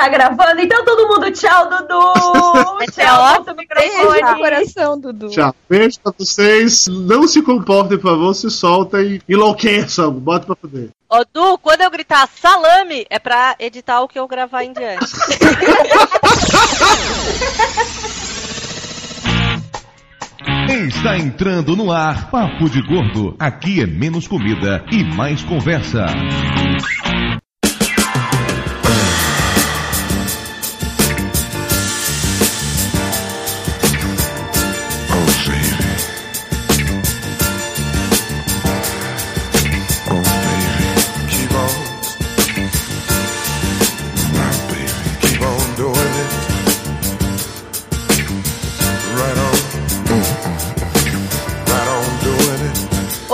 [0.00, 0.62] Tá gravando?
[0.62, 2.00] Então todo mundo, tchau, Dudu!
[2.90, 4.22] tchau, volta o microfone.
[4.22, 5.28] Beijo coração, Dudu.
[5.28, 5.54] Tchau.
[5.68, 6.86] Beijo pra vocês.
[6.86, 9.20] Não se comportem, por favor, se soltem.
[9.28, 10.10] Enlouqueçam.
[10.10, 10.88] Bota pra poder.
[11.06, 15.04] Ô, Du, quando eu gritar salame, é pra editar o que eu gravar em diante.
[20.88, 23.36] Está entrando no ar Papo de Gordo.
[23.38, 26.06] Aqui é menos comida e mais conversa.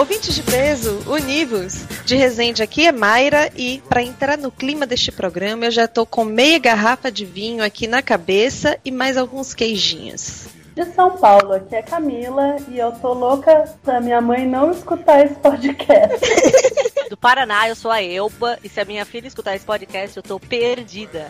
[0.09, 1.85] Ouvintes de peso, univos.
[2.05, 6.07] De Resende aqui é Mayra e para entrar no clima deste programa eu já tô
[6.07, 10.47] com meia garrafa de vinho aqui na cabeça e mais alguns queijinhos.
[10.77, 15.25] De São Paulo, aqui é Camila e eu tô louca pra minha mãe não escutar
[15.25, 16.21] esse podcast.
[17.11, 20.23] Do Paraná, eu sou a Elba, e se a minha filha escutar esse podcast, eu
[20.23, 21.27] tô perdida.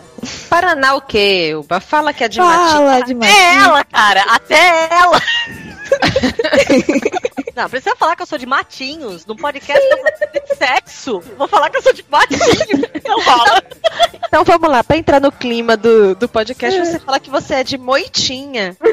[0.51, 1.81] Paraná o quê, Elba?
[1.81, 3.05] Fala que é de Fala Matinho.
[3.07, 3.65] de Até Matinho.
[3.65, 5.21] ela, cara, até ela!
[7.57, 11.21] Não, precisa falar que eu sou de Matinhos, num podcast eu falo de sexo.
[11.39, 12.83] Vou falar que eu sou de Matinhos.
[13.07, 13.63] Não fala.
[14.29, 17.65] Então vamos lá, pra entrar no clima do, do podcast, você fala que você é
[17.65, 18.77] de Moitinha.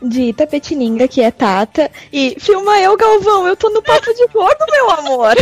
[0.00, 1.90] De Itapetininga, que é Tata.
[2.12, 5.34] E filma eu, Galvão, eu tô no papo de gordo, meu amor.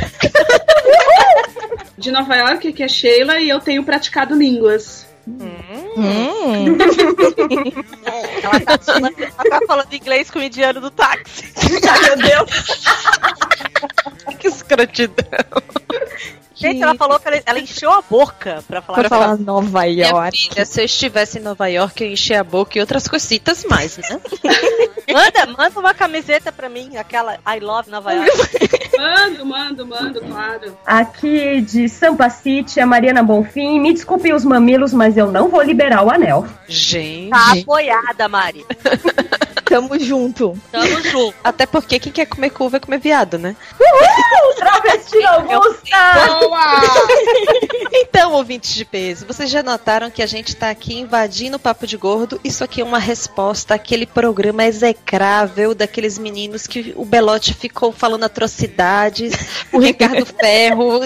[1.98, 5.04] de Nova York, que é Sheila, e eu tenho praticado línguas.
[5.26, 6.78] Hum.
[8.42, 11.52] Ela tá, falando, ela tá falando inglês com o indiano do táxi.
[11.88, 12.84] Ai, meu Deus!
[14.38, 15.62] que escrotidão.
[16.54, 18.98] Gente, ela falou que ela, ela encheu a boca pra falar.
[18.98, 20.48] Pra falar Nova Minha York.
[20.48, 23.98] filha, se eu estivesse em Nova York, eu encher a boca e outras cositas mais,
[23.98, 24.20] né?
[25.12, 28.30] Manda, manda uma camiseta pra mim, aquela I Love Nova York.
[28.96, 30.78] Mando, mando, mando, claro.
[30.86, 33.80] Aqui de Sampa City, a Mariana Bonfim.
[33.80, 36.46] Me desculpem os mamilos, mas eu não vou liberar o anel.
[36.68, 37.30] Gente.
[37.30, 38.64] Tá apoiada, Mari.
[39.72, 40.58] Tamo junto.
[40.70, 41.34] Tamo junto.
[41.42, 43.56] Até porque quem quer comer cu vai comer viado, né?
[43.80, 44.54] Uhul!
[44.56, 46.38] Travesti Augusta!
[46.40, 46.82] Boa!
[47.94, 51.86] Então, ouvintes de peso, vocês já notaram que a gente tá aqui invadindo o Papo
[51.86, 52.40] de Gordo?
[52.44, 58.24] Isso aqui é uma resposta àquele programa execrável daqueles meninos que o Belote ficou falando
[58.24, 59.34] atrocidades,
[59.72, 61.00] o Ricardo Ferro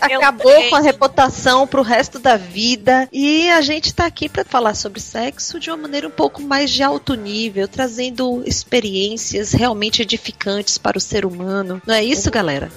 [0.00, 3.08] acabou com a reputação pro resto da vida.
[3.12, 6.70] E a gente tá aqui pra falar sobre sexo de uma maneira um pouco mais
[6.70, 8.07] de alto nível, trazendo
[8.46, 11.80] experiências realmente edificantes para o ser humano.
[11.86, 12.70] Não é isso, galera?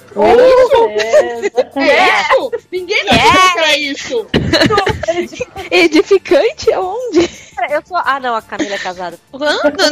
[1.76, 2.52] É isso?
[2.72, 4.28] Ninguém vai dizer que era isso.
[5.72, 7.30] Edificante aonde?
[7.70, 7.98] Eu sou.
[7.98, 9.20] Ah, não, a Camila é casada.
[9.32, 9.40] Não,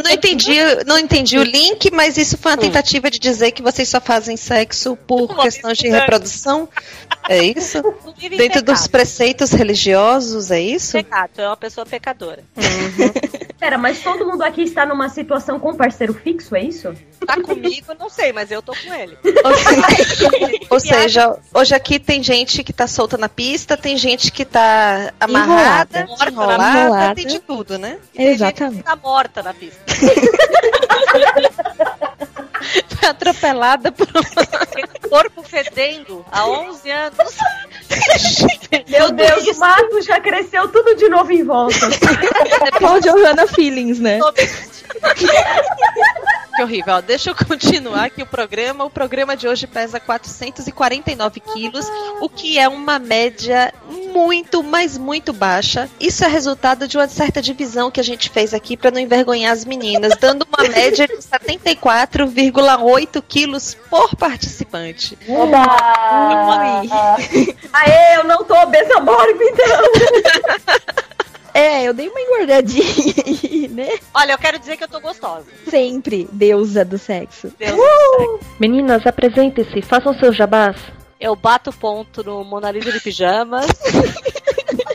[0.04, 0.56] não entendi,
[0.86, 4.36] não entendi o link, mas isso foi uma tentativa de dizer que vocês só fazem
[4.36, 6.02] sexo por questões de visitante.
[6.02, 6.70] reprodução?
[7.30, 7.82] É isso?
[7.82, 8.90] Não Dentro dos pecado.
[8.90, 10.94] preceitos religiosos, é isso?
[10.94, 12.44] Pecado, é uma pessoa pecadora.
[13.60, 16.94] Pera, mas todo mundo aqui está numa situação com parceiro fixo, é isso?
[17.26, 19.18] Tá comigo, eu não sei, mas eu tô com ele.
[20.70, 25.14] Ou seja, hoje aqui tem gente que tá solta na pista, tem gente que tá
[25.20, 26.32] amarrada, Enrolada.
[26.32, 27.16] enrolada, Enrolada.
[27.16, 28.00] tem de tudo, né?
[28.14, 28.78] Tem gente Exatamente.
[28.78, 29.80] que tá morta na pista.
[33.00, 34.08] Foi atropelada por
[34.60, 37.18] Aquele corpo fedendo há 11 anos.
[38.88, 41.76] Meu Deus, o mato já cresceu tudo de novo em volta.
[42.80, 44.20] Paul Johanna Feelings, né?
[46.60, 46.96] Que horrível.
[46.96, 48.84] Ó, deixa eu continuar aqui o programa.
[48.84, 51.90] O programa de hoje pesa 449 quilos,
[52.20, 53.74] o que é uma média
[54.12, 55.90] muito, mas muito baixa.
[56.02, 59.54] Isso é resultado de uma certa divisão que a gente fez aqui para não envergonhar
[59.54, 65.18] as meninas, dando uma média de 74,8 quilos por participante.
[65.30, 65.66] Oba!
[67.72, 71.00] Aê, eu não tô obesa mórbido, então.
[71.54, 73.98] É, eu dei uma engordadinha aí, né?
[74.14, 75.46] Olha, eu quero dizer que eu tô gostosa.
[75.70, 77.54] Sempre deusa do sexo.
[77.58, 78.40] Deus do céu.
[78.60, 80.76] Meninas, apresentem-se, façam seus jabás.
[81.20, 83.68] Eu bato ponto no Mona Lisa de Pijamas.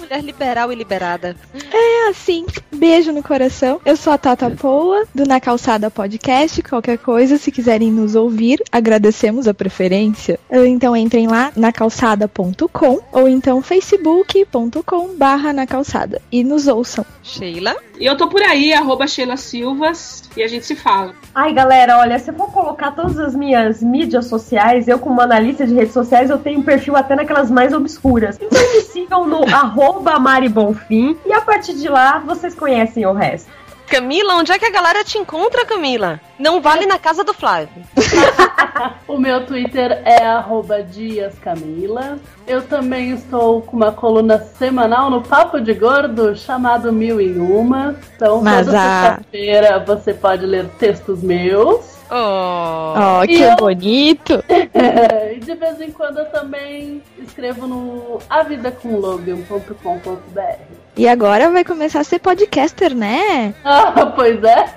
[0.01, 1.37] Mulher liberal e liberada.
[1.73, 3.81] É assim, beijo no coração.
[3.85, 6.61] Eu sou a Tata Poa, do Na Calçada Podcast.
[6.63, 10.41] Qualquer coisa, se quiserem nos ouvir, agradecemos a preferência.
[10.51, 17.05] Então entrem lá nacalçada.com ou então facebook.com barra na calçada e nos ouçam.
[17.23, 17.77] Sheila?
[17.99, 21.15] E eu tô por aí, arroba Sheila Silvas, e a gente se fala.
[21.33, 25.65] Ai, galera, olha, se eu for colocar todas as minhas mídias sociais, eu como analista
[25.65, 28.37] de redes sociais, eu tenho um perfil até naquelas mais obscuras.
[28.41, 33.13] Então me sigam no arroba Mari Bonfim e a partir de lá vocês conhecem o
[33.13, 33.49] resto.
[33.87, 36.21] Camila, onde é que a galera te encontra, Camila?
[36.39, 37.69] Não vale na casa do Flávio.
[39.07, 42.19] O meu Twitter é arroba diascamila.
[42.47, 47.95] Eu também estou com uma coluna semanal no Papo de Gordo chamado Mil em Uma.
[48.17, 51.95] Então, Mas toda a- sexta-feira você pode ler textos meus.
[52.11, 52.95] Oh.
[53.23, 54.43] Oh, que E eu- bonito!
[55.33, 60.84] e de vez em quando eu também escrevo no avidacomlogan.com.br.
[60.97, 63.53] E agora vai começar a ser podcaster, né?
[63.65, 64.75] Ah, pois é.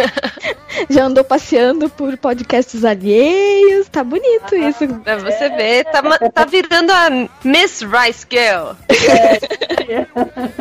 [0.88, 3.88] Já andou passeando por podcasts alheios.
[3.88, 4.86] Tá bonito isso.
[5.02, 7.10] Pra você ver, tá, tá virando a
[7.44, 8.72] Miss Rice Girl.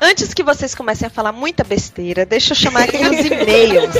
[0.00, 3.94] Antes que vocês comecem a falar muita besteira, deixa eu chamar aqui os e-mails.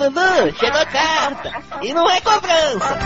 [0.00, 1.52] Dudu, chegou carta.
[1.82, 2.98] E não é cobrança.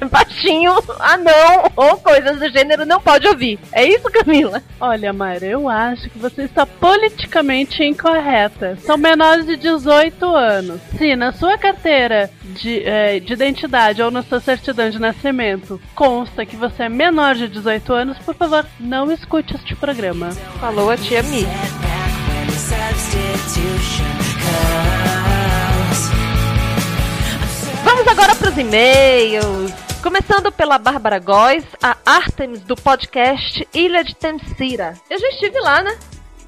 [0.00, 3.58] é baixinho, anão ou coisas do gênero, não pode ouvir.
[3.72, 4.62] É isso, Camila?
[4.80, 8.76] Olha, Mayra, eu acho que você está politicamente incorreta.
[8.82, 10.80] São menores de 18 anos.
[10.96, 16.41] Se na sua carteira de, eh, de identidade ou na sua certidão de nascimento consta
[16.46, 20.30] que você é menor de 18 anos, por favor, não escute este programa.
[20.60, 21.46] Falou a tia Mi.
[27.84, 29.72] Vamos agora para os e-mails.
[30.02, 34.94] Começando pela Bárbara Góes, a Artemis do podcast Ilha de Temsira.
[35.08, 35.96] Eu já estive lá, né?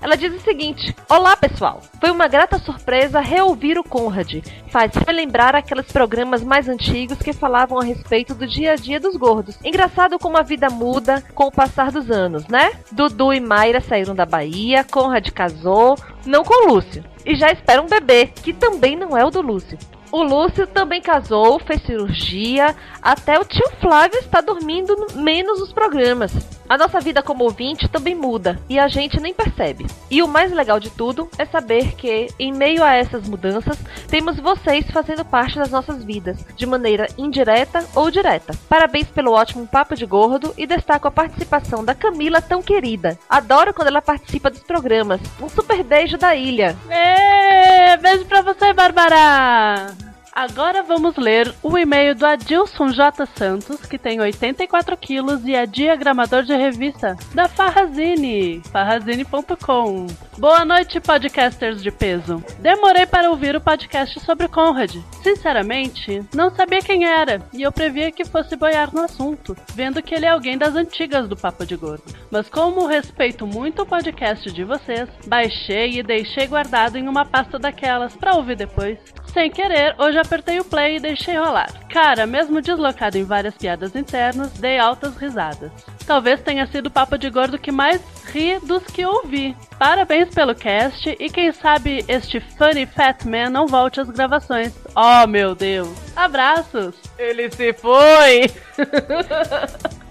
[0.04, 4.44] Ela diz o seguinte: Olá pessoal, foi uma grata surpresa reouvir o Conrad.
[4.68, 9.16] Faz relembrar aqueles programas mais antigos que falavam a respeito do dia a dia dos
[9.16, 9.58] gordos.
[9.64, 12.73] Engraçado como a vida muda com o passar dos anos, né?
[12.92, 15.96] Dudu e Mayra saíram da Bahia, Conrad casou,
[16.26, 17.02] não com Lúcio.
[17.25, 19.78] E já espera um bebê, que também não é o do Lúcio.
[20.14, 25.73] O Lúcio também casou, fez cirurgia, até o tio Flávio está dormindo no- menos os
[25.73, 26.30] programas.
[26.68, 29.88] A nossa vida como ouvinte também muda e a gente nem percebe.
[30.09, 33.76] E o mais legal de tudo é saber que, em meio a essas mudanças,
[34.09, 38.54] temos vocês fazendo parte das nossas vidas, de maneira indireta ou direta.
[38.68, 43.18] Parabéns pelo ótimo papo de gordo e destaco a participação da Camila tão querida.
[43.28, 45.21] Adoro quando ela participa dos programas.
[45.42, 46.76] Um super beijo da ilha.
[46.88, 50.03] Ê, beijo pra você, Bárbara!
[50.34, 53.24] Agora vamos ler o e-mail do Adilson J.
[53.24, 60.06] Santos, que tem 84 quilos e é diagramador de revista da Farrazine, farrazine.com.
[60.36, 62.42] Boa noite, podcasters de peso.
[62.58, 64.96] Demorei para ouvir o podcast sobre Conrad.
[65.22, 70.12] Sinceramente, não sabia quem era e eu previa que fosse boiar no assunto, vendo que
[70.12, 72.12] ele é alguém das antigas do Papo de Gordo.
[72.32, 77.56] Mas como respeito muito o podcast de vocês, baixei e deixei guardado em uma pasta
[77.56, 78.98] daquelas para ouvir depois.
[79.32, 81.72] Sem querer, hoje apertei o play e deixei rolar.
[81.90, 85.72] Cara, mesmo deslocado em várias piadas internas, dei altas risadas.
[86.06, 89.56] Talvez tenha sido o papo de gordo que mais ri dos que ouvi.
[89.78, 94.72] Parabéns pelo cast e quem sabe este Funny Fat Man não volte às gravações.
[94.94, 95.88] Oh meu Deus!
[96.14, 96.94] Abraços!
[97.18, 98.50] Ele se foi!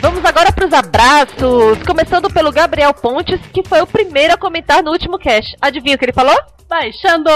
[0.00, 4.82] Vamos agora para os abraços, começando pelo Gabriel Pontes, que foi o primeiro a comentar
[4.82, 5.56] no último cast.
[5.60, 6.36] Adivinha o que ele falou?
[6.68, 7.30] Baixando!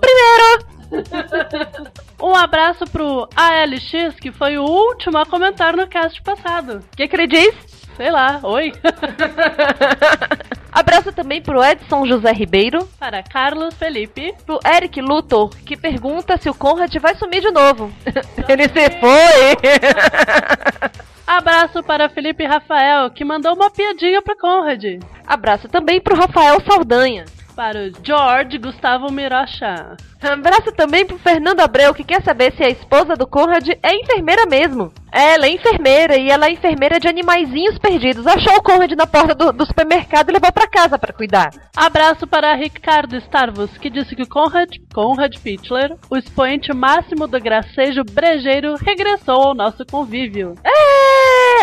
[0.00, 0.79] Primeiro!
[2.22, 6.84] Um abraço pro ALX, que foi o último a comentar no cast passado.
[6.92, 7.54] O que, diz?
[7.96, 8.72] Sei lá, oi.
[10.70, 12.86] Abraço também pro Edson José Ribeiro.
[12.98, 14.34] Para Carlos Felipe.
[14.44, 17.90] Pro Eric Luthor, que pergunta se o Conrad vai sumir de novo.
[18.48, 19.56] ele se foi!
[21.30, 24.82] Abraço para Felipe Rafael, que mandou uma piadinha pro Conrad.
[25.24, 27.24] Abraço também pro Rafael Saldanha.
[27.54, 29.96] Para o George Gustavo Mirocha.
[30.20, 34.44] Abraço também pro Fernando Abreu, que quer saber se a esposa do Conrad é enfermeira
[34.44, 34.92] mesmo.
[35.12, 38.26] Ela é enfermeira e ela é enfermeira de animaizinhos perdidos.
[38.26, 41.50] Achou o Conrad na porta do, do supermercado e levou para casa para cuidar.
[41.76, 48.02] Abraço para Ricardo Starvos, que disse que Conrad, Conrad Fichtler, o expoente máximo do gracejo
[48.02, 50.56] brejeiro, regressou ao nosso convívio.
[50.64, 50.99] É!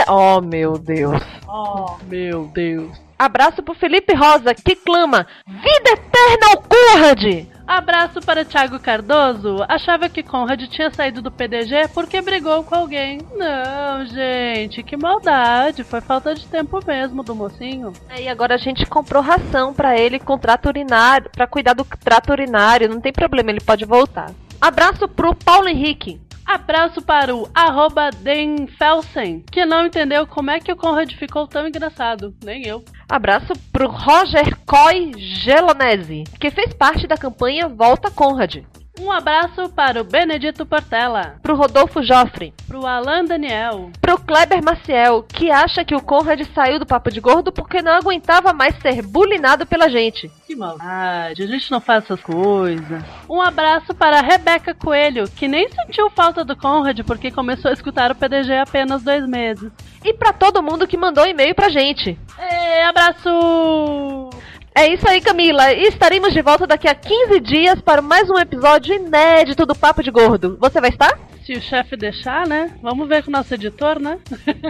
[0.07, 1.21] Oh, meu Deus.
[1.47, 3.07] Oh, meu Deus.
[3.19, 7.47] Abraço pro Felipe Rosa, que clama: Vida eterna ao Conrad!
[7.67, 9.57] Abraço para Thiago Cardoso.
[9.67, 13.19] Achava que Conrad tinha saído do PDG porque brigou com alguém.
[13.35, 15.83] Não, gente, que maldade.
[15.83, 17.91] Foi falta de tempo mesmo do mocinho.
[18.17, 22.31] E agora a gente comprou ração para ele com trato urinário, para cuidar do trato
[22.31, 22.87] urinário.
[22.87, 24.31] Não tem problema, ele pode voltar.
[24.61, 26.21] Abraço pro Paulo Henrique.
[26.48, 31.46] Abraço para o arroba Den Felsen, que não entendeu como é que o Conrad ficou
[31.46, 32.34] tão engraçado.
[32.42, 32.86] Nem eu.
[33.10, 38.63] Abraço pro Roger Coy Gelonese, que fez parte da campanha Volta Conrad.
[39.00, 41.36] Um abraço para o Benedito Portela.
[41.42, 42.54] Pro Rodolfo Joffre.
[42.68, 43.92] Pro Alan Daniel.
[44.01, 47.92] Pro Kleber Maciel, que acha que o Conrad saiu do Papo de Gordo porque não
[47.92, 50.32] aguentava mais ser bulinado pela gente.
[50.48, 53.04] Que maldade, a gente não faz essas coisas.
[53.30, 57.74] Um abraço para a Rebeca Coelho, que nem sentiu falta do Conrad porque começou a
[57.74, 59.72] escutar o PDG há apenas dois meses.
[60.04, 62.18] E para todo mundo que mandou e-mail pra gente.
[62.39, 64.30] É, abraço!
[64.77, 65.74] É isso aí, Camila.
[65.74, 70.03] E estaremos de volta daqui a 15 dias para mais um episódio inédito do Papo
[70.03, 70.55] de Gordo.
[70.62, 71.17] Você vai estar?
[71.43, 72.77] Se o chefe deixar, né?
[72.79, 74.19] Vamos ver com o nosso editor, né?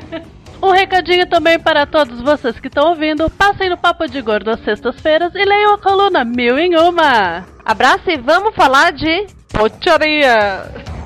[0.63, 3.29] um recadinho também para todos vocês que estão ouvindo.
[3.31, 7.45] Passem no Papo de Gordo às sextas-feiras e leiam a coluna Mil em Uma.
[7.65, 10.96] Abraço e vamos falar de pocharia.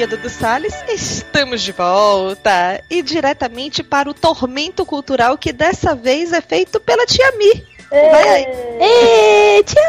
[0.00, 5.94] Como diria Dudu Salles, estamos de volta e diretamente para o tormento cultural que dessa
[5.94, 7.66] vez é feito pela Tia Mi.
[7.90, 8.46] Vai aí.
[8.80, 9.82] Ê, tia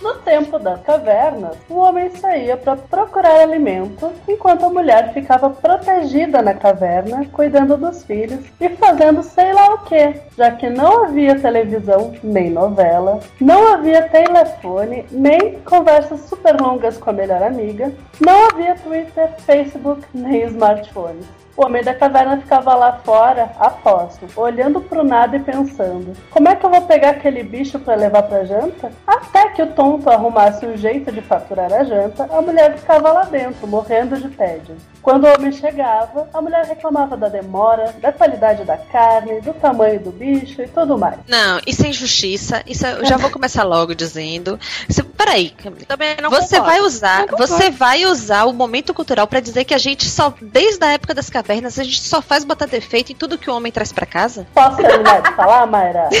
[0.00, 6.42] No tempo das cavernas, o homem saía para procurar alimento, enquanto a mulher ficava protegida
[6.42, 11.40] na caverna, cuidando dos filhos e fazendo sei lá o que, já que não havia
[11.40, 18.50] televisão nem novela, não havia telefone nem conversas super longas com a melhor amiga, não
[18.50, 21.45] havia Twitter, Facebook nem smartphones.
[21.56, 26.54] O homem da caverna ficava lá fora, aposto, olhando pro nada e pensando: como é
[26.54, 28.92] que eu vou pegar aquele bicho para levar pra janta?
[29.06, 33.24] Até que o tonto arrumasse um jeito de faturar a janta, a mulher ficava lá
[33.24, 34.76] dentro, morrendo de tédio.
[35.00, 40.00] Quando o homem chegava, a mulher reclamava da demora, da qualidade da carne, do tamanho
[40.00, 41.16] do bicho e tudo mais.
[41.28, 42.62] Não, isso é injustiça.
[42.66, 44.58] Isso é- eu já vou começar logo dizendo.
[44.88, 45.86] Isso, peraí, Camila.
[45.86, 46.66] Também não Você concordo.
[46.66, 50.84] vai usar, você vai usar o momento cultural pra dizer que a gente só, desde
[50.84, 53.70] a época das cavernas, a gente só faz botar defeito em tudo que o homem
[53.72, 54.46] traz pra casa?
[54.54, 56.08] Posso terminar de falar, Mayra?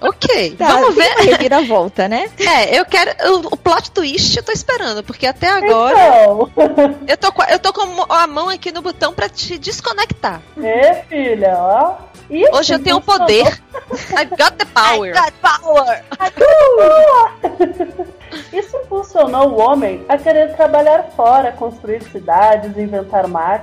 [0.00, 1.14] Ok, Tá, vamos ver.
[1.14, 2.30] tem uma reviravolta, né?
[2.38, 3.10] É, eu quero.
[3.32, 5.96] O, o plot twist eu tô esperando, porque até agora.
[5.98, 6.50] Então.
[7.06, 10.40] Eu tô, com a- eu tô com a mão aqui no botão pra te desconectar.
[10.62, 11.94] Ê, filha, ó.
[12.30, 13.46] Isso Hoje eu tenho um poder.
[14.16, 15.10] I got the power.
[15.10, 16.04] I got power.
[18.52, 23.53] Isso impulsionou o homem a querer trabalhar fora, construir cidades, inventar máquinas.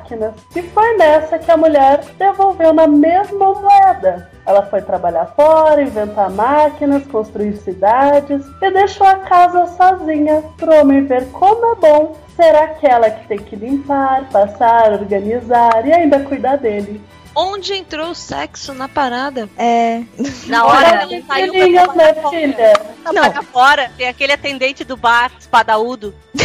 [0.55, 4.29] E foi nessa que a mulher devolveu na mesma moeda.
[4.45, 10.81] Ela foi trabalhar fora, inventar máquinas, construir cidades e deixou a casa sozinha para o
[10.81, 16.21] homem ver como é bom ser aquela que tem que limpar, passar, organizar e ainda
[16.21, 17.01] cuidar dele.
[17.35, 19.49] Onde entrou o sexo na parada?
[19.57, 20.01] É.
[20.47, 21.53] Na hora Olha, ela saiu
[21.93, 22.29] pra fora.
[22.29, 22.73] filha?
[23.03, 26.13] Trabalhar fora, tem aquele atendente do bar, espadaúdo.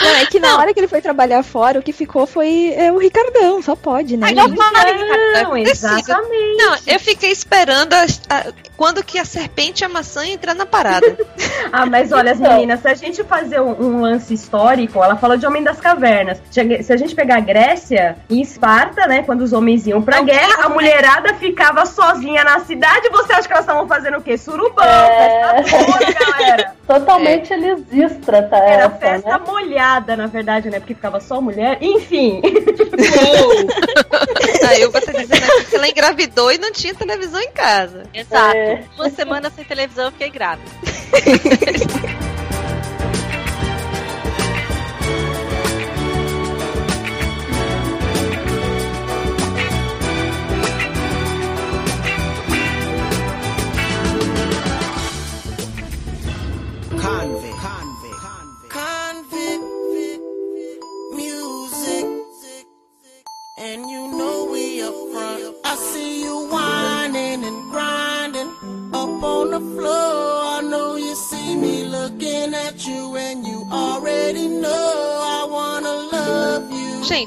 [0.00, 2.90] Não, é que na hora que ele foi trabalhar fora, o que ficou foi é,
[2.90, 4.28] o Ricardão, só pode, né?
[4.28, 4.36] Gente?
[4.56, 5.98] Não, Precisa.
[5.98, 6.56] exatamente.
[6.56, 8.46] Não, eu fiquei esperando a- a-
[8.76, 11.16] quando que a serpente e a maçã entrar na parada.
[11.72, 12.52] Ah, mas olha, as Então.
[12.54, 16.42] meninas, se a gente fazer um, um lance histórico, ela fala de Homem das Cavernas.
[16.50, 18.69] Se a gente pegar a Grécia e Esparta,
[19.08, 23.08] né, quando os homens iam pra guerra, a mulherada ficava sozinha na cidade.
[23.10, 24.38] Você acha que elas estavam fazendo o quê?
[24.38, 25.62] Surubão, É.
[25.62, 26.74] festa boa, galera.
[26.86, 28.58] Totalmente lisistra, tá?
[28.58, 29.40] Era essa, festa né?
[29.46, 30.78] molhada, na verdade, né?
[30.80, 31.78] Porque ficava só mulher.
[31.80, 32.40] Enfim.
[34.68, 38.04] Aí te dizendo aqui que ela engravidou e não tinha televisão em casa.
[38.12, 38.56] Exato.
[38.56, 38.82] É.
[38.96, 40.70] Duas semanas sem televisão eu fiquei grávida.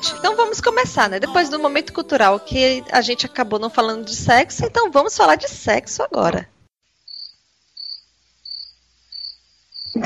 [0.03, 1.17] Gente, então vamos começar, né?
[1.17, 5.35] Depois do momento cultural que a gente acabou não falando de sexo, então vamos falar
[5.35, 6.49] de sexo agora.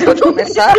[0.04, 0.72] Pode começar?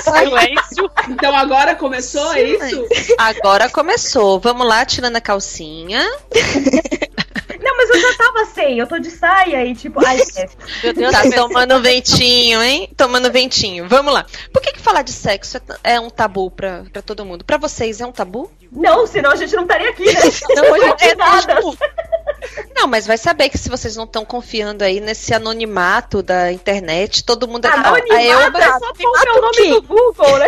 [0.00, 0.90] Silêncio.
[1.08, 2.86] Então agora começou, é isso?
[3.18, 4.38] Agora começou.
[4.38, 6.00] Vamos lá, tirando a calcinha.
[7.76, 8.78] Não, mas eu já tava sem.
[8.78, 10.04] Eu tô de saia e tipo...
[10.04, 10.48] Ai, é.
[10.82, 12.88] Meu Deus, Tá tomando ventinho, hein?
[12.96, 13.86] Tomando ventinho.
[13.88, 14.24] Vamos lá.
[14.52, 17.44] Por que, que falar de sexo é é um tabu pra, pra todo mundo?
[17.44, 18.50] Pra vocês é um tabu?
[18.72, 20.20] Não, senão a gente não estaria aqui, né?
[20.54, 21.60] Não, a gente é nada.
[22.74, 27.24] Não, mas vai saber que se vocês não estão confiando aí nesse anonimato da internet,
[27.24, 27.66] todo mundo...
[27.66, 30.46] Anonimato a Elba, é só pôr o nome do Google, né?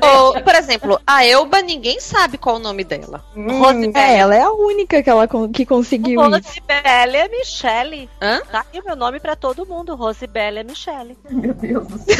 [0.02, 3.24] ou, por exemplo, a Elba, ninguém sabe qual o nome dela.
[3.34, 3.92] Rosibelle.
[3.96, 6.20] É, ela é a única que ela con- que conseguiu.
[6.20, 8.08] Rosibelle é Michele.
[8.20, 8.40] Hã?
[8.50, 9.94] Tá aqui o meu nome pra todo mundo.
[9.94, 11.16] Rosibelle é Michele.
[11.30, 12.16] Meu Deus do céu.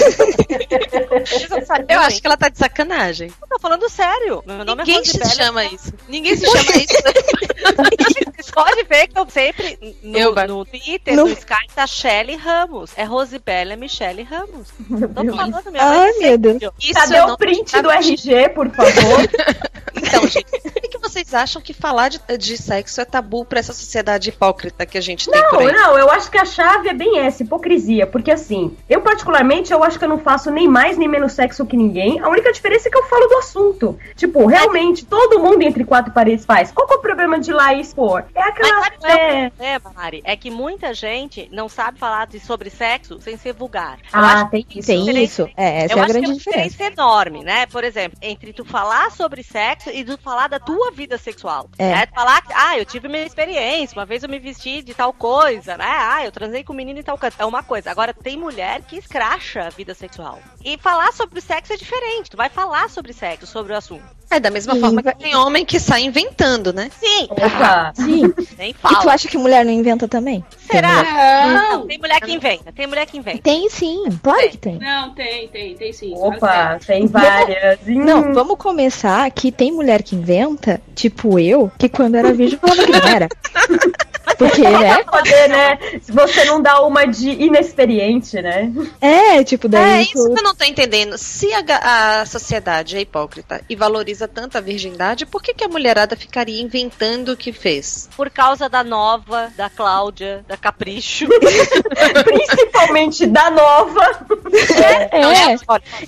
[1.88, 3.32] Eu acho que ela tá de sacanagem.
[3.42, 4.42] Eu tô falando sério.
[4.46, 5.34] Meu nome Ninguém é se Rosibelle.
[5.46, 5.92] chama isso.
[6.08, 8.20] Ninguém se chama isso.
[8.42, 10.46] Você pode ver que eu sempre no, Elba.
[10.46, 12.92] no Twitter, No- no Skype, tá Shelly Ramos.
[12.96, 14.68] É Rosibelle, é Michele Ramos.
[14.88, 15.36] Tô Deus.
[15.36, 16.62] falando, minha Ai, mãe meu Deus.
[16.80, 18.90] Isso Cadê eu o print do RG, por favor?
[19.92, 23.72] Então, gente, por que, vocês acham que falar de, de sexo é tabu pra essa
[23.72, 25.72] sociedade hipócrita que a gente tem por Não, aí?
[25.72, 28.06] não, eu acho que a chave é bem essa, hipocrisia.
[28.06, 31.66] Porque assim, eu particularmente, eu acho que eu não faço nem mais nem menos sexo
[31.66, 32.20] que ninguém.
[32.20, 33.98] A única diferença é que eu falo do assunto.
[34.16, 36.70] Tipo, realmente, todo mundo entre quatro paredes faz.
[36.70, 38.24] Qual que é o problema de ir lá e expor?
[38.34, 38.84] É Mas aquela...
[38.84, 39.50] sabe qual é o É...
[39.50, 40.22] problema, Mari?
[40.24, 43.98] É que muita gente não sabe falar de, sobre sexo sem ser vulgar.
[43.98, 44.86] Eu Ah, acho tem que isso.
[44.86, 45.48] Tem isso.
[45.56, 46.70] É, essa eu é a acho grande que é uma diferença.
[46.70, 47.66] diferença enorme, né?
[47.66, 51.68] Por exemplo, entre tu falar sobre sexo e tu falar da tua vida sexual.
[51.78, 51.90] É.
[51.90, 52.06] Né?
[52.06, 55.12] Tu falar que, ah, eu tive minha experiência, uma vez eu me vesti de tal
[55.12, 55.84] coisa, né?
[55.88, 57.36] Ah, eu transei com um menino em tal coisa.
[57.38, 57.90] É uma coisa.
[57.90, 60.38] Agora, tem mulher que escracha a vida sexual.
[60.64, 62.30] E falar sobre sexo é diferente.
[62.30, 64.04] Tu vai falar sobre sexo, sobre o assunto.
[64.30, 66.88] É da mesma Sim, forma que tem homem que sai inventando, né?
[67.00, 67.92] Sim, Opa.
[67.96, 68.19] Sim.
[68.58, 69.12] Nem E tu fala.
[69.14, 70.44] acha que mulher não inventa também?
[70.70, 71.02] Será?
[71.02, 71.70] Não.
[71.80, 73.42] Não, tem mulher que inventa, tem mulher que inventa.
[73.42, 74.78] Tem sim, claro que tem.
[74.78, 76.12] Não, tem, tem, tem sim.
[76.16, 77.78] Opa, tem várias.
[77.86, 78.04] Hum.
[78.04, 82.84] Não, vamos começar que tem mulher que inventa, tipo eu, que quando era virgem falava
[82.84, 83.28] que não era.
[84.40, 85.04] Porque, né?
[85.04, 85.78] Poder, né?
[86.00, 88.72] Se você não dá uma de inexperiente, né?
[88.98, 89.98] É, tipo, daí.
[89.98, 91.18] É isso que eu não tô entendendo.
[91.18, 95.68] Se a, a sociedade é hipócrita e valoriza tanto a virgindade, por que, que a
[95.68, 98.08] mulherada ficaria inventando o que fez?
[98.16, 101.28] Por causa da nova, da Cláudia, da Capricho.
[102.24, 104.26] Principalmente da nova.
[104.52, 105.56] É.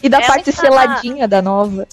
[0.03, 1.87] E da ela parte está- seladinha da nova.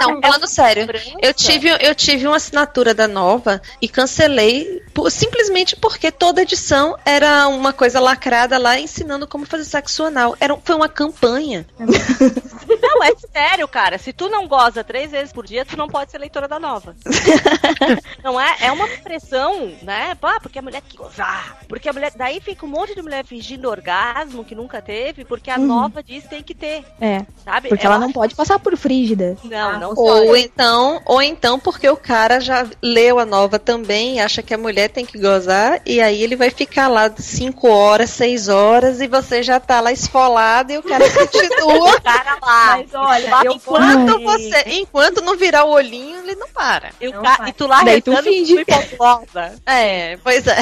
[0.00, 0.86] Não, falando sério,
[1.22, 6.96] eu tive, eu tive uma assinatura da Nova e cancelei por- simplesmente porque toda edição
[7.04, 10.36] era uma coisa lacrada lá ensinando como fazer sexo anal.
[10.40, 11.66] Era, foi uma campanha.
[11.78, 13.98] Não, é sério, cara.
[13.98, 16.94] Se tu não goza três vezes por dia, tu não pode ser leitora da nova.
[18.22, 18.56] não é?
[18.60, 20.14] É uma pressão, né?
[20.20, 21.58] Pá, porque a mulher tem que gozar.
[21.68, 22.12] Porque a mulher.
[22.16, 25.66] Daí fica um monte de mulher fingindo orgasmo que nunca teve, porque a Uhum.
[25.66, 26.84] nova diz que tem que ter.
[27.00, 27.24] É.
[27.44, 27.68] Sabe?
[27.68, 29.36] Porque Eu ela não pode passar por frígida.
[29.44, 30.40] Não, não Ou pode.
[30.42, 34.88] então, ou então porque o cara já leu a nova também, acha que a mulher
[34.90, 39.42] tem que gozar, e aí ele vai ficar lá 5 horas, 6 horas, e você
[39.42, 42.00] já tá lá esfolado e o cara continua.
[42.00, 42.76] cara lá.
[42.78, 46.90] Mas olha, eu enquanto você, enquanto não virar o olhinho, ele não para.
[47.00, 48.56] E, o ca- e tu lá Daí tu rezando finge.
[49.66, 50.56] É, pois é.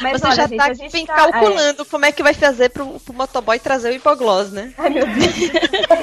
[0.00, 2.70] Mas você olha, já gente, tá a gente tá- calculando como é que vai fazer
[2.70, 4.72] pro, pro motoboy trazer o hipoglose, né?
[4.78, 5.34] Ai, meu Deus.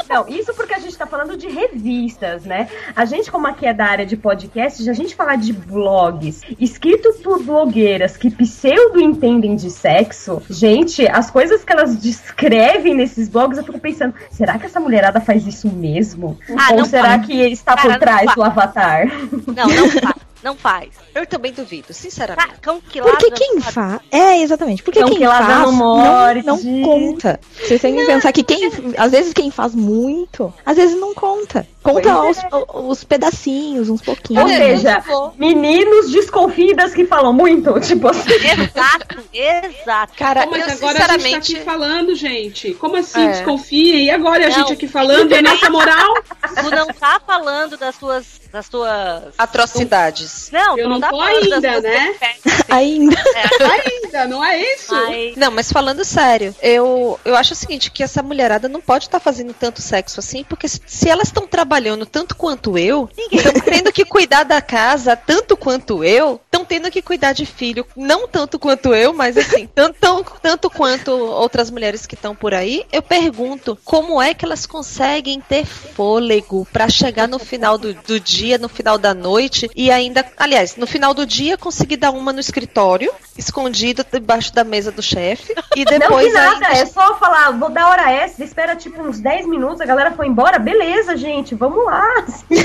[0.10, 2.68] Não, isso porque a gente tá falando de revistas, né?
[2.96, 7.14] A gente, como aqui é da área de podcast, a gente falar de blogs escrito
[7.24, 13.58] por blogueiras que pseudo entendem de sexo, gente, as coisas que elas descrevem nesses blogs,
[13.58, 16.38] eu fico pensando, será que essa mulherada faz isso mesmo?
[16.58, 17.26] Ah, Ou será faz.
[17.26, 19.08] que está Cara, por trás do avatar?
[19.48, 20.31] Não, não faz.
[20.44, 20.90] Não faz.
[21.14, 22.48] Eu também duvido, sinceramente.
[22.50, 23.74] Tá, cão que Porque quem faz.
[23.76, 24.02] faz.
[24.12, 24.82] É, exatamente.
[24.82, 26.44] Porque Cão quem que faz não morde.
[26.46, 27.40] não conta.
[27.60, 28.72] Vocês têm que pensar que quem.
[28.98, 31.68] Às vezes quem faz muito, às vezes não conta.
[31.84, 34.44] Conta Pois os, os pedacinhos, uns pouquinhos.
[34.44, 35.04] Ou seja,
[35.36, 38.30] meninos desconfidas que falam muito, tipo assim.
[38.34, 40.14] Exato, exato.
[40.16, 41.56] Cara, Pô, mas eu agora a gente tá sinceramente.
[41.56, 42.74] aqui falando, gente.
[42.76, 43.22] Como assim?
[43.26, 43.32] É.
[43.32, 44.06] Desconfiem.
[44.06, 44.56] E agora a Não.
[44.56, 45.32] gente aqui falando?
[45.32, 46.14] E a nossa moral?
[46.62, 48.41] Tu não tá falando das tuas.
[48.52, 49.24] Das tuas.
[49.38, 50.50] Atrocidades.
[50.52, 52.16] Não, Eu não, não tá tô ainda, né?
[52.70, 53.16] Ainda.
[53.60, 54.94] Ainda, não é isso?
[54.94, 59.06] Mas- Não, mas falando sério, eu, eu acho o seguinte, que essa mulherada não pode
[59.06, 63.54] estar fazendo tanto sexo assim, porque se, se elas estão trabalhando tanto quanto eu, estão
[63.54, 68.28] tendo que cuidar da casa tanto quanto eu, estão tendo que cuidar de filho, não
[68.28, 72.86] tanto quanto eu, mas assim, tanto, tão- tanto quanto outras mulheres que estão por aí,
[72.92, 78.20] eu pergunto, como é que elas conseguem ter fôlego pra chegar no final do, do
[78.20, 82.32] dia, no final da noite, e ainda, aliás, no final do dia conseguir dar uma
[82.34, 86.80] no escritório, escondido debaixo da mesa do chefe, e Não depois que nada, ainda...
[86.80, 90.28] é só falar, vou dar hora extra, espera tipo uns 10 minutos, a galera foi
[90.28, 92.04] embora, beleza, gente, vamos lá.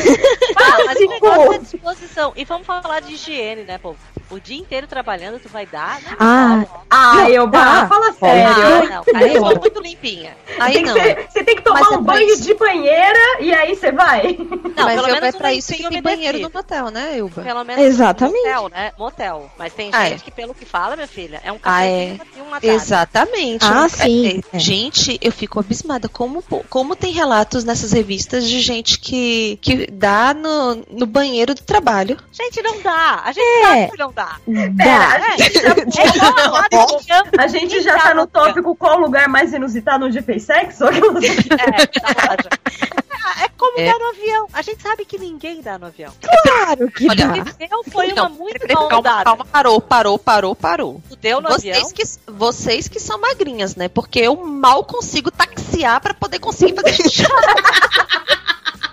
[0.58, 1.10] Ah, mas o Básico.
[1.10, 2.32] negócio é disposição.
[2.34, 3.94] E vamos falar de higiene, né, pô?
[4.30, 6.00] O dia inteiro trabalhando, tu vai dar.
[6.02, 7.86] Não Ah, Ah, Não, eu tá.
[7.86, 8.90] fala Ah, sério.
[8.90, 10.36] não, cara, eu sou muito limpinha.
[10.58, 10.92] Aí Tem não.
[10.94, 12.42] ser- você tem que tomar Mas um banho isso.
[12.42, 14.36] de banheira e aí você vai.
[14.38, 15.32] Não, mas pelo menos é
[15.72, 17.42] um isso que lencinho tem banheiro no motel, né, Ilva?
[17.42, 18.36] Pelo menos Exatamente.
[18.38, 18.92] motel, né?
[18.98, 19.50] Motel.
[19.58, 20.24] Mas tem Ah, gente é.
[20.24, 22.18] que, pelo que fala, minha filha, é um Ah, café é.
[22.36, 22.66] e uma tarde.
[22.68, 23.64] Exatamente.
[23.64, 24.58] Ah, É, sim, é, é.
[24.58, 26.08] Gente, eu fico abismada.
[26.08, 31.62] Como, como tem relatos nessas revistas de gente que, que dá no, no banheiro do
[31.62, 32.16] trabalho.
[32.32, 33.22] Gente, não dá.
[33.24, 33.62] A gente É.
[33.62, 34.36] sabe que não dá.
[34.72, 35.20] Dá.
[37.38, 40.84] a gente já, É tá no tópico qual o lugar mais inusitado onde fez sexo?
[40.84, 42.36] É, tá.
[43.38, 43.86] É, é como É.
[43.86, 44.46] dar no avião.
[44.52, 46.12] A gente sabe que ninguém dá no avião.
[46.42, 47.44] Claro que Olha, dá.
[47.70, 49.24] Eu foi uma Não, muito peraí, mal calma, dada.
[49.24, 51.02] calma, parou, parou, parou, parou.
[51.08, 51.92] Tu deu no Vocês avião?
[51.92, 53.88] que, vocês que são magrinhas, né?
[53.88, 56.96] Porque eu mal consigo taxiar pra poder conseguir fazer.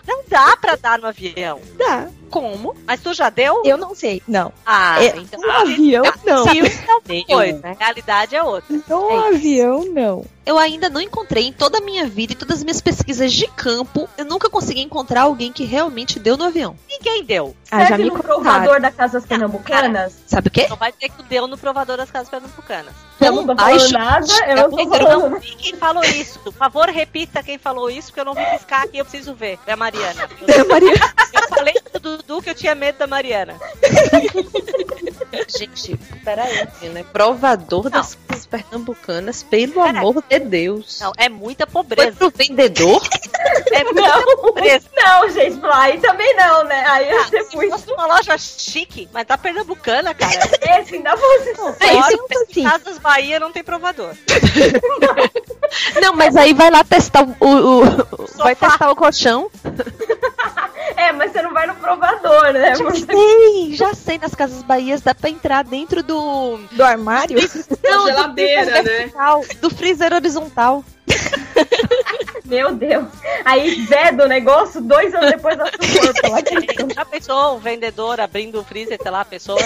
[0.08, 1.60] Não dá pra dar no avião.
[1.78, 2.08] Dá.
[2.34, 2.76] Como?
[2.86, 3.62] Mas tu já deu?
[3.64, 4.22] Eu não sei.
[4.28, 4.52] Não.
[4.66, 5.40] Ah, É, então.
[5.40, 6.44] no avião, não.
[6.46, 7.52] Sim, então Nem foi.
[7.52, 7.60] eu.
[7.64, 8.76] A realidade é outra.
[8.88, 9.28] No É isso.
[9.36, 10.26] avião, não.
[10.46, 13.48] Eu ainda não encontrei em toda a minha vida e todas as minhas pesquisas de
[13.48, 16.76] campo, eu nunca consegui encontrar alguém que realmente deu no avião.
[16.90, 17.56] Ninguém deu.
[17.72, 18.36] Ah, já Serve me no contaram.
[18.44, 20.14] provador da Casas Pernambucanas?
[20.28, 20.68] Sabe o quê?
[20.70, 22.94] Não vai dizer que deu no provador das casas pernambucanas.
[23.22, 25.76] Eu não tô Ai, falando gente, nada, eu não tô Eu falando não vi quem
[25.76, 26.40] falou isso.
[26.40, 29.58] Por favor, repita quem falou isso, porque eu não vi piscar aqui, eu preciso ver.
[29.66, 30.28] É a Mariana.
[30.46, 30.94] Eu, Maria.
[31.34, 33.56] eu falei pro Dudu que eu tinha medo da Mariana.
[35.48, 37.04] Gente, peraí, né?
[37.12, 39.98] Provador das das pernambucanas, pelo Peraí.
[39.98, 41.00] amor de Deus.
[41.00, 42.12] Não, é muita Foi pobreza.
[42.18, 43.02] pro vendedor?
[43.72, 44.86] É muita Não, pobreza.
[44.96, 46.84] não, gente, aí também não, né?
[46.88, 47.72] Aí ser Se muito.
[47.72, 50.34] fosse uma loja chique, mas tá pernambucana, cara.
[50.82, 51.50] Esse ainda fosse.
[51.50, 51.74] É, Fora,
[52.14, 52.64] isso é assim.
[52.64, 54.14] Casas Bahia não tem provador.
[56.02, 57.36] Não, mas aí vai lá testar o.
[57.40, 59.50] o- o- vai testar o colchão.
[60.96, 62.13] É, mas você não vai no provador,
[62.54, 62.76] né?
[62.76, 64.18] Já sei, já sei.
[64.18, 66.58] Nas Casas Bahias dá pra entrar dentro do.
[66.72, 67.38] Do armário?
[67.84, 68.84] Não, geladeira, do né?
[68.84, 70.84] freezer vertical, Do freezer horizontal.
[72.46, 73.08] Meu Deus.
[73.46, 76.94] Aí veda o negócio dois anos depois da sua.
[76.94, 79.60] Já pensou o vendedor abrindo o freezer, sei lá, a pessoa?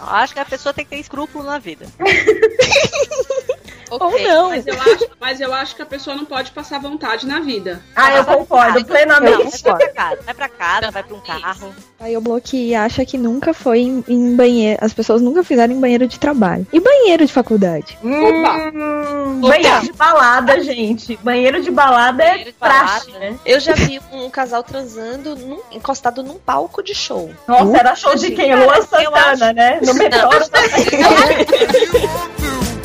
[0.00, 1.86] Acho que a pessoa tem que ter escrúpulo na vida.
[3.90, 4.26] Ok.
[4.26, 4.48] não.
[4.50, 7.82] Mas eu, acho, mas eu acho que a pessoa não pode passar vontade na vida.
[7.94, 9.62] Ah, eu concordo Não, plenamente.
[9.62, 11.74] vai pra casa, vai pra casa, vai pra um carro.
[12.00, 14.78] Aí o Bloque acha que nunca foi em, em banheiro.
[14.82, 16.66] As pessoas nunca fizeram em banheiro de trabalho.
[16.72, 17.98] E banheiro de faculdade?
[18.04, 21.16] Hum, banheiro de balada, gente.
[21.22, 22.84] Banheiro de balada é Banheiro balada.
[22.84, 23.36] praxe, né?
[23.44, 27.30] Eu já vi um casal transando num- encostado num palco de show.
[27.46, 28.50] Nossa, era show de quem?
[28.50, 29.80] Eu Santana, acho- né?
[29.82, 30.28] No metrô.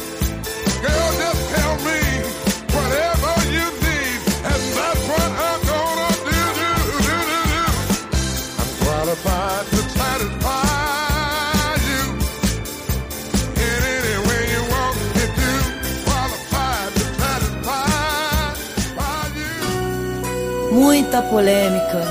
[20.83, 22.01] Muita polêmica,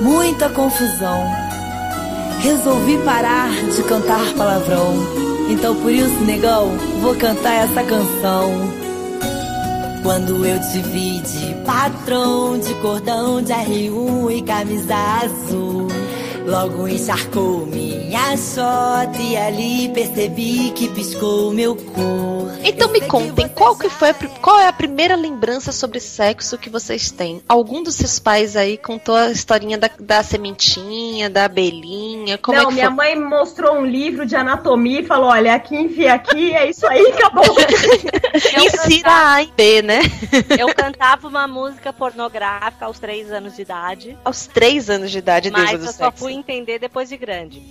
[0.00, 1.22] muita confusão.
[2.40, 4.96] Resolvi parar de cantar palavrão.
[5.48, 8.50] Então por isso, negão, vou cantar essa canção.
[10.06, 15.88] Quando eu te vi de patrão, de cordão de R1 e camisa azul.
[16.46, 22.36] Logo encharcou minha shot e ali percebi que piscou meu cor.
[22.62, 26.70] Então me contem, qual, que foi a, qual é a primeira lembrança sobre sexo que
[26.70, 27.42] vocês têm?
[27.48, 32.38] Algum dos seus pais aí contou a historinha da, da sementinha, da abelhinha?
[32.38, 32.96] Como não, é que minha foi?
[32.96, 37.06] mãe mostrou um livro de anatomia e falou: olha, aqui enfia aqui, é isso aí,
[37.06, 37.44] acabou.
[38.36, 39.95] Insira A e B, né?
[40.58, 44.18] Eu cantava uma música pornográfica aos três anos de idade.
[44.24, 46.18] Aos três anos de idade, Mas deusa eu só sexo.
[46.24, 47.62] fui entender depois de grande.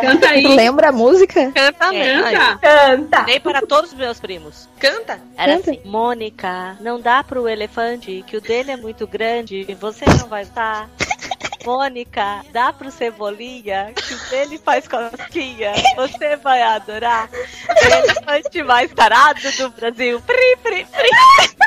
[0.00, 0.46] Canta aí.
[0.46, 1.50] Lembra a música?
[1.52, 2.22] Canta, É.
[2.22, 2.58] Canta.
[2.58, 3.20] Canta.
[3.22, 4.68] Dei para todos os meus primos.
[4.78, 5.20] Canta.
[5.36, 5.70] Era Canta.
[5.70, 10.28] assim, Mônica, não dá pro elefante, que o dele é muito grande e você não
[10.28, 10.88] vai estar.
[11.64, 17.28] Mônica, dá pro Cebolinha, que o dele faz cosquinha, você vai adorar.
[17.30, 20.20] O elefante mais tarado do Brasil.
[20.22, 21.08] Pri, pri, pri.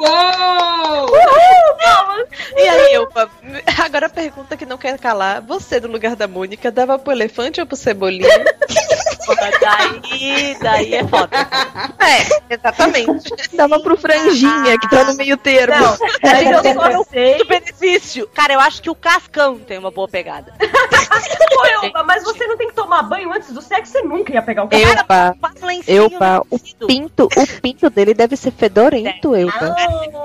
[0.00, 1.08] Uou!
[2.56, 3.30] E aí, Elpa,
[3.84, 5.42] agora a pergunta que não quer calar.
[5.42, 8.28] Você, no lugar da Mônica, dava pro elefante ou pro cebolinha?
[9.60, 11.36] Daí, daí é foda.
[11.98, 13.30] é, exatamente.
[13.54, 15.74] Dava pro franjinha, que tá no meio termo.
[15.76, 17.38] Não, mas eu só sei.
[17.38, 18.26] Do benefício.
[18.34, 20.52] Cara, eu acho que o Cascão tem uma boa pegada.
[20.58, 24.64] Pô, mas você não tem que tomar banho antes do sexo, você nunca ia pegar
[24.64, 24.82] o cara.
[24.82, 29.74] Em cima, Elpa, o pinto, o pinto dele deve ser fedorento, Elpa.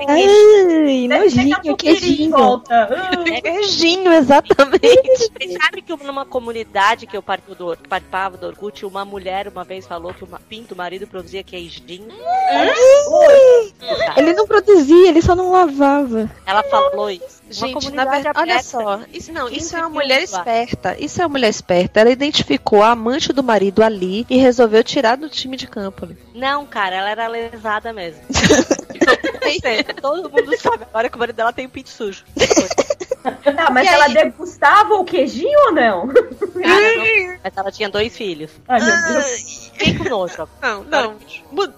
[0.08, 2.30] Ai, Deve ter nojinho, queijinho.
[2.30, 2.88] volta.
[3.42, 5.32] Queijinho, exatamente.
[5.40, 9.48] Você sabe que numa comunidade que eu participo do- que participava do Orkut, uma mulher
[9.48, 12.08] uma vez falou que o pinto, o marido produzia queijinho.
[14.16, 16.30] Ele não produzia, ele só não lavava.
[16.46, 17.42] Ela falou isso.
[17.44, 20.96] Uma Gente, na verdade, olha só, isso não, isso é uma 15 mulher esperta.
[20.98, 22.00] Isso é uma mulher esperta.
[22.00, 26.08] Ela identificou a amante do marido ali e resolveu tirar do time de campo.
[26.34, 28.20] Não, cara, ela era lesada mesmo.
[30.00, 32.24] Todo mundo sabe agora que o marido dela tem o pinto sujo.
[33.24, 34.14] Tá, mas E ela aí?
[34.14, 36.08] degustava o queijinho ou não?
[36.08, 38.50] Cara, não- Mas ela tinha dois filhos.
[38.68, 39.70] Ai, meu Deus.
[39.74, 40.48] Fiquei com nojo.
[40.62, 41.14] Não, não.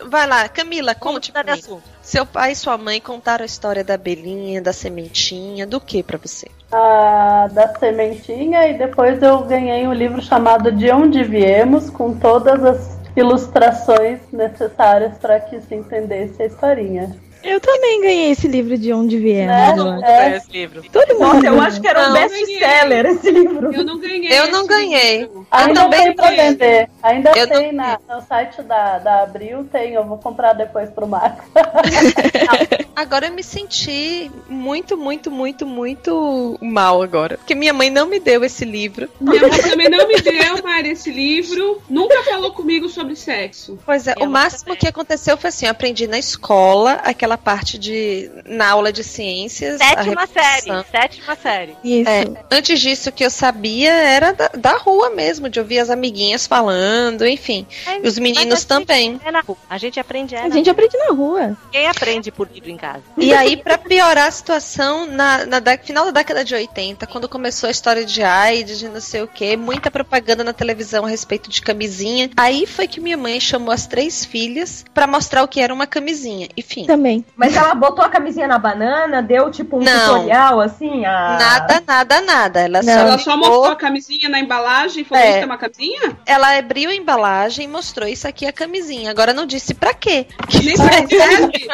[0.06, 1.50] Vai lá, Camila, conte pra mim.
[1.52, 1.82] assunto.
[2.02, 6.18] Seu pai e sua mãe contaram a história da abelhinha, da sementinha, do que pra
[6.18, 6.48] você?
[6.72, 12.62] a da sementinha e depois eu ganhei um livro chamado De Onde Viemos, com todas
[12.64, 17.16] as ilustrações necessárias para que se entendesse a historinha.
[17.46, 19.46] Eu também ganhei esse livro de onde viemos.
[19.54, 19.72] Né?
[19.74, 20.18] Todo mundo É.
[20.24, 20.82] ganhou esse livro.
[20.92, 21.20] Todo mundo.
[21.34, 23.72] Nossa, eu acho que era um best-seller esse livro.
[23.72, 24.38] Eu não ganhei.
[24.38, 25.18] Eu não ganhei.
[25.20, 25.34] livro.
[25.40, 26.90] Eu Ainda também tem pra vender.
[27.02, 29.92] Ainda Eu tem não- na, no site da, da Abril, tem.
[29.94, 31.44] Eu vou comprar depois pro Max.
[32.94, 37.36] Agora eu me senti muito, muito, muito, muito mal agora.
[37.36, 39.08] Porque minha mãe não me deu esse livro.
[39.20, 41.82] Minha mãe também não me deu, Mari, esse livro.
[41.90, 43.78] Nunca falou comigo sobre sexo.
[43.84, 44.78] Pois é, Minha o máximo também.
[44.78, 49.78] que aconteceu foi assim, eu aprendi na escola aquela parte de na aula de ciências.
[49.78, 50.84] Sétima série.
[50.90, 51.76] Sétima série.
[51.84, 52.08] Isso.
[52.10, 55.90] É, antes disso, o que eu sabia era da, da rua mesmo, de ouvir as
[55.90, 57.66] amiguinhas falando, enfim.
[58.02, 59.20] E os meninos Mas a gente também.
[59.24, 59.56] É na rua.
[59.68, 60.72] A gente aprende é A na gente rua.
[60.72, 61.56] aprende na rua.
[61.72, 63.02] Quem aprende por livro em casa?
[63.16, 67.28] E aí, pra piorar a situação, na, na dé- final da década de 80, quando
[67.28, 71.08] começou a história de AIDS, de não sei o que, muita propaganda na televisão a
[71.08, 75.48] respeito de camisinha, aí foi que minha mãe chamou as três filhas pra mostrar o
[75.48, 76.48] que era uma camisinha.
[76.56, 76.84] Enfim.
[76.86, 77.15] Também.
[77.36, 80.14] Mas ela botou a camisinha na banana, deu tipo um Não.
[80.14, 81.04] tutorial assim?
[81.04, 81.36] A...
[81.38, 82.60] Nada, nada, nada.
[82.60, 85.30] Ela só, Ela só mostrou a camisinha na embalagem e falou: É.
[85.30, 86.18] Isso é uma camisinha?
[86.26, 89.10] Ela abriu a embalagem e mostrou isso aqui é a camisinha.
[89.10, 90.26] Agora não disse pra quê.
[90.64, 91.68] Nem sabe serve.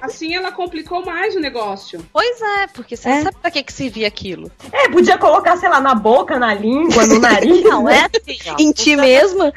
[0.00, 2.04] Assim ela complicou mais o negócio.
[2.12, 4.50] Pois é, porque você não sabe pra que, que servia aquilo.
[4.72, 7.62] É, podia colocar, sei lá, na boca, na língua, no nariz.
[7.62, 8.08] Não, é né?
[8.14, 8.56] assim, ó.
[8.58, 9.52] Em ti mesma?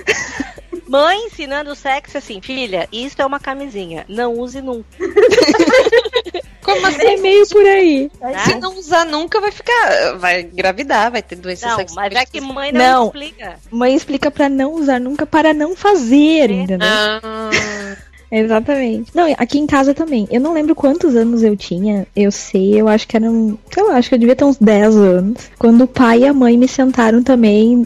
[0.88, 4.86] Mãe ensinando o sexo assim, filha, isso é uma camisinha, não use nunca.
[6.62, 7.02] Como assim?
[7.06, 8.12] É meio por aí.
[8.46, 10.18] Se não usar nunca, vai ficar.
[10.18, 12.06] Vai engravidar, vai ter doença Não, sexual.
[12.10, 13.06] mas é que mãe não, Não.
[13.06, 13.60] explica.
[13.70, 16.88] Mãe explica pra não usar nunca, para não fazer, entendeu?
[16.92, 17.96] Ah,
[18.32, 19.12] Exatamente.
[19.16, 20.28] Não, aqui em casa também.
[20.32, 22.06] Eu não lembro quantos anos eu tinha.
[22.16, 23.58] Eu sei, eu acho que eram.
[23.72, 25.50] Sei lá, acho que eu devia ter uns 10 anos.
[25.58, 27.86] Quando o pai e a mãe me sentaram também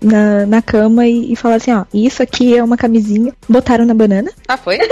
[0.00, 3.32] na, na cama e, e falaram assim: ó, isso aqui é uma camisinha.
[3.48, 4.30] Botaram na banana.
[4.48, 4.78] ah, foi?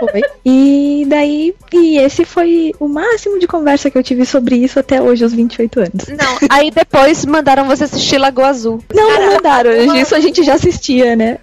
[0.00, 0.20] Foi.
[0.44, 1.54] E daí.
[1.72, 5.32] E esse foi o máximo de conversa que eu tive sobre isso até hoje, aos
[5.32, 6.08] 28 anos.
[6.08, 8.82] Não, Aí depois mandaram você assistir Lagoa Azul.
[8.92, 9.70] Não, não mandaram.
[9.96, 11.38] Isso a gente já assistia, né?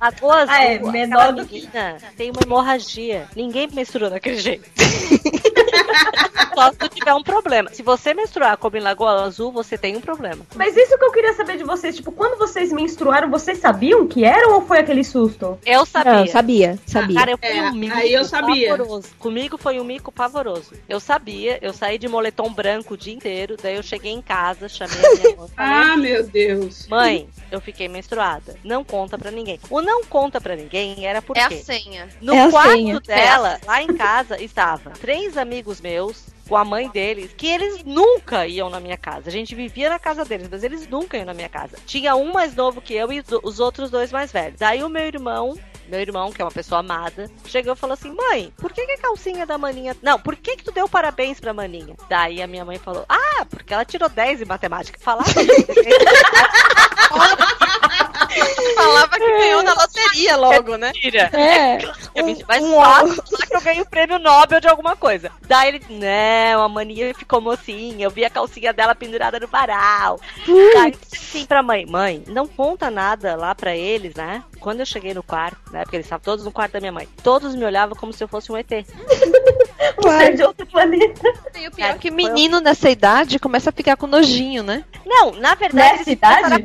[0.00, 1.68] Lagoa Azul, Ah, é, menor do que-
[2.16, 3.28] tem uma hemorragia.
[3.36, 4.68] Ninguém menstrua daquele jeito.
[6.54, 7.70] Só se tu tiver um problema.
[7.72, 10.44] Se você menstruar como em Lagoa Azul, você tem um problema.
[10.54, 14.24] Mas isso que eu queria saber de vocês, tipo, quando vocês menstruaram, vocês sabiam que
[14.24, 15.58] eram ou foi aquele susto?
[15.64, 16.12] Eu sabia.
[16.12, 17.16] Não, sabia, sabia.
[17.18, 18.76] Cara, eu fui É, um mico aí eu sabia.
[18.76, 19.08] pavoroso.
[19.18, 20.72] Comigo foi um mico pavoroso.
[20.88, 24.68] Eu sabia, eu saí de moletom branco o dia inteiro, daí eu cheguei em casa,
[24.68, 25.48] chamei a minha mãe.
[25.56, 26.86] Ah, meu Deus.
[26.88, 28.54] Mãe, eu fiquei menstruada.
[28.64, 29.58] Não conta pra ninguém.
[29.70, 32.08] O não conta pra ninguém era porque é a senha.
[32.20, 33.00] no É quarto senha.
[33.00, 38.46] dela, lá em casa, estava três amigos meus com a mãe deles, que eles nunca
[38.46, 39.28] iam na minha casa.
[39.28, 41.76] A gente vivia na casa deles, mas eles nunca iam na minha casa.
[41.86, 44.58] Tinha um mais novo que eu e os outros dois mais velhos.
[44.58, 45.56] Daí o meu irmão
[45.88, 48.92] meu irmão, que é uma pessoa amada, chegou e falou assim: Mãe, por que, que
[48.92, 49.94] a calcinha da maninha.
[50.00, 51.94] Não, por que, que tu deu parabéns pra maninha?
[52.08, 54.98] Daí a minha mãe falou: Ah, porque ela tirou 10 em matemática.
[54.98, 55.28] Falava
[58.74, 60.92] Falava que ganhou na loteria logo, né?
[60.94, 61.30] Mentira.
[61.32, 61.78] É.
[62.48, 65.30] Mas um- fato lá que eu ganhei o prêmio Nobel de alguma coisa.
[65.46, 68.04] Daí ele, não, a mania ficou mocinha.
[68.04, 70.20] Eu vi a calcinha dela pendurada no varal.
[70.74, 74.42] Daí assim pra mãe, mãe, não conta nada lá pra eles, né?
[74.60, 75.82] Quando eu cheguei no quarto, né?
[75.82, 77.08] Porque eles estavam todos no quarto da minha mãe.
[77.22, 78.68] Todos me olhavam como se eu fosse um ET.
[78.68, 81.32] Ser de outro planeta.
[81.58, 84.84] E o pior é que menino nessa idade começa a ficar com nojinho, né?
[85.04, 86.64] Não, na verdade, Nessa idade?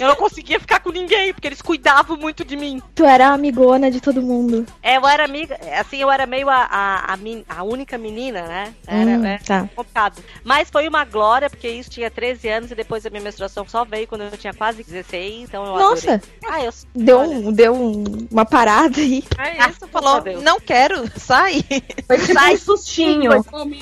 [0.00, 2.80] Eu não conseguia ficar com ninguém, porque eles cuidavam muito de mim.
[2.94, 4.66] Tu era a amigona de todo mundo.
[4.82, 8.42] É, eu era amiga, assim, eu era meio a, a, a, men- a única menina,
[8.42, 8.74] né?
[8.86, 9.68] Era, Hum, é, tá.
[9.74, 10.22] complicado.
[10.44, 13.84] Mas foi uma glória, porque isso tinha 13 anos e depois a minha menstruação só
[13.84, 16.20] veio quando eu tinha quase 16, então eu Nossa.
[16.48, 19.22] Ah, eu Deu, um, deu um- uma parada aí.
[19.38, 20.42] É isso, falou, Deus.
[20.42, 21.62] não quero, sai.
[22.06, 23.30] Foi tipo um sustinho.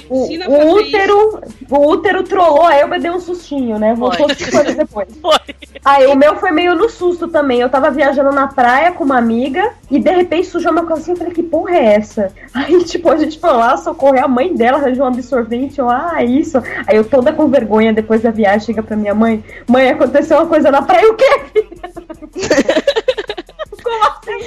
[0.08, 3.94] O, o útero, o útero trollou a Elba deu um sustinho, né?
[3.94, 5.08] Voltou cinco anos depois.
[5.20, 5.54] Foi.
[5.84, 7.60] Aí o meu foi meio no susto também.
[7.60, 11.14] Eu tava viajando na praia com uma amiga e de repente sujou uma calcinha.
[11.14, 12.32] Eu falei, que porra é essa?
[12.54, 15.78] Aí, tipo, a gente foi lá socorrer a mãe dela, arranjou um absorvente.
[15.78, 16.58] Eu, ah, isso.
[16.86, 20.46] Aí eu toda com vergonha depois da viagem chega pra minha mãe: Mãe, aconteceu uma
[20.46, 21.24] coisa na praia, o quê?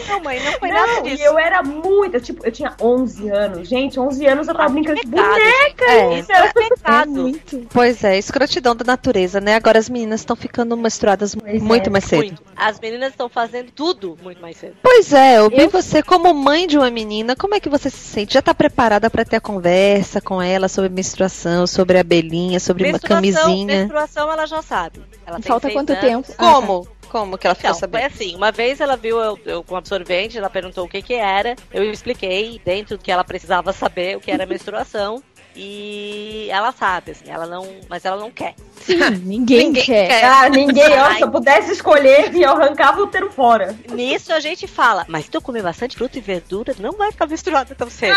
[0.10, 1.22] Não, mãe, não foi nada Não, disso.
[1.22, 3.68] e eu era muito, tipo, eu tinha 11 anos.
[3.68, 5.86] Gente, 11 anos eu tava Ah, brincando de boneca.
[5.86, 6.20] É.
[6.20, 7.12] Isso é É pecado.
[7.12, 7.68] muito.
[7.74, 9.56] Pois é, escrotidão da natureza, né?
[9.56, 12.20] Agora as meninas estão ficando menstruadas Pois muito é, mais cedo.
[12.20, 12.42] Muito.
[12.56, 14.76] As meninas estão fazendo tudo muito mais cedo.
[14.82, 17.90] Pois é, eu vi Eu- você como mãe de uma menina, como é que você
[17.90, 18.34] se sente?
[18.34, 23.00] Já tá preparada pra ter a conversa com ela sobre menstruação, sobre abelhinha, sobre uma
[23.00, 23.66] camisinha?
[23.80, 25.02] menstruação ela já sabe.
[25.26, 26.02] Ela tem Falta quanto anos.
[26.04, 26.34] tempo?
[26.38, 26.88] Como?
[27.10, 28.14] Como que ela ficou Então, foi sabendo?
[28.14, 31.56] assim, uma vez ela viu eu, eu com absorvente, ela perguntou o que que era,
[31.74, 35.22] eu expliquei dentro do que ela precisava saber o que era menstruação.
[35.60, 37.68] E ela sabe, assim, ela não.
[37.90, 38.54] Mas ela não quer.
[38.80, 40.08] Sim, ninguém, Ninguém quer.
[40.08, 40.24] quer.
[40.24, 41.16] Ah, ninguém, ó, Ai.
[41.16, 43.76] se eu pudesse escolher, eu arrancava o útero fora.
[43.92, 47.26] Nisso a gente fala, mas se tu comer bastante fruta e verdura, não vai ficar
[47.26, 48.16] menstruada tão cedo.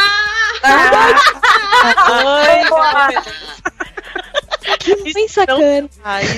[0.63, 1.15] Ai,
[3.15, 4.00] Que
[5.13, 5.89] bem sacana.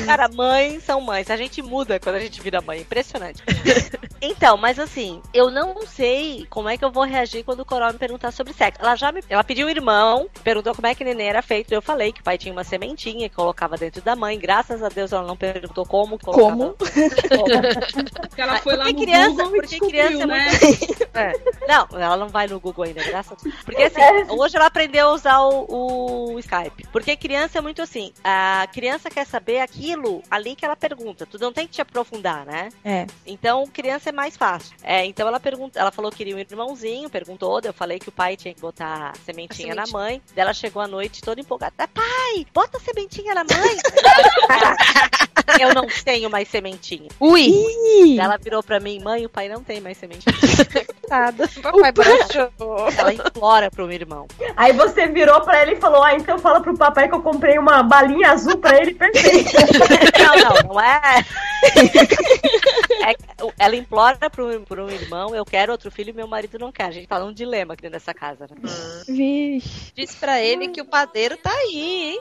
[0.07, 1.31] Cara, mães são mães.
[1.31, 2.81] A gente muda quando a gente vira mãe.
[2.81, 3.43] Impressionante.
[4.25, 7.93] Então, mas assim, eu não sei como é que eu vou reagir quando o Coral
[7.93, 8.81] me perguntar sobre sexo.
[8.81, 9.21] Ela já me.
[9.29, 11.73] Ela pediu um irmão, perguntou como é que neném era feito.
[11.75, 14.39] Eu falei que o pai tinha uma sementinha que colocava dentro da mãe.
[14.39, 16.21] Graças a Deus ela não perguntou como.
[16.21, 16.75] colocava- Como?
[16.77, 20.49] Porque ela foi lá Porque no criança, Google porque descobriu, criança é né?
[20.63, 21.09] muito.
[21.15, 21.33] É.
[21.67, 23.55] Não, ela não vai no Google ainda, graças a Deus.
[23.65, 26.87] Porque assim, hoje ela aprendeu a usar o, o Skype.
[26.93, 28.13] Porque criança é muito assim.
[28.25, 31.27] A criança quer saber aquilo ali que ela pergunta.
[31.27, 32.69] Tu não tem que te aprofundar, né?
[32.85, 33.07] É.
[33.27, 34.75] Então, criança é mais fácil.
[34.83, 38.13] É, então ela pergunta, ela falou que queria um irmãozinho, perguntou, eu falei que o
[38.13, 40.23] pai tinha que botar sementinha A na mãe.
[40.35, 41.73] Daí ela chegou à noite toda empolgada.
[41.79, 43.77] "Ah, Pai, bota sementinha na mãe.
[45.61, 47.09] eu não tenho mais sementinha.
[47.19, 47.43] Ui!
[47.49, 50.35] Ih, Ela virou pra mim, mãe, o pai não tem mais sementinha.
[51.09, 51.49] Nada.
[51.63, 52.53] Papai broxou.
[52.97, 54.27] Ela implora pro meu irmão.
[54.57, 57.59] Aí você virou pra ele e falou: Ah, então fala pro papai que eu comprei
[57.59, 59.51] uma balinha azul pra ele, perfeito.
[60.19, 61.25] Não, não, não é.
[63.03, 63.25] É que
[63.59, 66.85] ela implora pro, pro irmão, eu quero outro filho e meu marido não quer.
[66.85, 68.57] A gente tá num dilema aqui dentro dessa casa, né?
[69.09, 69.93] vixe.
[69.95, 72.21] Disse pra ele que o padeiro tá aí, hein?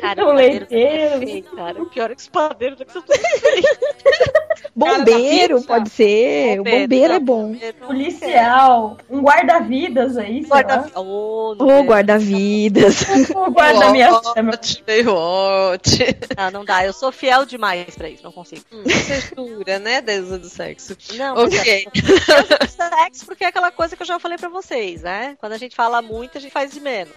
[0.00, 1.82] Cara, O padeiro tá cara.
[1.82, 3.20] O pior é que os padeiros são todos
[4.74, 6.60] Bombeiro, pode ser.
[6.60, 7.52] O bombeiro é bom.
[7.52, 10.48] bombeiro Policial, um guarda-vidas aí, sei.
[10.48, 10.90] Guarda...
[10.94, 11.82] Oh, deve.
[11.82, 13.04] guarda-vidas.
[13.40, 14.52] O guarda minha chama.
[14.86, 16.06] Meio ótimo.
[16.36, 16.84] Não, não dá.
[16.84, 18.62] Eu sou fiel demais pra isso, não consigo.
[18.72, 20.96] Hum, Você jura, né, deusa do sexo?
[21.14, 21.86] Não, Ok.
[21.86, 25.36] é sexo porque é aquela coisa que eu já falei pra vocês, né?
[25.40, 27.12] Quando a gente fala muito, a gente faz de menos.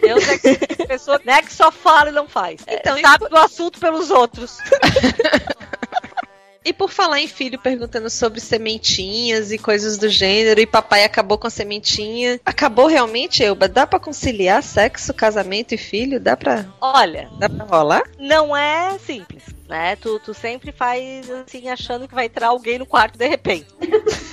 [0.00, 2.60] Deus é que pessoa né, que só fala e não faz.
[2.66, 4.58] Então, Então, sabe do assunto pelos outros.
[6.64, 11.38] E por falar em filho perguntando sobre sementinhas e coisas do gênero, e papai acabou
[11.38, 12.38] com a sementinha.
[12.44, 13.66] Acabou realmente, Elba?
[13.68, 16.20] Dá pra conciliar sexo, casamento e filho?
[16.20, 18.02] Dá pra, Olha, dá pra rolar?
[18.18, 19.96] não é simples, né?
[19.96, 23.66] Tu, tu sempre faz assim, achando que vai entrar alguém no quarto de repente.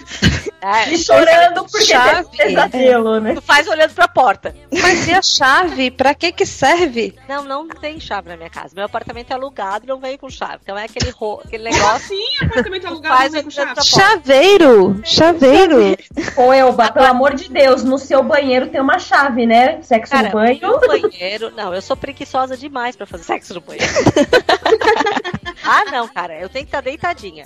[0.61, 2.25] É, E chorando porque Chave.
[2.31, 3.35] teve pesadelo, né?
[3.35, 4.55] tu faz olhando pra porta.
[4.71, 5.91] Mas e a chave?
[5.91, 7.13] Pra que que serve?
[7.29, 8.73] Não, não tem chave na minha casa.
[8.75, 10.61] Meu apartamento é alugado e não veio com chave.
[10.63, 11.39] Então é aquele, ro...
[11.45, 12.07] aquele negócio.
[12.07, 13.83] Sim, apartamento alugado Faz não vem com chave.
[13.85, 15.01] Chaveiro!
[15.03, 15.97] Chaveiro!
[16.35, 19.79] Ô, Elba, pelo amor de Deus, no seu banheiro tem uma chave, né?
[19.83, 20.59] Sexo Cara, no banho.
[20.61, 21.51] no banheiro.
[21.55, 23.85] Não, eu sou preguiçosa demais pra fazer sexo no banheiro.
[25.65, 26.39] ah, não, cara.
[26.39, 27.45] Eu tenho que estar deitadinha.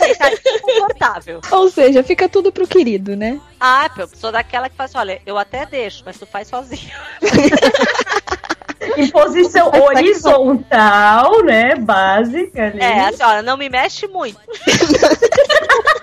[0.00, 1.40] deitadinha confortável.
[1.50, 3.40] Ou seja, fica tudo pro querido, né?
[3.60, 6.90] Ah, eu sou daquela que faz assim, olha, eu até deixo, mas tu faz sozinho.
[8.96, 11.74] Em posição horizontal, né?
[11.74, 12.80] Básica ali.
[12.80, 14.38] É, assim, olha, não me mexe muito.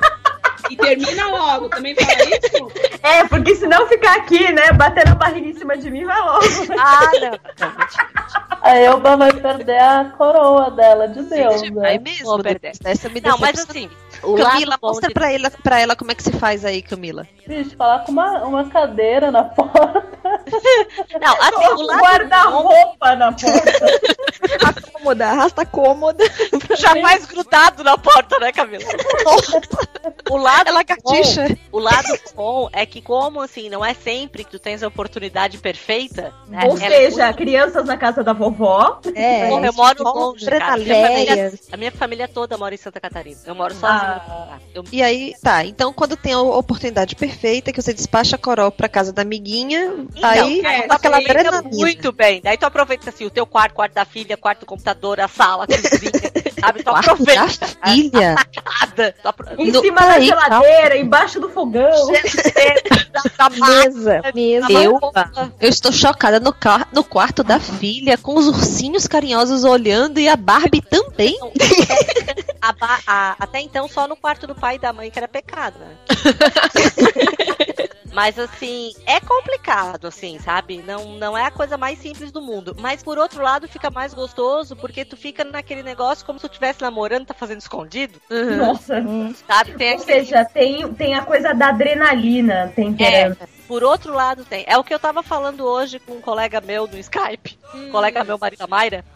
[0.71, 2.71] E termina logo, também fala isso?
[3.03, 4.71] É, porque se não ficar aqui, né?
[4.73, 6.45] Bater a barriga em cima de mim, vai logo.
[6.77, 8.57] Ah, não.
[8.61, 11.81] A Elba vai perder a coroa dela de Deus, Gente, né?
[11.81, 12.71] vai mesmo, Vou perder.
[12.81, 13.89] dessa me Não, mas assim,
[14.21, 17.27] Camila, mostra de- pra, ela, pra ela como é que se faz aí, Camila.
[17.47, 20.05] Bicho, falar com uma, uma cadeira na porta.
[21.19, 24.10] Não, assim, o Um lado bom guarda-roupa na porta.
[24.65, 26.23] A cômoda, arrasta a cômoda.
[26.77, 28.83] já faz grudado na porta, né, Camila?
[30.29, 31.47] o lado É lagartixa.
[31.47, 34.87] bom, o lado bom é que como assim, não é sempre que tu tens a
[34.87, 36.61] oportunidade perfeita, né?
[36.65, 38.99] Ou Ela é seja, muito- crianças na casa da vovó.
[39.15, 40.77] É, Porra, eu moro longe, cara.
[40.77, 43.39] Minha família, a minha família toda mora em Santa Catarina.
[43.45, 44.21] Eu moro sozinha.
[44.27, 44.57] Ah.
[44.73, 48.71] Eu- E aí, tá, então quando tem a oportunidade perfeita, que você despacha a Coral
[48.71, 51.61] pra casa da amiguinha, aí é, dá aquela adrenalina.
[51.63, 52.41] muito bem.
[52.41, 55.63] Daí tu aproveita assim, o teu quarto, quarto da filha, quarto do computador, a sala,
[55.63, 56.11] a cozinha,
[56.59, 56.79] sabe?
[56.83, 57.67] Tu Quarto da aproveita.
[57.85, 58.35] filha.
[59.21, 61.89] Tu apro- Em No- cima da geladeira, embaixo do fogão.
[63.37, 64.71] da Mesa, mesa.
[64.71, 64.99] Eu,
[65.59, 70.27] eu estou chocada no, car- no quarto da filha, com os ursinhos carinhosos olhando e
[70.27, 71.37] a Barbie também.
[72.61, 72.75] A
[73.07, 75.95] a- até então, só no quarto do pai e da mãe que era pecado, né?
[78.13, 80.81] Mas assim, é complicado, assim, sabe?
[80.85, 82.75] Não, não é a coisa mais simples do mundo.
[82.79, 86.51] Mas por outro lado, fica mais gostoso porque tu fica naquele negócio como se tu
[86.51, 89.01] estivesse namorando, tá fazendo escondido, Nossa.
[89.47, 89.73] sabe?
[89.73, 93.37] Tem Ou aquele- seja, tem, tem a coisa da adrenalina É, temperando.
[93.71, 94.65] Por outro lado tem.
[94.67, 97.57] É o que eu tava falando hoje com um colega meu no Skype.
[97.73, 99.05] Um colega meu, marido da Mayra.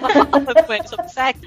[0.00, 1.42] Falando com ele sobre sexo.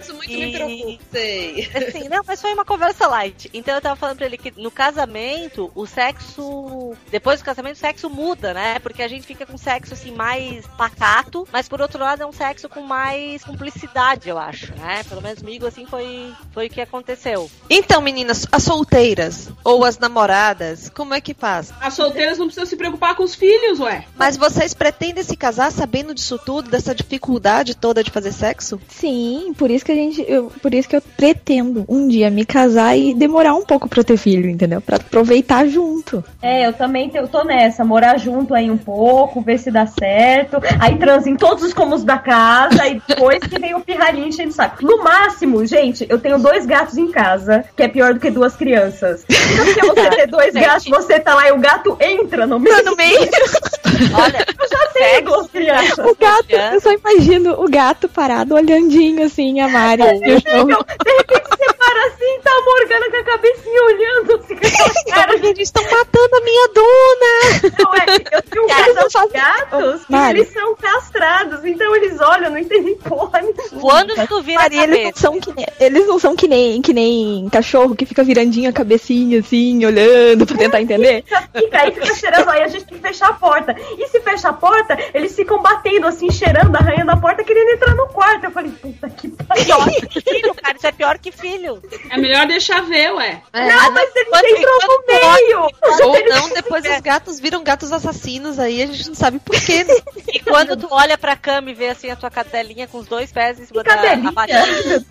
[0.00, 1.70] Isso muito me preocupa, sei.
[1.72, 3.48] Assim, não, mas foi uma conversa light.
[3.54, 6.96] Então eu tava falando pra ele que no casamento, o sexo.
[7.12, 8.80] Depois do casamento, o sexo muda, né?
[8.80, 12.32] Porque a gente fica com sexo assim mais pacato, mas por outro lado é um
[12.32, 15.04] sexo com mais cumplicidade, eu acho, né?
[15.04, 17.48] Pelo menos comigo, assim, foi, foi o que aconteceu.
[17.70, 21.72] Então, meninas, as solteiras ou as namoradas solteiras, como é que faz?
[21.80, 24.04] As solteiras não precisam se preocupar com os filhos, ué.
[24.16, 28.80] Mas vocês pretendem se casar sabendo disso tudo, dessa dificuldade toda de fazer sexo?
[28.88, 30.24] Sim, por isso que a gente.
[30.28, 34.02] eu- por isso que eu pretendo um dia me casar e demorar um pouco pra
[34.02, 34.80] ter filho, entendeu?
[34.80, 36.24] Pra aproveitar junto.
[36.42, 40.58] É, eu também eu tô nessa, morar junto aí um pouco, ver se dá certo.
[40.80, 44.50] Aí transa em todos os cômodos da casa, e depois que vem o pirralhinho enchendo
[44.50, 44.84] o saco.
[44.84, 48.54] No máximo, gente, eu tenho dois gatos em casa, que é pior do que duas
[48.56, 49.24] crianças.
[49.28, 52.84] Então, se você ter dois gatos, você tá lá e o gato entra no meio.
[52.84, 53.20] No meio.
[54.14, 55.98] Olha, eu já tenho duas crianças.
[55.98, 60.02] O gato, eu só imagino o gato parado olhandinho assim, a Mari.
[60.02, 60.84] e o João.
[61.04, 65.04] De repente você para assim, tá a Morgana com a cabecinha olhando assim, com aquela
[65.08, 65.34] cara.
[65.34, 67.72] Eles estão matando a minha dona!
[67.78, 70.40] Não, é, eu tenho um Cara, de gatos e Mari.
[70.40, 73.80] eles são castrados, então eles olham, não entendem porra nenhuma.
[73.80, 76.92] Quando tu vira Mari, eles não são que nem, eles não são que nem, que
[76.92, 81.24] nem cachorro que fica virandinho a cabecinha assim, olhando pra tentar entender.
[81.58, 83.74] Fica aí, fica cheirando, aí a gente tem que fechar a porta.
[83.98, 87.94] E se fecha a porta, eles ficam batendo assim, cheirando, arranhando a porta, querendo entrar
[87.94, 88.44] no quarto.
[88.44, 89.64] Eu falei, puta que pariu.
[89.64, 91.77] Pior que filho, cara, isso é pior que filho.
[92.10, 93.42] É melhor deixar ver, ué.
[93.52, 95.60] Não, mas Quando- entram no meio.
[96.08, 99.84] Ou não, depois os gatos viram gatos assassinos aí, a gente não sabe por quê.
[99.84, 99.94] né?
[100.32, 103.32] E quando tu olha pra cama e vê assim a tua cadelinha com os dois
[103.32, 104.32] pés em cima da cadelinha?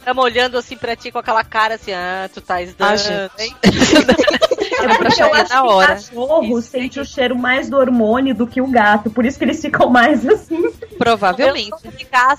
[0.06, 3.32] cama olhando assim pra ti com aquela cara assim, ah, tu tá Ah, dando, gente.
[3.40, 3.56] hein?
[4.80, 5.88] É pra acho na que hora.
[5.96, 9.60] cachorro sente o cheiro mais do hormônio do que o gato, por isso que eles
[9.60, 10.72] ficam mais assim.
[11.00, 11.72] Provavelmente.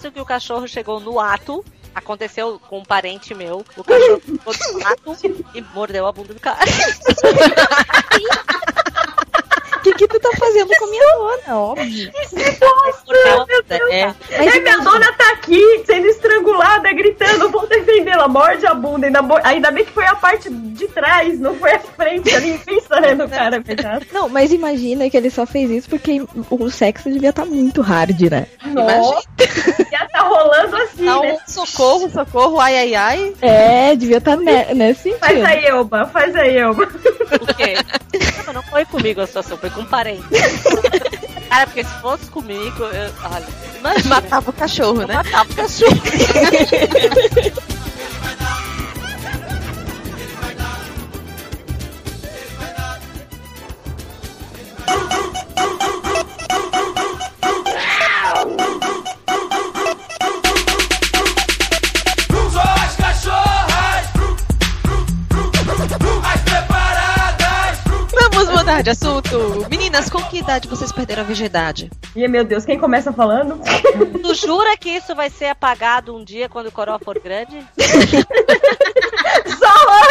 [0.04, 1.64] Eu que o cachorro chegou no ato.
[1.98, 3.64] Aconteceu com um parente meu.
[3.76, 5.16] O cachorro ficou no ato
[5.54, 6.58] e mordeu a bunda do cara.
[9.90, 11.58] O que, que tu tá fazendo com a minha dona?
[11.58, 12.12] Óbvio.
[13.06, 13.94] Mordeu a bunda.
[13.94, 14.06] É.
[14.38, 19.06] Mas Aí minha dona tá aqui, sendo estrangulada, gritando, vou defendê-la, morde a bunda.
[19.06, 22.58] Ainda, bo- ainda bem que foi a parte de trás, não foi a frente ali,
[22.58, 24.06] pensando no cara, coitado.
[24.12, 28.20] Não, mas imagina que ele só fez isso porque o sexo devia estar muito hard,
[28.30, 28.46] né?
[28.66, 29.22] Nossa,
[29.90, 31.32] já tá rolando assim, Dá né?
[31.34, 33.34] um socorro, socorro, ai, ai, ai.
[33.40, 35.20] É, devia estar ne nesse sentido.
[35.20, 36.84] Faz aí, Elba, faz aí, Elba.
[36.84, 37.74] O quê?
[38.46, 40.24] Não, não foi comigo a situação, foi com um parente.
[41.48, 43.46] Cara, porque se fosse comigo, eu, olha,
[43.78, 44.16] imagina.
[44.16, 45.14] Matava o cachorro, Eu né?
[45.14, 45.96] matava o cachorro.
[68.82, 69.66] De assunto.
[69.68, 71.90] Meninas, com que idade vocês perderam a virgindade?
[72.14, 73.60] E meu Deus, quem começa falando?
[74.22, 77.66] Tu jura que isso vai ser apagado um dia quando o coroa for grande?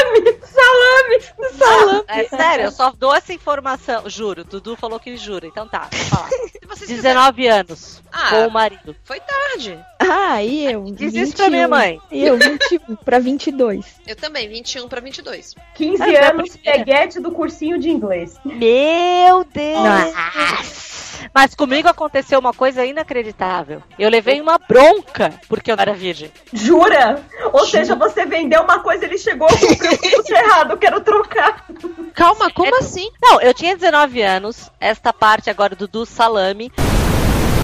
[0.08, 0.38] Salame!
[0.42, 1.58] Salame!
[1.58, 2.04] Salame!
[2.08, 4.10] É sério, eu só dou essa informação.
[4.10, 5.46] Juro, Dudu falou que jura.
[5.48, 6.30] Então tá, vou falar.
[6.68, 8.30] Se vocês 19 anos Ah.
[8.30, 8.96] com o marido.
[9.04, 9.80] Foi tarde.
[10.00, 10.84] Ah, e eu?
[10.92, 12.00] Diz isso pra minha mãe.
[12.12, 13.86] E eu, 21 pra 22.
[14.06, 15.56] Eu também, 21 pra 22.
[15.76, 18.38] 15 Ah, é anos, peguete do cursinho de inglês.
[18.44, 20.88] Meu Deus!
[21.34, 23.82] Mas comigo aconteceu uma coisa inacreditável.
[23.98, 26.32] Eu levei uma bronca porque eu era virgem.
[26.54, 27.22] Jura?
[27.52, 29.56] Ou seja, você vendeu uma coisa, ele chegou com
[29.98, 31.66] o produto errado, eu quero trocar.
[32.14, 33.10] Calma, como assim?
[33.22, 36.72] Não, eu tinha 19 anos, esta parte agora do, do salame.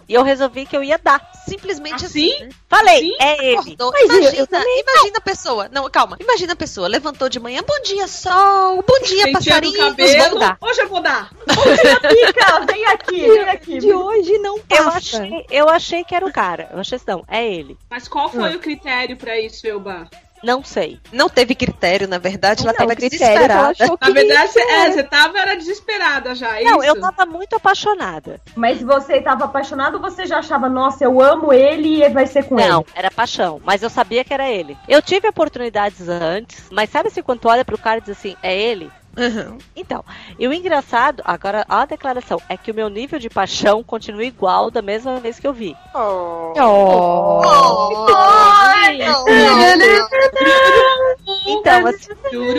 [0.08, 1.32] E eu resolvi que eu ia dar.
[1.48, 2.34] Simplesmente Assim?
[2.34, 2.50] assim.
[2.70, 3.16] Falei, Sim?
[3.22, 3.56] é ele.
[3.56, 5.70] Mas eu- imagina, eu também imagina a pessoa.
[5.72, 6.18] Não, calma.
[6.20, 6.88] Imagina a pessoa.
[6.90, 7.62] Levantou de manhã.
[7.66, 8.84] Bom dia, sol.
[8.86, 9.34] Bom dia, Penteando o
[9.72, 9.78] passarinhos.
[9.78, 10.30] cabelo.
[10.32, 10.58] Vou dar.
[10.60, 11.30] Hoje eu vou dar.
[11.48, 13.78] Fica, vem aqui, vem aqui.
[13.80, 14.98] De hoje não Eu passa.
[14.98, 16.70] achei, eu achei que era o cara.
[16.74, 17.78] Eu achei assim, não, é ele.
[17.90, 20.10] Mas qual foi o critério pra isso, Elba?
[20.44, 21.00] Não sei.
[21.12, 22.62] Não teve critério, na verdade.
[22.64, 23.70] Ela Não, tava ela desesperada.
[23.84, 24.72] achou que Na verdade, você, era.
[24.74, 26.88] é, você tava era desesperada já, é Não, isso?
[26.88, 28.42] eu tava muito apaixonada.
[28.56, 32.44] Mas você tava apaixonado ou você já achava, nossa, eu amo ele e vai ser
[32.44, 32.90] com Não, ele?
[32.94, 34.78] era paixão, mas eu sabia que era ele.
[34.88, 38.36] Eu tive oportunidades antes, mas sabe assim, quando tu olha pro cara e diz assim,
[38.44, 38.92] é ele?
[39.16, 39.58] Uhum.
[39.76, 40.04] Então,
[40.40, 44.24] e o engraçado, agora ó a declaração, é que o meu nível de paixão continua
[44.24, 45.76] igual da mesma vez que eu vi.
[45.94, 47.42] Oh.
[48.16, 49.00] Ai,
[51.46, 52.08] Então, assim,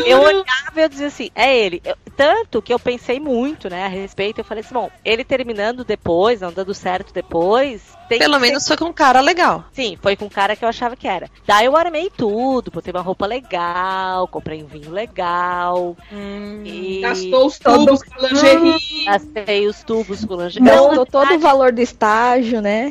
[0.07, 0.45] eu olhava
[0.77, 1.83] e eu dizia assim, é ele.
[1.85, 4.39] Eu- tanto que eu pensei muito, né, a respeito.
[4.41, 7.94] Eu falei assim, bom, ele terminando depois, não dando certo depois.
[8.09, 9.65] Tem Pelo menos foi com um cara legal.
[9.73, 11.29] Sim, foi com um cara que eu achava que era.
[11.47, 15.97] Daí eu armei tudo, botei uma roupa legal, comprei um vinho legal.
[16.65, 19.05] E Gastou os tubos com lingerie.
[19.05, 20.69] gastei os tubos com lingerie.
[20.69, 22.91] Gastou todo o valor do estágio, né?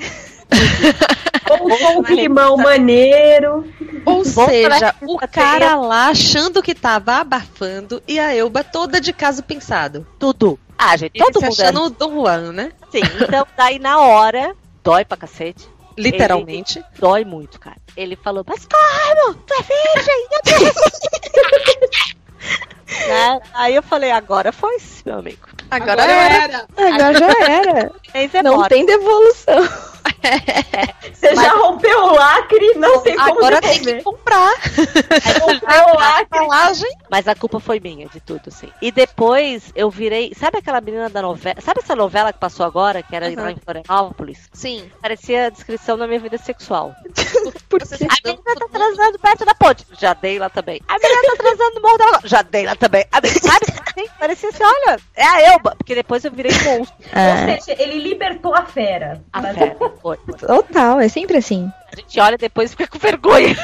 [1.50, 3.66] Ou com um climão maneiro.
[4.06, 9.44] Ou seja, o cara lá achando que tava abafando e a Elba toda de caso
[9.44, 10.06] pensado.
[10.20, 10.60] Tudo.
[10.78, 12.72] Ah, gente, Ele todo se mundo é achando o Dom Juan, né?
[12.92, 15.68] Sim, então daí na hora, dói pra cacete.
[15.98, 16.80] Literalmente.
[16.80, 17.78] Ele- dói muito, cara.
[17.96, 19.34] Ele falou, mas como?
[19.36, 20.28] Tu é virgem?
[20.30, 20.74] meu Deus."
[23.08, 23.42] Né?
[23.56, 25.48] Aí eu falei, agora foi, meu amigo.
[25.72, 26.44] Agora, Agora era.
[26.44, 26.68] era.
[26.78, 27.92] Agora já era.
[28.14, 29.68] É Não tem devolução.
[31.14, 34.54] Você já rompeu o lacre, não tem como Agora tem que comprar.
[35.42, 36.88] Rompeu o lacre.
[37.10, 38.70] Mas a culpa foi minha de tudo, sim.
[38.82, 40.34] E depois eu virei.
[40.36, 41.60] Sabe aquela menina da novela?
[41.62, 44.50] Sabe essa novela que passou agora, que era lá em Florianópolis?
[44.54, 44.90] Sim.
[45.02, 46.94] Parecia a descrição da minha vida sexual.
[47.70, 48.08] Por quê?
[48.08, 49.86] A menina tá transando perto da ponte.
[50.00, 50.82] Já dei lá também.
[50.88, 52.20] A menina tá transando no morro da.
[52.28, 53.06] Já dei lá também.
[53.12, 53.66] A menina, sabe?
[53.88, 55.76] Assim, parecia assim, olha, é a Elba.
[55.78, 56.96] Porque depois eu virei monstro.
[57.14, 59.22] Ah, Ou seja, ele libertou a fera.
[59.32, 59.78] A Mas- fera.
[60.02, 60.13] Foi.
[60.16, 61.70] Total, é sempre assim.
[61.92, 63.56] A gente olha depois e fica com vergonha.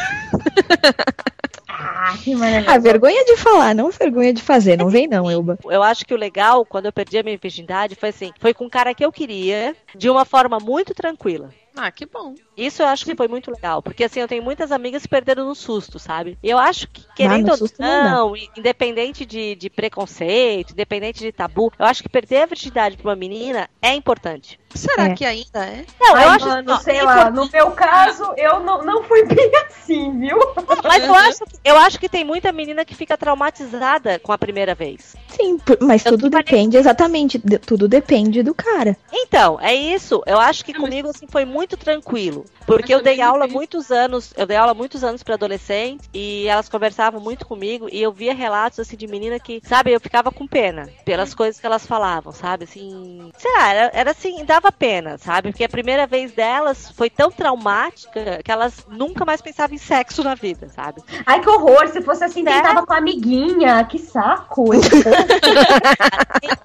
[1.81, 2.71] Ah, que maravilha.
[2.71, 4.77] A vergonha de falar, não vergonha de fazer.
[4.77, 5.57] Não vem não, Elba.
[5.63, 8.65] Eu acho que o legal, quando eu perdi a minha virgindade, foi assim: foi com
[8.65, 11.49] o cara que eu queria, de uma forma muito tranquila.
[11.81, 12.35] Ah, que bom.
[12.57, 15.45] Isso eu acho que foi muito legal, porque assim, eu tenho muitas amigas que perderam
[15.45, 16.37] no susto, sabe?
[16.43, 21.31] E eu acho que, querendo no ou não não, independente de, de preconceito, independente de
[21.31, 24.59] tabu, eu acho que perder a virgindade pra uma menina é importante.
[24.75, 25.13] Será É.
[25.15, 25.83] que ainda é?
[25.99, 29.03] Não, Ai, eu acho mano, não, sei é lá, no meu caso, eu não, não
[29.03, 30.37] fui bem assim, viu?
[30.83, 34.37] Mas eu acho, que, eu acho que tem muita menina que fica traumatizada com a
[34.37, 35.15] primeira vez.
[35.29, 37.37] Sim, mas Eu tudo depende, exatamente.
[37.39, 38.95] de- tudo depende do cara.
[39.11, 40.21] Então, é isso.
[40.25, 43.91] Eu acho que mas- comigo assim foi muito tranquilo, porque eu dei aula tem- muitos
[43.91, 48.11] anos, eu dei aula muitos anos para adolescentes e elas conversavam muito comigo e eu
[48.11, 51.85] via relatos assim de menina que, sabe, eu ficava com pena pelas coisas que elas
[51.85, 52.63] falavam, sabe?
[52.65, 55.49] Assim, sei lá, era, era assim, dava pena, sabe?
[55.51, 60.23] Porque a primeira vez delas foi tão traumática que elas nunca mais pensavam em sexo
[60.23, 61.01] na vida, sabe?
[61.25, 61.87] Ai, que horror.
[61.89, 62.53] Se fosse assim, Né?
[62.61, 63.83] tentava com a amiguinha.
[63.85, 64.69] Que saco.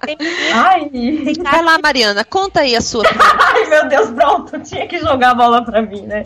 [0.05, 0.17] Tem- tem
[0.53, 0.89] Ai.
[1.43, 3.03] Vai lá, Mariana, conta aí a sua.
[3.53, 4.59] Ai, meu Deus, pronto.
[4.61, 6.23] Tinha que jogar a bola pra mim, né?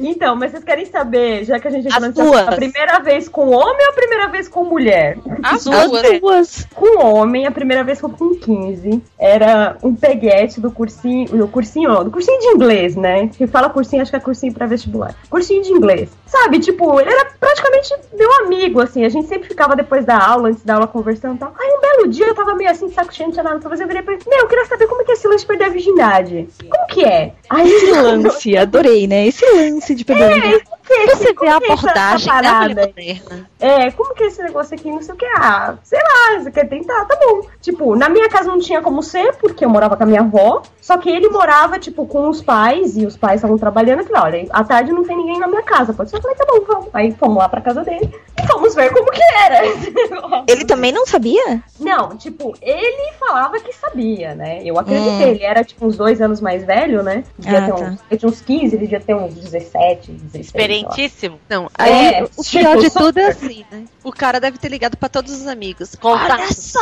[0.00, 2.48] Então, mas vocês querem saber, já que a gente nesse duas.
[2.48, 5.18] a primeira vez com homem ou a primeira vez com mulher?
[5.42, 5.90] As As duas.
[5.90, 6.20] duas.
[6.20, 6.68] Duas.
[6.74, 9.02] Com homem, a primeira vez foi com 15.
[9.18, 13.28] Era um peguete do cursinho, do cursinho, ó, do cursinho de inglês, né?
[13.28, 15.14] Que fala cursinho, acho que é cursinho pra vestibular.
[15.30, 16.10] Cursinho de inglês.
[16.26, 19.04] Sabe, tipo, ele era praticamente meu amigo, assim.
[19.04, 21.54] A gente sempre ficava depois da aula, antes da aula, conversando e tal.
[21.58, 23.84] Aí um belo dia eu tava meio assim, saco cheio, não tinha nada pra fazer.
[23.84, 25.46] Eu virei pra ele, meu, eu queria saber como é que é esse lance de
[25.46, 26.48] perder a virgindade.
[26.70, 27.32] Como que é?
[27.50, 29.26] Aí Esse lance, adorei, né?
[29.26, 30.30] Esse lance de pegar.
[30.30, 33.50] É, que é esse- Você vê a que é abordagem da mulher moderna.
[33.60, 35.26] É, como que é esse negócio aqui, não sei o que.
[35.26, 37.42] Ah, sei lá, você quer tentar, tá bom.
[37.60, 40.62] Tipo, na minha casa não tinha como ser, porque eu morava com a minha avó.
[40.80, 44.00] Só que ele morava, tipo, com os pais, e os pais estavam trabalhando.
[44.00, 46.16] Eu falei, olha, à tarde não tem ninguém na minha casa, pode ser?
[46.16, 46.88] Eu falei, tá bom, vamos.
[46.92, 48.12] Aí fomos lá pra casa dele
[48.42, 50.44] e fomos ver como que era esse negócio.
[50.48, 51.62] Ele também não sabia?
[51.78, 54.60] Não, tipo, ele falava que sabia, né?
[54.64, 55.12] Eu acreditei.
[55.12, 55.30] Hum.
[55.32, 57.22] Ele era, tipo, uns dois anos mais velho, né?
[57.38, 57.80] Devia Ah, ter tá.
[57.84, 60.50] uns, ele tinha uns 15, ele devia ter uns 17, 16.
[60.72, 60.90] Sei lá.
[60.90, 61.40] Experientíssimo.
[61.48, 63.02] Não, aí É, o tipo, pior de super.
[63.02, 63.84] tudo é assim, né?
[64.04, 65.94] O cara deve ter ligado pra todos os amigos.
[65.94, 66.34] Conta.
[66.34, 66.78] Olha só!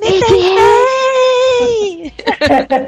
[0.00, 2.12] Me peguei!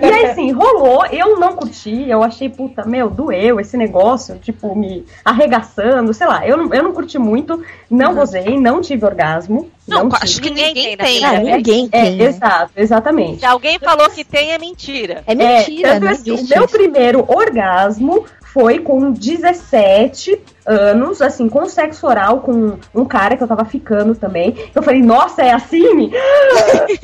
[0.01, 4.75] E aí, assim, rolou, eu não curti, eu achei, puta, meu, doeu esse negócio, tipo,
[4.77, 9.71] me arregaçando, sei lá, eu não, eu não curti muito, não gozei, não tive orgasmo.
[9.89, 10.23] Não, tive.
[10.23, 11.25] acho que Ninguém ninguém tem, tem.
[11.25, 12.17] Ah, ninguém É, tem.
[12.17, 12.25] né?
[12.25, 13.41] exato, exatamente.
[13.41, 15.25] Se alguém falou que tem, é mentira.
[15.27, 21.49] É mentira, é, tanto não assim, o meu primeiro orgasmo foi com 17 anos, assim,
[21.49, 24.55] com sexo oral com um cara que eu tava ficando também.
[24.75, 26.11] Eu falei, nossa, é assim?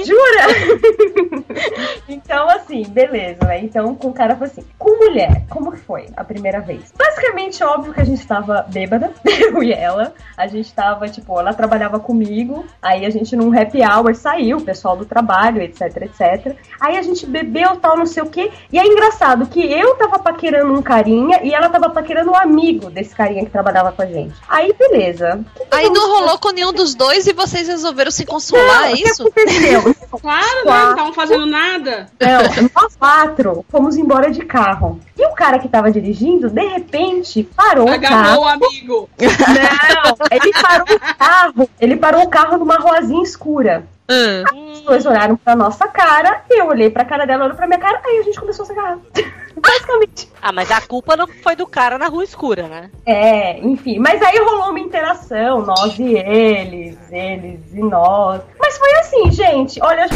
[0.04, 1.44] Jura?
[2.08, 3.60] então, assim, beleza, né?
[3.60, 4.64] Então, com o cara foi assim.
[4.78, 6.92] Com mulher, como que foi a primeira vez?
[6.96, 10.12] Basicamente, óbvio que a gente tava bêbada, eu e ela.
[10.36, 14.62] A gente tava, tipo, ela trabalhava comigo, aí a gente num happy hour saiu, o
[14.62, 16.56] pessoal do trabalho, etc, etc.
[16.80, 18.50] Aí a gente bebeu, tal, não sei o quê.
[18.72, 22.90] E é engraçado que eu tava paquerando um carinha e ela tava paquerando um amigo
[22.90, 24.34] desse carinha que trabalhava com a gente.
[24.48, 25.40] Aí, beleza.
[25.70, 29.02] Aí não rolou com nenhum dos dois e vocês resolveram se consolar, é o que
[29.08, 29.22] isso?
[29.22, 29.96] aconteceu?
[30.20, 30.72] Claro, né?
[30.72, 32.06] Não estavam fazendo nada.
[32.18, 34.98] Não, nós quatro fomos embora de carro.
[35.18, 38.14] E o cara que tava dirigindo, de repente, parou o carro.
[38.16, 39.10] Agarrou o amigo.
[39.20, 41.70] Não, ele parou o carro.
[41.80, 43.86] Ele parou o carro numa ruazinha escura.
[44.08, 44.72] Hum.
[44.72, 48.00] Os dois olharam pra nossa cara, eu olhei pra cara dela, olhou pra minha cara,
[48.04, 48.98] aí a gente começou a se agarrar.
[49.56, 50.28] Basicamente.
[50.40, 52.90] Ah, mas a culpa não foi do cara na rua escura, né?
[53.04, 53.98] É, enfim.
[53.98, 58.42] Mas aí rolou uma interação, nós e eles, eles e nós.
[58.60, 60.06] Mas foi assim, gente, olha.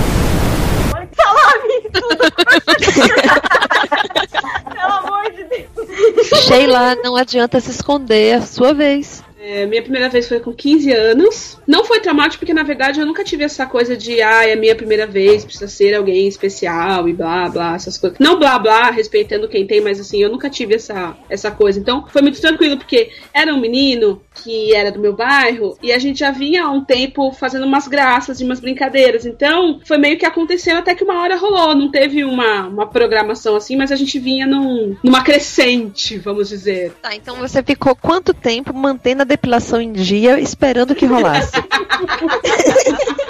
[0.95, 1.81] Olha que salame!
[1.93, 2.19] Tudo.
[4.75, 6.29] Pelo amor de Deus.
[6.45, 9.25] Sheila, não adianta se esconder, é a sua vez.
[9.43, 11.59] É, minha primeira vez foi com 15 anos.
[11.67, 14.57] Não foi traumático porque, na verdade, eu nunca tive essa coisa de, ah, é a
[14.57, 18.19] minha primeira vez, precisa ser alguém especial e blá, blá, essas coisas.
[18.19, 21.81] Não blá, blá, respeitando quem tem, mas assim, eu nunca tive essa, essa coisa.
[21.81, 25.99] Então, foi muito tranquilo, porque era um menino que era do meu bairro e a
[25.99, 29.27] gente já vinha há um tempo fazendo umas graças e umas brincadeiras.
[29.27, 31.75] Então, foi meio que acontecendo até que uma hora rolou.
[31.75, 36.93] Não teve uma, uma programação assim, mas a gente vinha num, numa crescente, vamos dizer.
[37.03, 41.53] Tá, então você ficou quanto tempo mantendo a depilação em dia, esperando que rolasse?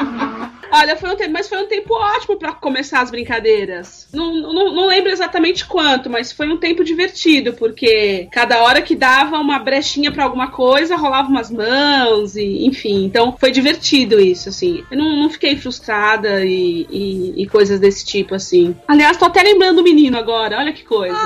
[0.72, 4.08] Olha, foi um tempo, mas foi um tempo ótimo pra começar as brincadeiras.
[4.12, 8.94] Não, não, não lembro exatamente quanto, mas foi um tempo divertido, porque cada hora que
[8.94, 13.04] dava uma brechinha pra alguma coisa, rolava umas mãos, e enfim.
[13.04, 14.84] Então foi divertido isso, assim.
[14.90, 18.76] Eu não, não fiquei frustrada e, e, e coisas desse tipo, assim.
[18.86, 21.16] Aliás, tô até lembrando o menino agora, olha que coisa.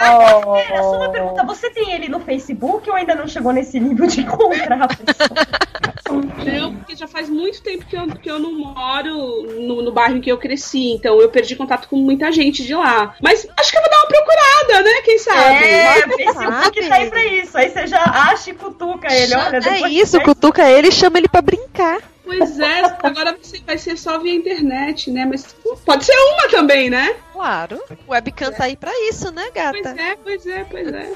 [0.00, 4.06] Olha, só uma pergunta, você tem ele no Facebook ou ainda não chegou nesse nível
[4.06, 5.67] de encontrar a pessoa?
[6.12, 10.16] Não, porque já faz muito tempo que eu, que eu não moro no, no bairro
[10.16, 13.14] em que eu cresci, então eu perdi contato com muita gente de lá.
[13.22, 15.02] Mas acho que eu vou dar uma procurada, né?
[15.04, 15.64] Quem sabe?
[15.64, 17.58] É, o Facebook tá aí pra isso.
[17.58, 19.34] Aí você já acha e cutuca ele.
[19.34, 21.98] Olha, É isso, cutuca ele e chama ele pra brincar.
[22.24, 25.24] Pois é, agora vai ser, vai ser só via internet, né?
[25.24, 25.46] Mas
[25.86, 27.16] pode ser uma também, né?
[27.32, 27.82] Claro.
[28.06, 29.78] O webcam tá aí pra isso, né, gata?
[29.82, 31.12] Pois é, pois é, pois é.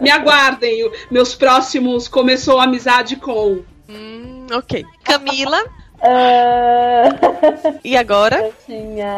[0.00, 3.64] Me aguardem, meus próximos começou a amizade com.
[3.88, 4.84] Hum, ok.
[5.02, 5.62] Camila.
[6.02, 7.08] Ah,
[7.84, 8.50] E agora?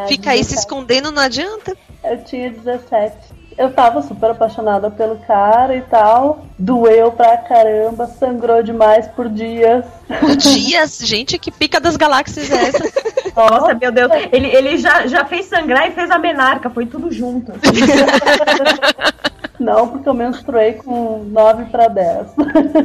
[0.08, 0.54] Fica aí se 17.
[0.58, 1.76] escondendo, não adianta.
[2.04, 3.16] Eu tinha 17.
[3.58, 6.44] Eu tava super apaixonada pelo cara e tal.
[6.58, 9.84] Doeu pra caramba, sangrou demais por dias.
[10.20, 12.84] Por dias, gente, que pica das galáxias é essa?
[13.34, 14.12] Nossa, meu Deus.
[14.30, 16.68] Ele, ele já, já fez sangrar e fez a menarca.
[16.68, 17.52] Foi tudo junto.
[19.58, 22.26] Não, porque eu menstruei com 9 pra 10.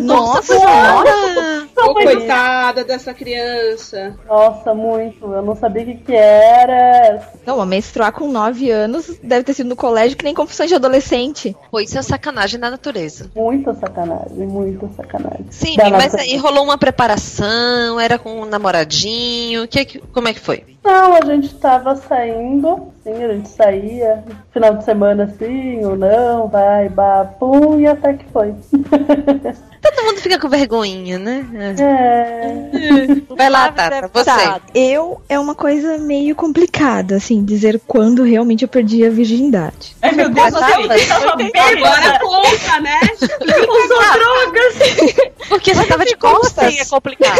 [0.01, 0.53] Nossa!
[1.81, 4.15] Não foi coitada dessa criança.
[4.27, 5.25] Nossa, muito.
[5.33, 7.27] Eu não sabia o que, que era.
[7.45, 10.75] Não, a menstruar com 9 anos deve ter sido no colégio que nem confusão de
[10.75, 11.55] adolescente.
[11.71, 13.31] Pô, isso é sacanagem na natureza.
[13.35, 15.45] Muita sacanagem, muita sacanagem.
[15.49, 16.17] Sim, Da mas natureza.
[16.31, 20.63] aí rolou uma preparação, era com um namoradinho, que, que- como é que foi?
[20.83, 26.47] Não, a gente tava saindo, sim, a gente saía, final de semana assim, ou não,
[26.47, 28.55] vai, bah, pum, e até que foi.
[29.81, 31.43] Todo mundo fica com vergonhinha, né?
[31.79, 33.35] É.
[33.35, 34.25] Vai lá, Tata, você.
[34.25, 39.95] Tá, eu é uma coisa meio complicada, assim, dizer quando realmente eu perdi a virgindade.
[40.01, 40.59] Ai, meu Deus, você
[41.07, 42.99] tava Agora conta, né?
[43.21, 45.31] Usou drogas.
[45.49, 46.65] Porque você tava de costas.
[46.67, 47.39] assim é complicado?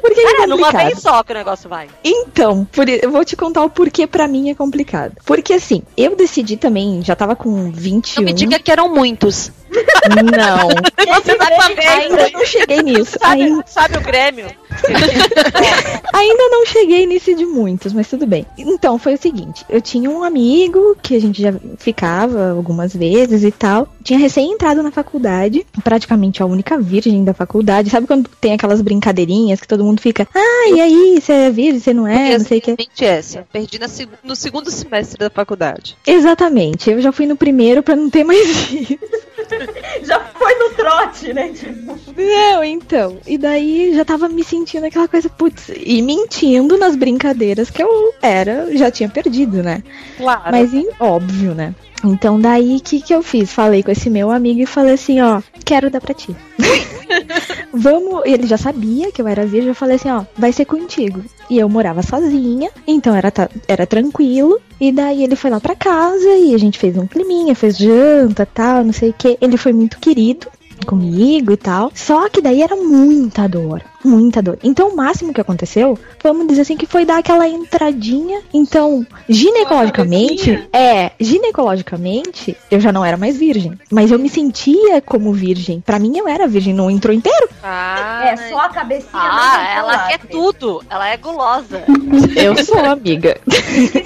[0.00, 0.86] Por que é É, numa complicado?
[0.86, 1.88] vez só que o negócio vai.
[2.02, 5.12] Então, por, i- eu vou te contar o porquê pra mim é complicado.
[5.26, 8.20] Porque assim, eu decidi também, já tava com 21.
[8.22, 9.52] Não me diga que eram muitos.
[9.70, 10.68] Não,
[11.14, 13.16] Você ainda não cheguei nisso.
[13.22, 14.46] Ainda, Sabe, sabe o Grêmio?
[16.14, 18.46] ainda não cheguei nisso de muitos, mas tudo bem.
[18.56, 23.42] Então, foi o seguinte, eu tinha um amigo que a gente já ficava algumas vezes
[23.44, 23.88] e tal.
[24.02, 27.90] Tinha recém entrado na faculdade, praticamente a única virgem da faculdade.
[27.90, 31.80] Sabe quando tem aquelas brincadeirinhas que todo mundo fica, ah, e aí, você é virgem,
[31.80, 32.70] você não é, não sei o que.
[32.70, 33.46] Exatamente essa.
[33.52, 35.96] Perdi na seg- no segundo semestre da faculdade.
[36.06, 38.40] Exatamente, eu já fui no primeiro pra não ter mais
[38.72, 38.98] isso.
[40.02, 40.70] Já foi no
[41.02, 41.48] trote, né?
[41.48, 43.16] Tipo, Não, então.
[43.26, 48.12] E daí já tava me sentindo aquela coisa, putz, e mentindo nas brincadeiras que eu
[48.22, 49.82] era, já tinha perdido, né?
[50.16, 50.42] Claro.
[50.50, 51.74] Mas em- óbvio, né?
[52.02, 53.52] Então daí o que, que eu fiz?
[53.52, 56.34] Falei com esse meu amigo e falei assim, ó, quero dar pra ti.
[57.72, 61.22] Vamos, ele já sabia que eu era virgem, eu falei assim, ó, vai ser contigo.
[61.48, 63.30] E eu morava sozinha, então era,
[63.68, 64.58] era tranquilo.
[64.80, 68.46] E daí ele foi lá pra casa e a gente fez um climinha, fez janta,
[68.46, 69.36] tal, não sei o que.
[69.40, 70.46] Ele foi muito querido
[70.84, 71.92] comigo e tal.
[71.94, 74.58] Só que daí era muita dor, muita dor.
[74.62, 78.40] Então o máximo que aconteceu, vamos dizer assim, que foi dar aquela entradinha.
[78.52, 85.32] Então, ginecologicamente, é, ginecologicamente, eu já não era mais virgem, mas eu me sentia como
[85.32, 85.80] virgem.
[85.80, 87.48] Pra mim eu era virgem, não entrou inteiro.
[87.62, 89.10] Ah, é só a cabecinha.
[89.12, 90.82] ah mesmo ela quer tudo.
[90.88, 91.82] Ela é gulosa.
[92.36, 93.38] Eu sou amiga.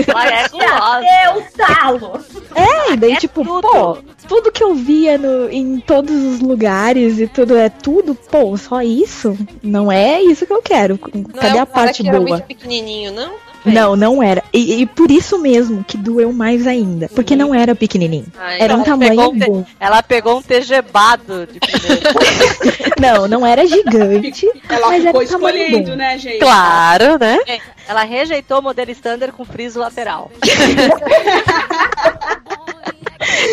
[0.06, 0.98] Ela é gulosa.
[0.98, 2.20] Até o talo.
[2.54, 7.26] É, e daí tipo, pô, tudo que eu via no, em todos os lugares e
[7.26, 9.36] tudo é tudo, pô, só isso?
[9.62, 10.98] Não é isso que eu quero.
[11.14, 12.30] Não Cadê é a parte que era boa?
[12.30, 13.32] muito pequenininho, não?
[13.64, 14.42] Não, não era.
[14.52, 17.08] E, e por isso mesmo que doeu mais ainda.
[17.14, 18.26] Porque não era pequenininho.
[18.38, 19.64] Ah, Era um ela pegou tamanho um te- bom.
[19.80, 21.60] Ela pegou um tegebado de.
[23.00, 24.46] Não, não era gigante.
[24.68, 25.96] Ela mas ficou era um tamanho escolhendo, bom.
[25.96, 26.38] né, gente?
[26.38, 27.38] Claro, né?
[27.46, 27.58] É,
[27.88, 30.30] Ela rejeitou o modelo standard com friso lateral.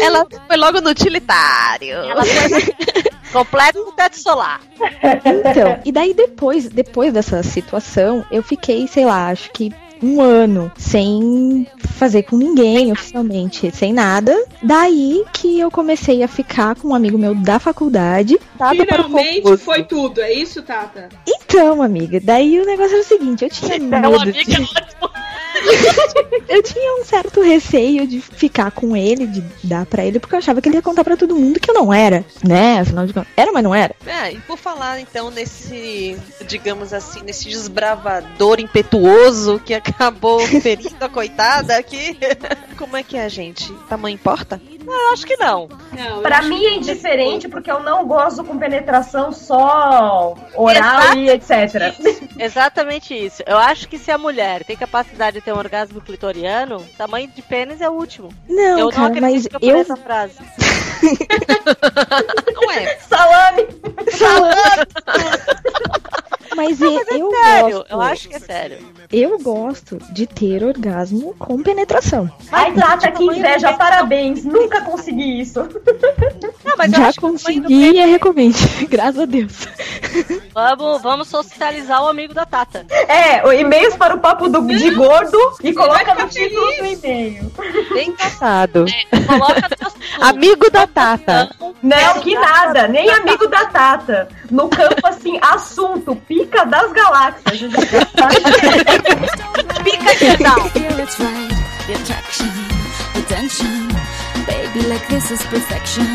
[0.01, 1.95] Ela foi logo no utilitário.
[1.95, 2.61] Ela foi
[3.31, 4.61] completo no teto solar.
[4.79, 9.73] Então, e daí depois, depois dessa situação, eu fiquei, sei lá, acho que
[10.03, 14.35] um ano sem fazer com ninguém oficialmente, sem nada.
[14.61, 18.35] Daí que eu comecei a ficar com um amigo meu da faculdade.
[18.35, 21.09] o Finalmente foi tudo, é isso, Tata?
[21.27, 24.41] Então, amiga, daí o negócio era o seguinte, eu tinha medo de...
[26.47, 30.39] eu tinha um certo receio de ficar com ele, de dar pra ele, porque eu
[30.39, 32.80] achava que ele ia contar pra todo mundo que eu não era, né?
[32.80, 33.95] Afinal de contas, era, mas não era.
[34.05, 41.09] É, e por falar então nesse, digamos assim, nesse desbravador impetuoso que acabou ferindo a
[41.09, 42.18] coitada aqui.
[42.78, 43.72] Como é que é, gente?
[43.88, 44.62] Tamanho importa?
[44.86, 45.67] Eu acho que não.
[46.21, 51.95] Pra mim é indiferente porque eu não gosto com penetração só oral e etc.
[52.38, 53.43] Exatamente isso.
[53.45, 57.41] Eu acho que se a mulher tem capacidade de ter um orgasmo clitoriano, tamanho de
[57.41, 58.29] pênis é o último.
[58.47, 60.38] Não, eu cara, não mas acredito que eu essa frase.
[62.67, 63.67] Ué, Salame!
[66.56, 67.91] Mas, Não, mas é eu sério, gosto.
[67.91, 68.78] eu acho que é sério.
[69.12, 72.30] Eu gosto de ter orgasmo com penetração.
[72.52, 74.43] Ai, Tata, que inveja, parabéns.
[74.43, 75.62] Nunca consegui isso.
[76.64, 78.56] Não, mas eu Já consegui e é recomendo.
[78.89, 79.68] Graças a Deus.
[80.54, 82.86] Vamos, vamos socializar o amigo da Tata.
[83.08, 87.52] É, o e-mails para o papo do, de gordo e coloca no título do e-mail.
[87.93, 88.86] Bem engraçado.
[89.28, 89.70] Coloca
[90.20, 91.49] Amigo da Tata.
[91.82, 94.28] Não, que nada, nem amigo da Tata.
[94.49, 97.61] No campo assim, assunto, pica das galáxias.
[99.83, 100.69] pica de tal.
[100.69, 101.51] Feel it's right,
[101.87, 102.51] the attraction,
[103.13, 103.87] the tension.
[104.47, 106.05] Baby, like this is perfection.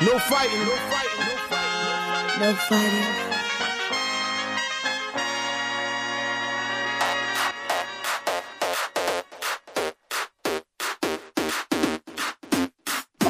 [0.00, 2.40] No fighting, no fighting, no fighting.
[2.40, 3.32] No fighting.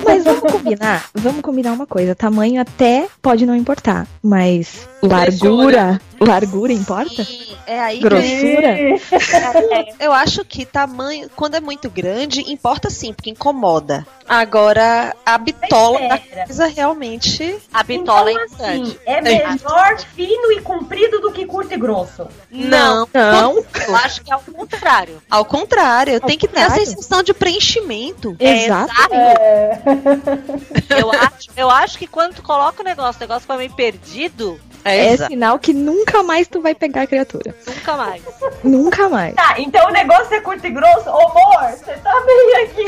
[0.05, 2.15] Mas vamos combinar, vamos combinar uma coisa.
[2.15, 7.27] Tamanho até pode não importar, mas largura, largura importa?
[7.67, 8.75] É aí Grossura?
[8.77, 14.07] que eu acho que tamanho, quando é muito grande, importa sim, porque incomoda.
[14.29, 17.55] Agora, a bitola da coisa realmente.
[17.73, 18.81] A bitola Então, é importante.
[18.81, 22.27] assim, é melhor fino e comprido do que curto e grosso.
[22.51, 23.65] Não, não.
[23.87, 25.21] Eu acho que é o contrário.
[25.31, 28.37] Ao contrário, tem que ter a sensação de preenchimento.
[28.39, 28.93] É Exato.
[30.91, 34.61] Eu acho, eu acho que quando tu coloca o negócio, o negócio foi meio perdido,
[34.85, 37.55] É sinal que nunca mais tu vai pegar a criatura.
[37.67, 38.23] nunca mais.
[38.63, 39.35] Nunca mais.
[39.35, 41.09] Tá, então o negócio é curto e grosso.
[41.09, 42.85] Ô, amor, você tá bem aqui.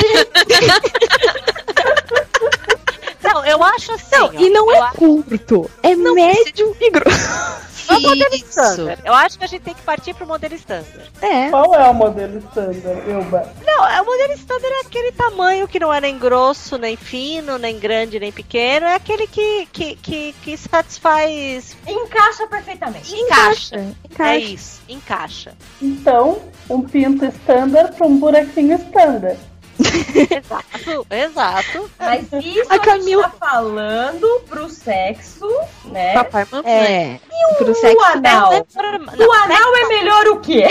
[3.22, 4.16] Não, eu acho assim.
[4.16, 7.73] Não, ó, e não é curto, é médio e grosso.
[7.88, 9.02] É o modelo standard.
[9.04, 11.10] Eu acho que a gente tem que partir pro modelo standard.
[11.20, 11.50] É.
[11.50, 13.52] Qual é o modelo standard, Ilba?
[13.64, 17.58] Não, é o modelo standard é aquele tamanho que não é nem grosso, nem fino,
[17.58, 18.86] nem grande, nem pequeno.
[18.86, 21.76] É aquele que, que, que, que satisfaz.
[21.86, 23.14] Encaixa perfeitamente.
[23.14, 23.94] Encaixa.
[24.04, 24.34] Encaixa.
[24.34, 25.52] É isso, encaixa.
[25.80, 29.38] Então, um pinto standard para um buraquinho standard.
[29.78, 31.90] Exato, exato.
[31.98, 35.48] Mas isso A a, Camila- gente tá falando pro sexo,
[35.86, 36.14] né?
[36.14, 36.72] Papai, mamãe.
[36.72, 37.20] É.
[37.58, 38.52] Pro o sexo anal.
[38.52, 40.66] Não, O anal é melhor o quê?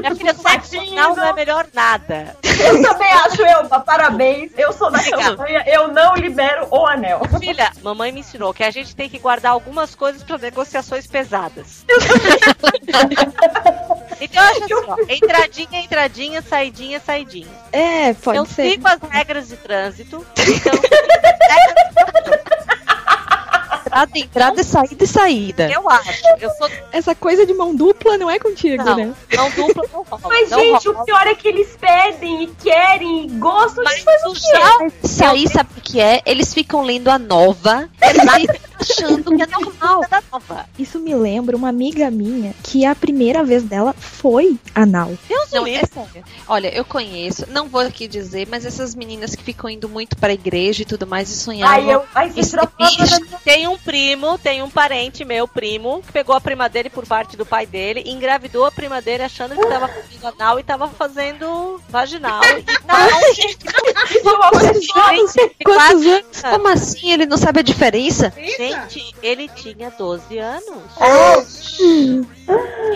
[0.00, 2.36] Minha filha, sexo anal não é melhor nada.
[2.42, 4.52] Eu também acho, Elba, parabéns.
[4.56, 7.20] Eu sou da campanha, eu não libero o anel.
[7.40, 11.84] Filha, mamãe me ensinou que a gente tem que guardar algumas coisas para negociações pesadas.
[14.20, 17.46] então eu acho assim, ó, entradinha, entradinha, saidinha, saidinha.
[17.72, 18.70] É, pode eu ser.
[18.70, 20.26] sigo as regras de trânsito.
[20.38, 20.72] Então,
[23.96, 25.70] Entrada, entrada, saída e saída.
[25.70, 26.22] eu acho.
[26.38, 29.14] Eu sou Essa coisa de mão dupla não é contigo, não, né?
[29.34, 30.22] não dupla, não rola.
[30.24, 31.02] Mas, não gente, rola.
[31.02, 34.92] o pior é que eles pedem e querem e gostam Mas de fazer o quê?
[35.02, 36.20] Isso aí, sabe o que é?
[36.26, 40.02] Eles ficam lendo a nova, eles achando que é normal.
[40.08, 40.66] da nova.
[40.78, 45.12] Isso me lembra uma amiga minha que a primeira vez dela foi anal.
[45.28, 46.24] Deus Não, é sério.
[46.46, 50.32] Olha, eu conheço, não vou aqui dizer, mas essas meninas que ficam indo muito pra
[50.32, 51.74] igreja e tudo mais e sonhavam.
[51.74, 53.36] Ai, eu, ai, da bicho.
[53.44, 57.36] Tem um primo, tem um parente meu, primo, que pegou a prima dele por parte
[57.36, 61.80] do pai dele, engravidou a prima dele achando que tava fazendo anal e tava fazendo
[61.88, 62.40] vaginal.
[62.86, 63.58] E não, gente,
[64.24, 65.14] uma pessoa.
[65.14, 66.42] gente, Quantos quase- anos?
[66.42, 67.12] Como assim?
[67.12, 68.32] Ele não sabe a diferença?
[68.36, 70.82] Gente, ele tinha 12 anos.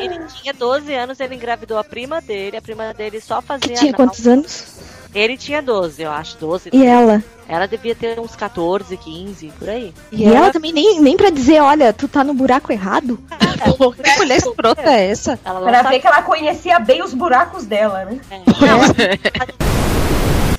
[0.01, 3.91] Ele tinha 12 anos, ele engravidou a prima dele, a prima dele só fazia tinha
[3.91, 3.97] anal.
[4.07, 4.64] quantos anos?
[5.14, 6.70] Ele tinha 12, eu acho, 12.
[6.72, 7.22] E ela?
[7.48, 9.92] Ela devia ter uns 14, 15, por aí.
[10.12, 13.18] E ela também nem, nem pra dizer, olha, tu tá no buraco errado.
[14.02, 15.38] Que mulher escrota é essa?
[15.44, 18.20] Ela Pra sabe- ver que ela conhecia bem os buracos dela, né?
[18.30, 18.36] É.
[18.38, 18.80] Não,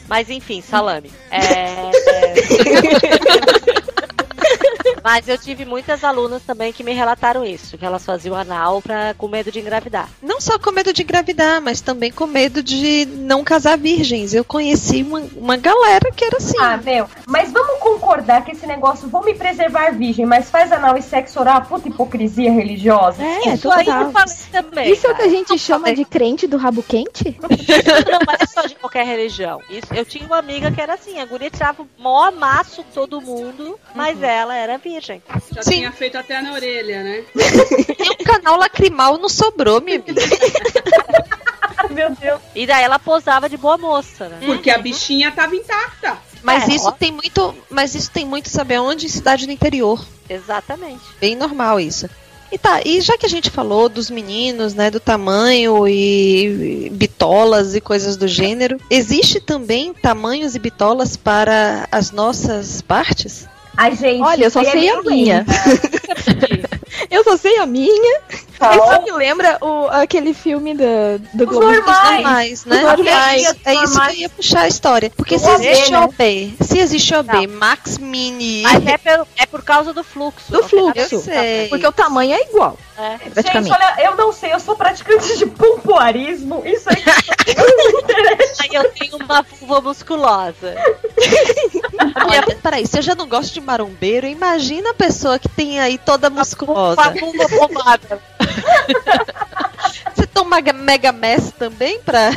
[0.07, 1.09] Mas enfim, salame.
[1.31, 1.91] É, é...
[5.03, 9.13] Mas eu tive muitas alunas também que me relataram isso, que elas faziam anal pra,
[9.17, 10.09] com medo de engravidar.
[10.21, 14.33] Não só com medo de engravidar, mas também com medo de não casar virgens.
[14.33, 16.57] Eu conheci uma, uma galera que era assim.
[16.59, 20.97] Ah, meu, mas vamos concordar que esse negócio, vou me preservar virgem, mas faz anal
[20.97, 23.23] e sexo oral, puta hipocrisia religiosa.
[23.23, 24.91] É, Isso aí eu falei também.
[24.91, 25.29] Isso é o que a cara.
[25.29, 27.37] gente chama de crente do rabo quente?
[27.41, 29.61] Não, mas é só de qualquer religião.
[29.69, 33.21] Isso, eu tinha uma amiga que era assim, a guria tirava o maior amasso todo
[33.21, 34.90] mundo, mas ela era virgem.
[34.99, 35.71] Já Sim.
[35.71, 37.23] tinha feito até na orelha, né?
[37.99, 40.21] E um canal lacrimal não sobrou, minha amiga.
[41.89, 42.39] Meu Deus.
[42.55, 44.39] E daí ela posava de boa moça, né?
[44.45, 46.17] Porque a bichinha tava intacta.
[46.43, 46.91] Mas É, isso ó.
[46.91, 47.53] tem muito.
[47.69, 49.05] Mas isso tem muito, sabe aonde?
[49.05, 50.03] Em cidade do interior.
[50.29, 51.01] Exatamente.
[51.19, 52.09] Bem normal isso.
[52.51, 57.75] E tá, e já que a gente falou dos meninos, né, do tamanho e bitolas
[57.75, 63.47] e coisas do gênero, existe também tamanhos e bitolas para as nossas partes?
[63.77, 64.21] Ai, gente.
[64.21, 65.45] Olha, eu só sei a minha.
[67.09, 68.21] Eu só sei a minha.
[68.69, 70.83] Isso me lembra o, aquele filme do,
[71.33, 71.65] do Globo.
[71.71, 72.13] normais.
[72.13, 72.81] normais, né?
[72.81, 73.55] Normais.
[73.65, 75.11] É, é isso que eu ia puxar a história.
[75.15, 75.99] Porque se O OB, existe né?
[75.99, 77.57] OB, se existe OB, Não.
[77.57, 78.61] Max Mini.
[78.63, 80.51] Mas é, pelo- é por causa do fluxo.
[80.51, 81.15] Do fluxo.
[81.15, 81.67] Eu sei.
[81.69, 83.17] Porque o tamanho é igual, É.
[83.41, 86.61] Gente, olha, eu não sei, eu sou praticante de pompoarismo.
[86.65, 87.03] Isso aí.
[88.59, 90.75] Aí eu tenho uma vulva musculosa.
[92.29, 95.97] Olha, peraí, se eu já não gosto de marombeiro, imagina a pessoa que tem aí
[95.97, 96.99] toda musculosa.
[97.01, 98.21] Uma vulva bombada.
[100.13, 102.31] Você toma mega, mess também pra.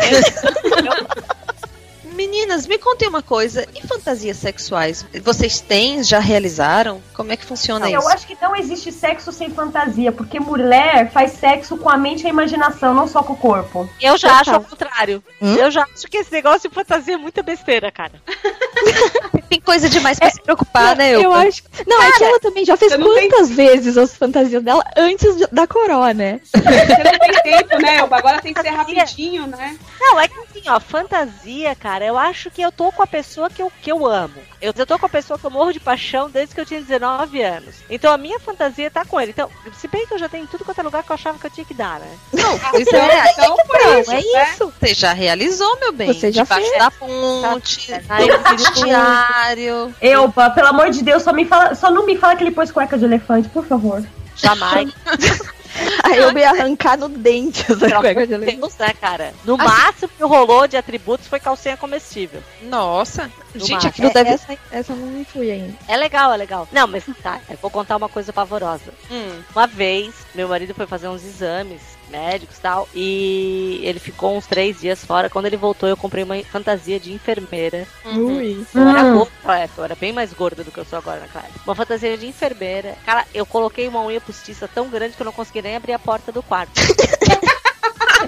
[2.15, 3.67] Meninas, me contem uma coisa.
[3.75, 5.05] E fantasias sexuais?
[5.23, 6.03] Vocês têm?
[6.03, 7.03] Já realizaram?
[7.15, 8.09] Como é que funciona Eu isso?
[8.09, 12.27] acho que não existe sexo sem fantasia, porque mulher faz sexo com a mente e
[12.27, 13.89] a imaginação, não só com o corpo.
[14.01, 14.41] Eu já Total.
[14.41, 15.25] acho ao contrário.
[15.43, 15.55] Hum?
[15.57, 18.13] Eu já acho que esse negócio de fantasia é muita besteira, cara.
[19.49, 21.13] Tem coisa demais pra se preocupar, né?
[21.15, 21.47] eu Elba?
[21.49, 21.63] acho.
[21.87, 25.37] Não, é que ela também já fez não tem- quantas vezes as fantasias dela antes
[25.37, 26.41] de- da coroa, né?
[26.53, 27.97] Você não tem tempo, né?
[27.99, 28.17] Elba?
[28.17, 29.79] Agora tem que ser rapidinho, né?
[30.01, 33.51] Não, é que assim, ó, fantasia, cara, eu acho que eu tô com a pessoa
[33.51, 34.35] que eu, que eu amo.
[34.61, 36.81] Eu, eu tô com a pessoa que eu morro de paixão desde que eu tinha
[36.81, 37.75] 19 anos.
[37.91, 39.33] Então a minha fantasia tá com ele.
[39.33, 41.39] Então, se bem que eu já tenho em tudo quanto é lugar que eu achava
[41.39, 42.17] que eu tinha que dar, né?
[42.33, 44.51] Não, pois Então, é, aí então por Não, isso, é né?
[44.53, 44.73] isso.
[44.81, 46.13] você já realizou, meu bem.
[46.13, 46.79] Você já Debaixo fez.
[46.79, 48.19] da ponte, Tá.
[48.21, 49.95] no vestiário.
[50.01, 52.71] Elba, pelo amor de Deus, só, me fala, só não me fala que ele pôs
[52.71, 54.03] cueca de elefante, por favor.
[54.37, 54.91] Jamais.
[56.03, 58.59] Aí eu ia arrancar no dente essa Pelo cueca de elefante.
[58.59, 59.35] Deus, né, cara?
[59.45, 62.43] No Assim- máximo que rolou de atributos foi calcinha comestível.
[62.63, 63.31] Nossa.
[63.55, 64.31] Gente, aquilo É, deve.
[64.31, 65.75] essa, essa eu não fui ainda.
[65.89, 66.69] É legal, é legal.
[66.73, 68.93] Não, mas tá, eu vou contar uma coisa pavorosa.
[69.11, 69.41] Hum.
[69.55, 71.81] Uma vez, meu marido foi fazer uns exames
[72.11, 75.31] médicos e tal, e ele ficou uns três dias fora.
[75.31, 77.87] Quando ele voltou, eu comprei uma fantasia de enfermeira.
[78.05, 78.37] Uhum.
[78.37, 78.67] Ui.
[78.75, 79.15] Eu era Hum.
[79.19, 81.61] gorda época, eu era bem mais gorda do que eu sou agora naquela época.
[81.65, 82.97] Uma fantasia de enfermeira.
[83.07, 85.99] Cara, eu coloquei uma unha postiça tão grande que eu não consegui nem abrir a
[85.99, 86.73] porta do quarto.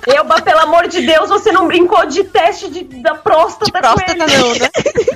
[0.07, 4.13] Elba, pelo amor de Deus, você não brincou de teste de, da próstata, com Próstata
[4.13, 4.19] ele.
[4.37, 4.69] não, né?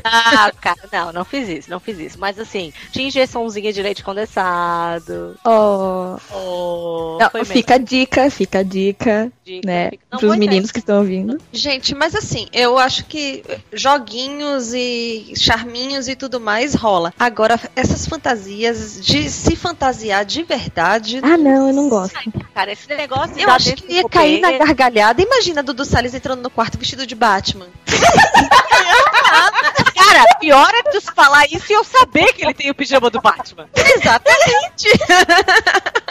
[0.05, 2.19] Ah, cara, não, não fiz isso, não fiz isso.
[2.19, 5.37] Mas assim, tinha injeçãozinha de leite condensado.
[5.45, 6.17] Oh.
[6.33, 9.91] Oh, Não, fica a dica, fica a dica, Dica, né?
[9.91, 10.37] fica- Não, pros é.
[10.37, 11.39] meninos que estão ouvindo.
[11.53, 17.13] Gente, mas assim, eu acho que joguinhos e charminhos e tudo mais rola.
[17.19, 21.21] Agora, essas fantasias de se fantasiar de verdade.
[21.23, 22.15] Ah, não, eu não gosto.
[22.55, 25.23] Cara, esse negócio de Eu dar acho que ia cair na copeiro- gargalhada.
[25.23, 27.69] Imagina Dudu Salles entrando no quarto vestido de Batman.
[30.05, 33.21] Cara, pior é tu falar isso e eu saber que ele tem o pijama do
[33.21, 33.69] Batman.
[33.75, 34.89] Exatamente.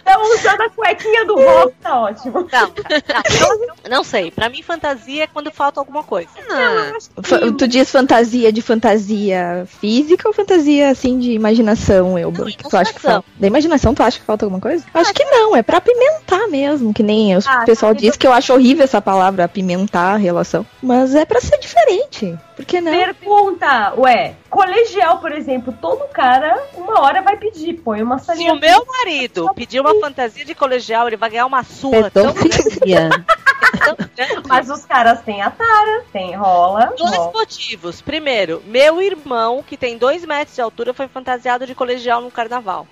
[0.03, 2.47] Tá usando a cuequinha do rock, tá ótimo.
[2.51, 4.31] Não, não, não, não sei.
[4.31, 6.29] Pra mim, fantasia é quando falta alguma coisa.
[6.47, 7.23] Não.
[7.23, 12.39] Fa- Tu diz fantasia de fantasia física ou fantasia assim de imaginação, Elba?
[12.45, 13.11] Não, tu acha que imaginação.
[13.11, 13.25] falta?
[13.39, 14.83] Da imaginação tu acha que falta alguma coisa?
[14.93, 17.99] Eu acho que não, é pra apimentar mesmo, que nem o Ah, pessoal tá.
[18.01, 20.65] diz que eu acho horrível essa palavra, apimentar a relação.
[20.81, 22.37] Mas é pra ser diferente.
[22.59, 22.91] Por que não?
[22.91, 28.51] Pergunta, ué, colegial, por exemplo, todo cara, uma hora vai pedir, põe uma Se salinha.
[28.53, 33.09] o meu marido pedir uma fantasia de colegial, ele vai ganhar uma surra Pedofilia.
[33.79, 34.47] tão grande.
[34.49, 36.93] Mas os caras têm a tara, tem rola.
[36.97, 37.31] Dois rola.
[37.31, 38.01] motivos.
[38.01, 42.85] Primeiro, meu irmão, que tem dois metros de altura, foi fantasiado de colegial no carnaval.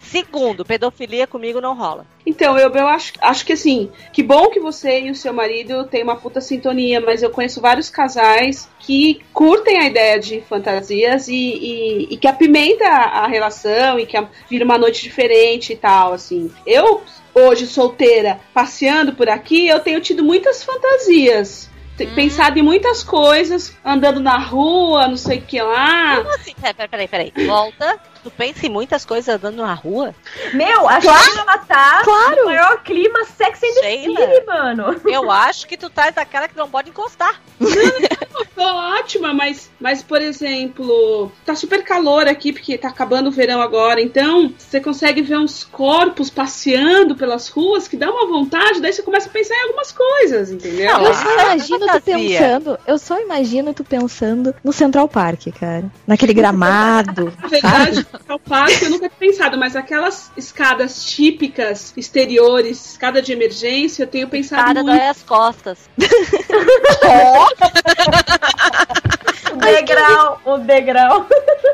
[0.00, 2.06] Segundo, pedofilia comigo não rola.
[2.24, 5.84] Então, eu, eu acho, acho que assim, que bom que você e o seu marido
[5.84, 11.28] têm uma puta sintonia, mas eu conheço vários casais que curtem a ideia de fantasias
[11.28, 14.16] e, e, e que apimenta a, relação e que
[14.48, 16.50] vira uma noite diferente e tal, assim.
[16.64, 17.02] Eu,
[17.34, 21.68] hoje solteira, passeando por aqui, eu tenho tido muitas fantasias.
[21.96, 26.16] te- pensado em muitas coisas, andando na rua, não sei o que lá.
[26.18, 26.54] Como assim?
[26.60, 27.46] Peraí, peraí, peraí.
[27.46, 27.98] Volta.
[28.26, 30.12] Tu pensa em muitas coisas andando na rua?
[30.52, 31.22] Meu, a Claro.
[31.30, 32.36] Sheila tá Claro.
[32.38, 33.72] no maior clima Sex and.
[33.84, 35.00] City, mano.
[35.06, 37.40] Eu acho que tu tá daquela que não pode encostar.
[38.54, 43.60] Tô ótima, mas, mas, por exemplo, tá super calor aqui, porque tá acabando o verão
[43.62, 48.92] agora, então você consegue ver uns corpos passeando pelas ruas que dá uma vontade, daí
[48.92, 50.90] você começa a pensar em algumas coisas, entendeu?
[50.90, 55.84] eu só imagino tu pensando, eu só imagino tu pensando no Central Park, cara.
[56.06, 57.32] Naquele gramado.
[57.42, 63.32] Na verdade, ao parque eu nunca tinha pensado, mas aquelas escadas típicas exteriores, escada de
[63.32, 64.96] emergência, eu tenho pensado Cada muito.
[64.96, 65.78] dói as costas.
[69.05, 69.05] O
[69.56, 71.26] degrau, o degrau.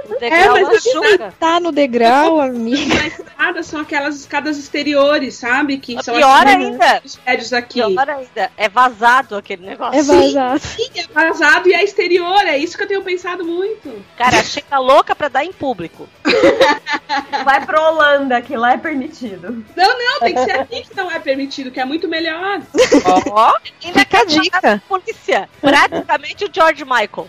[0.09, 1.35] O degrau É, mas machuca.
[1.39, 2.95] Tá no degrau, amiga.
[2.95, 5.78] As escadas são aquelas escadas exteriores, sabe?
[5.78, 7.01] Que são Pior aqui ainda.
[7.03, 7.80] nos prédios aqui.
[7.83, 8.51] Pior ainda.
[8.57, 9.99] É vazado aquele negócio.
[9.99, 10.61] É vazado.
[10.61, 14.03] Sim, é vazado e é exterior, é isso que eu tenho pensado muito.
[14.16, 16.09] Cara, chega louca pra dar em público.
[17.45, 19.64] Vai pra Holanda, que lá é permitido.
[19.76, 22.61] Não, não, tem que ser aqui que não é permitido, que é muito melhor.
[23.30, 23.55] Ó,
[23.85, 24.83] ainda Fica a dica.
[24.89, 25.49] polícia.
[25.61, 27.28] Praticamente o George Michael.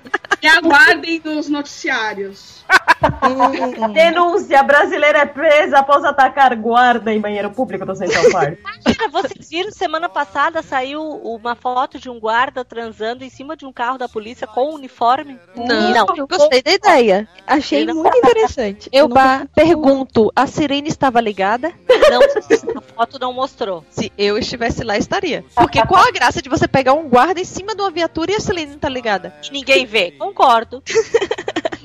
[0.41, 2.61] E aguardem nos noticiários.
[3.93, 8.59] Denúncia: brasileira é presa após atacar guarda em banheiro público do Central Park.
[8.59, 13.65] Imagina, vocês viram semana passada saiu uma foto de um guarda transando em cima de
[13.65, 15.39] um carro da polícia com uniforme?
[15.55, 17.27] Não, eu gostei da ideia.
[17.45, 18.89] Achei não muito interessante.
[18.91, 21.73] Eu não pergunto, a sirene estava ligada?
[22.09, 22.21] Não,
[22.77, 23.83] a foto não mostrou.
[23.89, 25.43] Se eu estivesse lá, estaria.
[25.55, 28.35] Porque qual a graça de você pegar um guarda em cima de uma viatura e
[28.35, 29.33] a sirene não tá ligada?
[29.43, 30.15] E ninguém vê.
[30.33, 30.81] Concordo.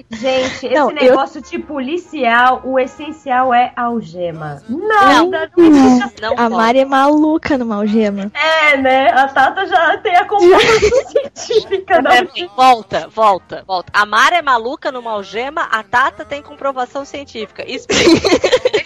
[0.09, 4.63] Gente, esse Não, eu- negócio de policial, o essencial é algema.
[4.69, 5.31] Não.
[5.31, 6.23] Nada, não, existe.
[6.23, 6.55] Não A pode.
[6.55, 8.31] Mari é maluca numa algema.
[8.33, 9.11] É, né?
[9.11, 10.91] A Tata já tem a comprovação
[11.35, 13.91] científica da Peraí, Volta, volta, volta.
[13.93, 17.65] A Mara é maluca numa algema, a Tata tem comprovação científica.
[17.69, 18.29] Explica.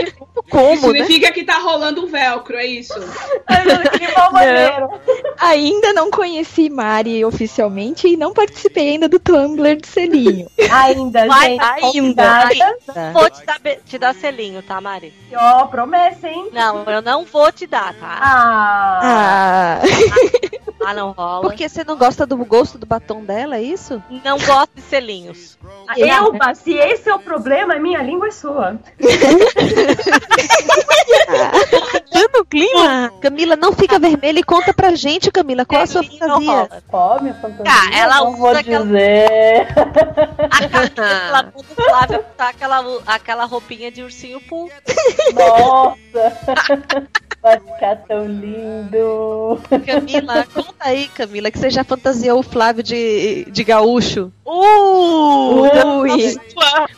[0.48, 0.98] Como, né?
[1.00, 2.94] Significa que tá rolando um velcro, é isso.
[4.32, 4.88] Maneiro.
[5.38, 10.48] Ainda não conheci Mari oficialmente e não participei ainda do Tumblr de selinho.
[10.70, 11.98] Ainda, Vai, gente.
[11.98, 13.12] ainda, ainda.
[13.12, 15.12] Vou te dar, te dar selinho, tá, Mari?
[15.34, 16.48] Ó, promessa, hein?
[16.52, 18.18] Não, eu não vou te dar, tá?
[18.20, 19.00] Ah.
[19.02, 19.80] Ah,
[20.86, 21.42] Ah, não rola.
[21.42, 24.02] Porque você não gosta do gosto do batom dela, é isso?
[24.24, 25.58] Não gosto de selinhos.
[25.96, 28.78] Elba, se esse é o problema, minha língua é sua.
[32.12, 33.12] Dando clima.
[33.20, 36.68] Camila, não fica vermelha e conta pra gente, Camila, qual a sua fantasia?
[36.88, 37.64] Qual minha fantasia?
[37.64, 39.66] Tá, ela não usa vou aquela- dizer.
[40.50, 44.70] A Camila o Flávio botar aquela, aquela roupinha de ursinho pool.
[45.34, 45.98] Nossa!
[47.42, 49.58] Vai ficar tão lindo.
[49.86, 54.30] Camila, conta aí, Camila, que você já fantasiou o Flávio de, de gaúcho.
[54.44, 56.00] Uh!
[56.00, 56.36] Ui.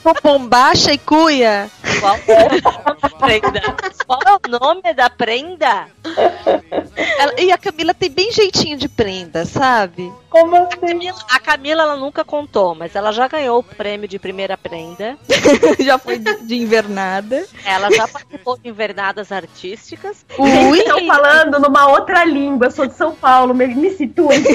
[0.02, 1.70] Com bombacha e cuia.
[2.00, 3.60] Qual é o nome da prenda?
[4.06, 5.86] Qual é o nome da prenda?
[7.18, 10.12] Ela- e a Camila tem bem jeitinho de prenda, sabe?
[10.28, 10.78] Como A assim?
[10.78, 15.16] Camila, a Camila, ela nunca contou, mas ela já ganhou o prêmio de primeira prenda.
[15.78, 17.46] já foi de, de invernada.
[17.64, 20.24] Ela já participou de invernadas artísticas.
[20.38, 22.66] Gente, estão falando numa outra língua.
[22.66, 24.42] Eu sou de São Paulo, me, me situem.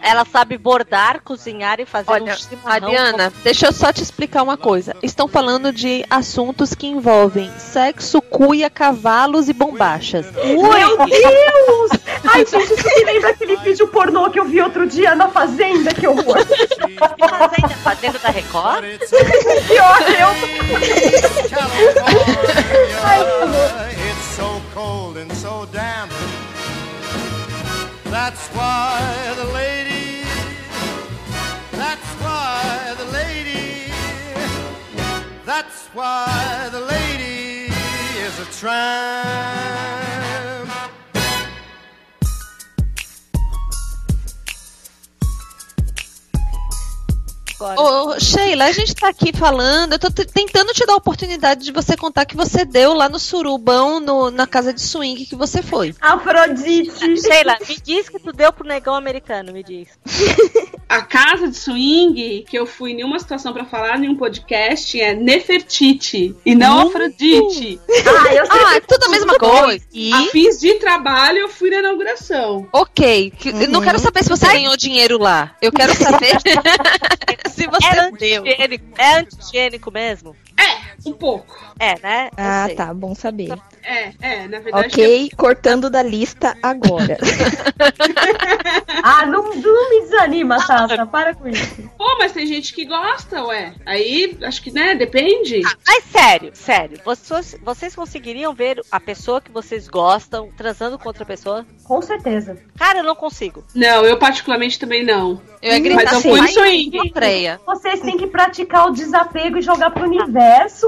[0.00, 2.92] Ela sabe bordar, cozinhar e fazer Olha, um chimarrão.
[2.92, 4.96] Mariana, deixa eu só te explicar uma coisa.
[5.02, 10.26] Estão falando de assuntos que envolvem sexo, cuia, cavalos e bombachas.
[10.32, 11.90] Meu Deus!
[12.32, 15.92] Ai, gente, isso me lembra aquele vídeo pornô que eu vi outro dia na Fazenda,
[15.92, 16.38] que horror.
[17.16, 17.68] Que fazenda?
[17.82, 18.84] Fazenda da Record?
[19.66, 20.28] Pior, eu...
[23.10, 23.79] So
[24.80, 26.10] cold and so damp.
[28.16, 30.24] That's why the lady,
[31.82, 33.92] that's why the lady,
[35.44, 37.72] that's why the lady
[38.26, 40.49] is a tramp.
[47.76, 51.72] Ô, Sheila, a gente tá aqui falando, eu tô tentando te dar a oportunidade de
[51.72, 55.62] você contar que você deu lá no surubão, no- na casa de swing que você
[55.62, 55.94] foi.
[56.00, 57.16] Afrodite.
[57.20, 59.88] Sheila, me diz que tu deu pro negão americano, me diz.
[60.88, 65.00] A casa de swing, que eu fui em uma situação pra falar em um podcast,
[65.00, 67.80] é Nefertiti e não Afrodite.
[67.88, 68.60] Ah, eu sei.
[68.64, 69.84] Ah, é tudo a mesma coisa.
[69.92, 72.66] E, A fins de trabalho, eu fui na inauguração.
[72.72, 75.54] ok, eu não quero saber se você ganhou dinheiro lá.
[75.62, 76.32] Eu quero saber
[77.50, 80.36] Se você é antigênico, é antigênico mesmo?
[80.60, 81.56] É, um pouco.
[81.78, 82.28] É, né?
[82.36, 82.74] Eu Ah, sei.
[82.76, 83.52] tá, bom saber.
[83.82, 84.86] É, é, na verdade.
[84.88, 87.16] Ok, cortando da lista agora.
[89.02, 91.06] Ah, não, não me desanima, Tata.
[91.06, 91.82] Para com isso.
[91.96, 93.72] Pô, mas tem gente que gosta, ué.
[93.86, 95.62] Aí, acho que, né, depende.
[95.86, 101.24] Mas sério, sério, vocês, vocês conseguiriam ver a pessoa que vocês gostam transando com outra
[101.24, 101.64] pessoa?
[101.84, 102.58] Com certeza.
[102.78, 103.64] Cara, eu não consigo.
[103.74, 105.40] Não, eu particularmente também não.
[105.62, 107.12] Eu ia Mas gritar eu assim, fui "Ai, swing.
[107.12, 107.60] Freia.
[107.66, 110.30] Vocês têm que praticar o desapego e jogar pro universo,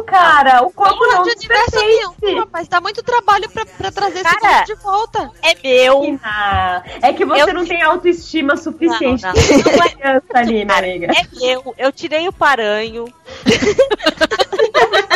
[0.07, 0.63] cara.
[0.63, 2.17] O corpo Porra não de universo pertence.
[2.23, 2.69] nenhum, rapaz.
[2.69, 5.31] Dá muito trabalho pra, pra trazer esse Cara, corpo de volta.
[5.43, 6.19] É meu.
[6.23, 9.23] Ah, é que você Eu- não tem autoestima suficiente.
[9.23, 9.83] Não, não.
[9.83, 11.07] Tem criança ali, minha amiga.
[11.13, 11.75] É meu.
[11.79, 13.05] Eu tirei o paranho.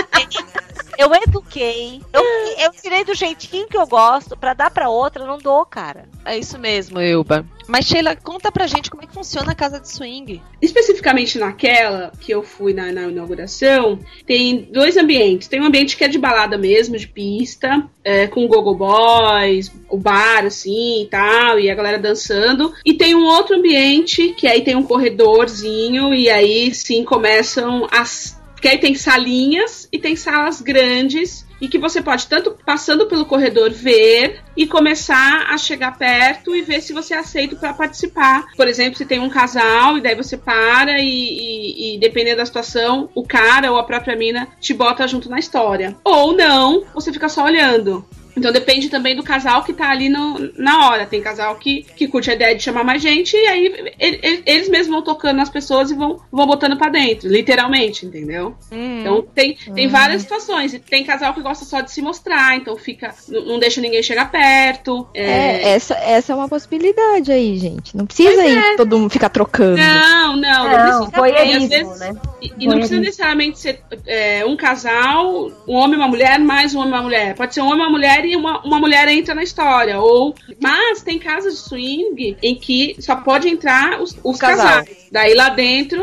[0.99, 2.01] eu eduquei.
[2.13, 2.23] Eu,
[2.65, 4.37] eu tirei do jeitinho que eu gosto.
[4.37, 6.09] Pra dar pra outra, eu não dou, cara.
[6.25, 7.47] É isso mesmo, Elba.
[7.69, 10.41] Mas, Sheila, conta pra gente como é que funciona a casa de swing.
[10.63, 15.49] Especificamente naquela que eu fui na, na inauguração, tem dois ambientes.
[15.49, 19.97] Tem um ambiente que é de balada mesmo, de pista, é, com gogo boys, o
[19.97, 22.73] bar, assim, e tal, e a galera dançando.
[22.85, 28.36] E tem um outro ambiente, que aí tem um corredorzinho, e aí sim começam as...
[28.61, 33.25] Que aí tem salinhas e tem salas grandes e que você pode tanto passando pelo
[33.25, 38.47] corredor ver e começar a chegar perto e ver se você é aceito para participar.
[38.57, 42.47] Por exemplo, se tem um casal e daí você para e, e, e dependendo da
[42.47, 45.97] situação, o cara ou a própria mina te bota junto na história.
[46.05, 48.05] Ou não, você fica só olhando.
[48.37, 51.07] Então depende também do casal que tá ali no, na hora.
[51.07, 53.67] Tem casal que, que curte a ideia de chamar mais gente e aí
[53.99, 58.05] ele- ele- eles mesmos vão tocando nas pessoas e vão, vão botando pra dentro, literalmente,
[58.05, 58.55] entendeu?
[58.71, 59.91] Então tem, tem Hum.
[59.91, 60.75] várias situações.
[60.75, 63.15] E tem casal que gosta só de se mostrar, então fica.
[63.29, 65.07] n- Não deixa ninguém chegar perto.
[65.15, 67.97] É, essa, essa é uma possibilidade aí, gente.
[67.97, 69.79] Não precisa aí todo mundo ficar trocando.
[69.79, 71.03] Não, não, não, Não, precisa.
[71.03, 72.17] E, às voyeurismo, vezes- né?
[72.43, 76.75] e- e não precisa necessariamente ser é, um casal, um homem e uma mulher, mais
[76.75, 77.35] um homem e uma mulher.
[77.35, 80.01] Pode ser um homem e uma mulher e uma, uma mulher entra na história.
[80.01, 84.67] Ou, mas tem casas de swing em que só pode entrar os, os Casal.
[84.67, 85.07] casais.
[85.11, 86.03] Daí lá dentro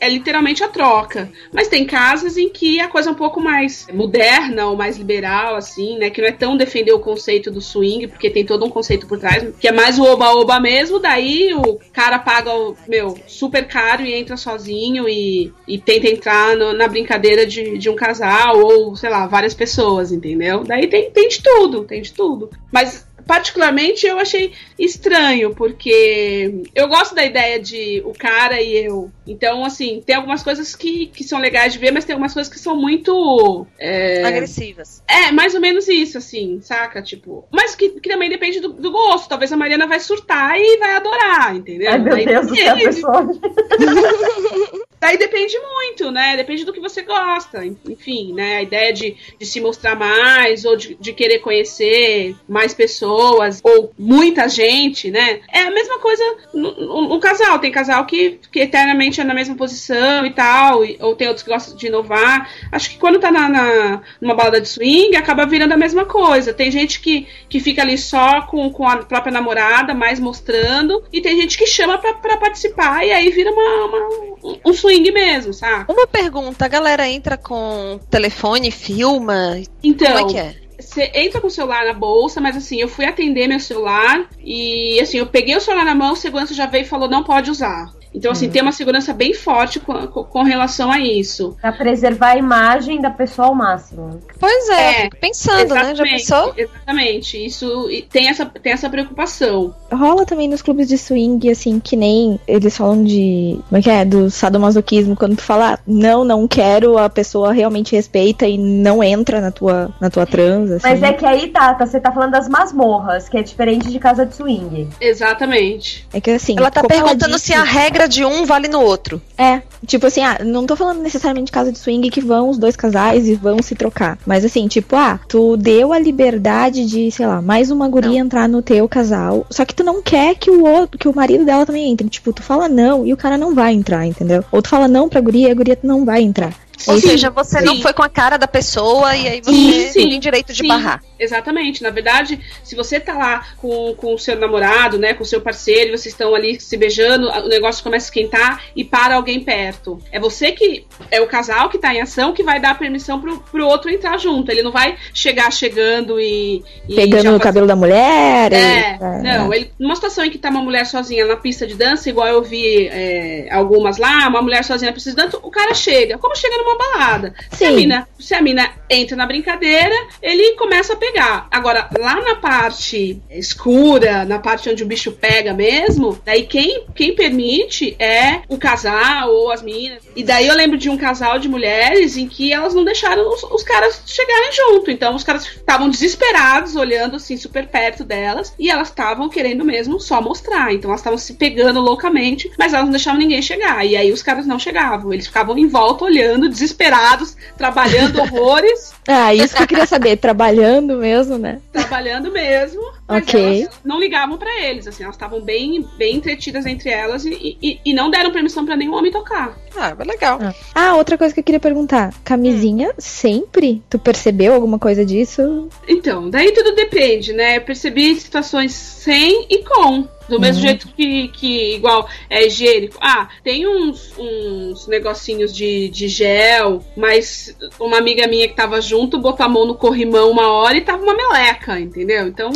[0.00, 1.30] é literalmente a troca.
[1.52, 5.56] Mas tem casas em que a coisa é um pouco mais moderna ou mais liberal,
[5.56, 6.10] assim, né?
[6.10, 9.18] Que não é tão defender o conceito do swing, porque tem todo um conceito por
[9.18, 10.98] trás, que é mais o oba-oba mesmo.
[10.98, 16.56] Daí o cara paga o, meu, super caro e entra sozinho e, e tenta entrar
[16.56, 20.62] no- na brincadeira de, de um casal ou, sei lá, várias pessoas, entendeu?
[20.62, 22.50] Daí tem, tem de tudo, tem de tudo.
[22.72, 29.10] Mas particularmente eu achei estranho, porque eu gosto da ideia de o cara e eu.
[29.26, 32.52] Então, assim, tem algumas coisas que, que são legais de ver, mas tem algumas coisas
[32.52, 33.66] que são muito.
[33.78, 35.02] É, Agressivas.
[35.08, 37.02] é, mais ou menos isso, assim, saca?
[37.02, 37.44] Tipo.
[37.50, 39.28] Mas que, que também depende do, do gosto.
[39.28, 41.90] Talvez a Mariana vai surtar e vai adorar, entendeu?
[41.90, 42.94] Ai, meu Daí Deus do céu, depende.
[42.94, 43.26] pessoa.
[45.00, 46.36] Daí depende muito, né?
[46.36, 47.64] Depende do que você gosta.
[47.64, 48.56] Enfim, né?
[48.58, 53.92] A ideia de, de se mostrar mais, ou de, de querer conhecer mais pessoas, ou
[53.98, 55.40] muita gente, né?
[55.52, 56.24] É a mesma coisa
[56.54, 57.58] no, no- no casal.
[57.58, 61.44] Tem casal que, que eternamente é na mesma posição e tal, e- ou tem outros
[61.44, 62.50] que gostam de inovar.
[62.72, 66.52] Acho que quando tá na, na- numa balada de swing, acaba virando a mesma coisa.
[66.54, 71.20] Tem gente que, que fica ali só com, com a própria namorada, mais mostrando, e
[71.20, 75.92] tem gente que chama pra participar, e aí vira uma, uma- um swing mesmo, sabe?
[75.92, 79.60] Uma pergunta, a galera entra com telefone, filma?
[79.82, 80.66] Então, Como é que é?
[80.78, 85.00] Você entra com o celular na bolsa, mas assim, eu fui atender meu celular e
[85.00, 87.50] assim, eu peguei o celular na mão, o segurança já veio e falou não pode
[87.50, 87.90] usar.
[88.14, 91.56] Então, assim, tem uma segurança bem forte com, com, com relação a isso.
[91.60, 94.20] Pra preservar a imagem da pessoa ao máximo.
[94.38, 95.94] Pois é, fico pensando, né?
[95.94, 96.54] Já pensou?
[96.56, 97.44] Exatamente.
[97.44, 99.74] Isso e tem essa, tem essa preocupação.
[99.92, 103.58] Rola também nos clubes de swing, assim, que nem eles falam de.
[103.68, 104.04] Como é que é?
[104.04, 109.40] Do sadomasoquismo, quando tu fala, não, não quero, a pessoa realmente respeita e não entra
[109.40, 110.76] na tua, na tua transa.
[110.76, 110.88] Assim.
[110.88, 114.24] Mas é que aí, Tata, você tá falando das masmorras, que é diferente de casa
[114.24, 114.88] de swing.
[115.00, 116.06] Exatamente.
[116.12, 116.54] É que assim.
[116.56, 119.20] Ela tá perguntando se a regra de um vale no outro.
[119.36, 122.58] É, tipo assim, ah, não tô falando necessariamente de casa de swing que vão os
[122.58, 124.18] dois casais e vão se trocar.
[124.26, 128.48] Mas assim, tipo, ah, tu deu a liberdade de, sei lá, mais uma guria entrar
[128.48, 129.46] no teu casal.
[129.50, 132.08] Só que tu não quer que o outro, que o marido dela também entre.
[132.08, 134.44] Tipo, tu fala não e o cara não vai entrar, entendeu?
[134.50, 136.54] Ou tu fala não pra guria e a guria não vai entrar.
[136.86, 137.82] Ou Sim, seja, você não sim.
[137.82, 141.02] foi com a cara da pessoa e aí você Sim, tem direito de sim, barrar.
[141.18, 141.82] Exatamente.
[141.82, 145.40] Na verdade, se você tá lá com, com o seu namorado, né, com o seu
[145.40, 149.40] parceiro, e vocês estão ali se beijando, o negócio começa a esquentar e para alguém
[149.40, 149.98] perto.
[150.12, 153.38] É você que é o casal que tá em ação que vai dar permissão pro,
[153.40, 154.50] pro outro entrar junto.
[154.50, 156.62] Ele não vai chegar chegando e.
[156.88, 158.52] e Pegando no fazer- cabelo da mulher.
[158.52, 161.74] É, e- não, ele, numa situação em que tá uma mulher sozinha na pista de
[161.74, 165.50] dança, igual eu vi é, algumas lá, uma mulher sozinha na pista de dança, o
[165.50, 167.34] cara chega, como chega numa balada.
[167.52, 171.46] Se a, mina, se a mina entra na brincadeira, ele começa a pegar.
[171.50, 177.14] Agora, lá na parte escura, na parte onde o bicho pega mesmo, daí quem, quem
[177.14, 180.02] permite é o casal ou as minas.
[180.14, 183.42] E daí eu lembro de um casal de mulheres em que elas não deixaram os,
[183.42, 184.90] os caras chegarem junto.
[184.90, 190.00] Então os caras estavam desesperados, olhando assim super perto delas, e elas estavam querendo mesmo
[190.00, 190.72] só mostrar.
[190.72, 193.84] Então elas estavam se pegando loucamente, mas elas não deixavam ninguém chegar.
[193.84, 195.12] E aí os caras não chegavam.
[195.12, 200.16] Eles ficavam em volta olhando, desesperados, trabalhando horrores, Ah, isso que eu queria saber.
[200.16, 201.60] Trabalhando mesmo, né?
[201.72, 202.82] trabalhando mesmo.
[203.06, 203.62] Mas Ok.
[203.62, 207.80] elas não ligavam pra eles, assim, elas estavam bem, bem entretidas entre elas e, e,
[207.84, 209.56] e não deram permissão pra nenhum homem tocar.
[209.76, 210.40] Ah, legal.
[210.74, 212.12] Ah, outra coisa que eu queria perguntar.
[212.24, 213.80] Camisinha, sempre?
[213.88, 215.68] Tu percebeu alguma coisa disso?
[215.86, 217.58] Então, daí tudo depende, né?
[217.58, 220.08] Eu percebi situações sem e com.
[220.28, 220.68] Do mesmo Uhum.
[220.68, 222.96] jeito que, que, igual, é higiênico.
[223.00, 229.18] Ah, tem uns, uns negocinhos de, de gel, mas uma amiga minha que tava junto
[229.18, 232.26] botou a mão no corrimão uma hora e tava uma meleca, entendeu?
[232.26, 232.50] Então,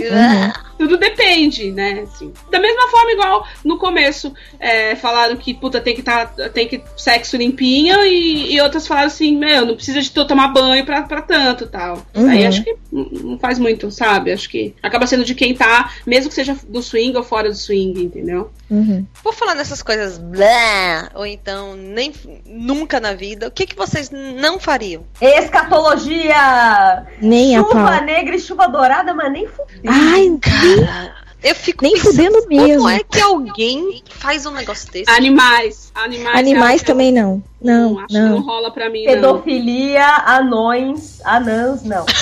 [0.78, 2.00] tudo depende, né?
[2.02, 2.32] Assim.
[2.50, 6.82] Da mesma forma, igual no começo, é, falaram que, puta, tem que, tá, tem que
[6.96, 11.02] sexo limpinho e, e outras falaram assim, meu, não precisa de tu tomar banho pra,
[11.02, 12.04] pra tanto tal.
[12.14, 12.28] Uhum.
[12.28, 14.32] Aí acho que não faz muito, sabe?
[14.32, 17.59] Acho que acaba sendo de quem tá, mesmo que seja do swing ou fora do
[17.60, 18.50] swing, entendeu?
[18.70, 19.06] Uhum.
[19.22, 22.12] Por falar nessas coisas blá, ou então nem
[22.46, 25.04] nunca na vida, o que, que vocês não fariam?
[25.20, 27.06] Escatologia!
[27.20, 28.04] Nem a chuva pau.
[28.04, 29.80] negra e chuva dourada, mas nem fudeu.
[29.86, 30.38] Ai,
[31.42, 32.82] Eu fico nem pensando, fudendo mesmo.
[32.82, 35.10] Como é que alguém faz um negócio desse?
[35.10, 35.90] Animais.
[35.94, 37.42] Animais, Animais também não.
[37.62, 38.42] Não, acho que não não.
[38.42, 39.12] rola pra mim, não.
[39.12, 42.06] Pedofilia, anões, anãs, não.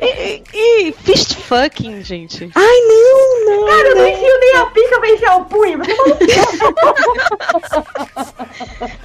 [0.00, 2.48] E, e fist fucking, gente.
[2.54, 3.66] Ai, não, não.
[3.66, 5.78] Cara, eu não enfio nem a pica pra enfiar o punho.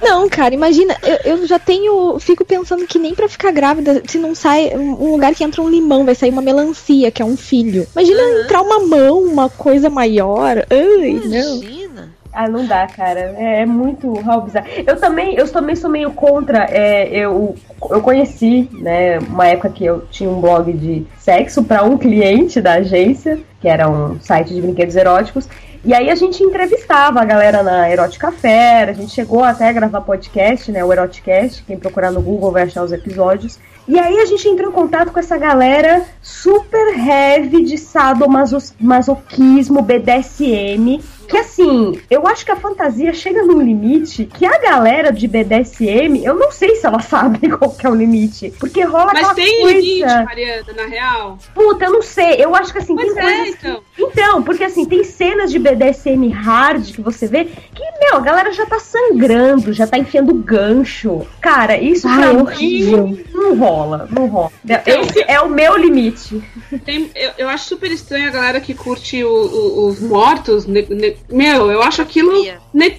[0.02, 2.18] Não, cara, imagina, eu, eu já tenho.
[2.18, 5.62] Fico pensando que nem pra ficar grávida, se não sai um um lugar que entra
[5.62, 7.86] um limão, vai sair uma melancia, que é um filho.
[7.92, 10.64] Imagina entrar uma mão, uma coisa maior.
[10.70, 12.13] Ai, não.
[12.34, 13.34] Ah, não dá, cara.
[13.38, 14.66] É, é muito real bizarro.
[14.84, 16.66] Eu também, eu também sou meio contra.
[16.70, 17.54] é, eu,
[17.90, 22.60] eu conheci, né, uma época que eu tinha um blog de sexo para um cliente
[22.60, 25.48] da agência, que era um site de brinquedos eróticos.
[25.84, 29.72] E aí a gente entrevistava a galera na Erótica Fera, a gente chegou até a
[29.72, 33.58] gravar podcast, né, o Eroticast, quem procurar no Google vai achar os episódios.
[33.86, 41.02] E aí a gente entrou em contato com essa galera super heavy de sadomasoquismo, BDSM,
[41.28, 46.22] que assim, eu acho que a fantasia chega num limite que a galera de BDSM,
[46.24, 48.52] eu não sei se ela sabe qual que é o limite.
[48.58, 49.78] Porque rola Mas aquela tem coisa...
[49.78, 51.38] limite, Mariana, na real.
[51.54, 52.36] Puta, eu não sei.
[52.38, 53.80] Eu acho que assim, Pois tem é, coisas então.
[53.96, 54.02] que...
[54.02, 58.52] Então, porque assim, tem cenas de BDSM hard que você vê que, meu, a galera
[58.52, 61.22] já tá sangrando, já tá enfiando gancho.
[61.40, 63.18] Cara, isso Ai, pra é mim horrível.
[63.32, 64.50] não rola, não rola.
[64.86, 66.42] Esse é o meu limite.
[66.84, 70.66] Tem- eu, eu acho super estranho a galera que curte o- o- os mortos.
[70.66, 72.32] ne- ne- meu, eu acho aquilo.
[72.72, 72.98] ne-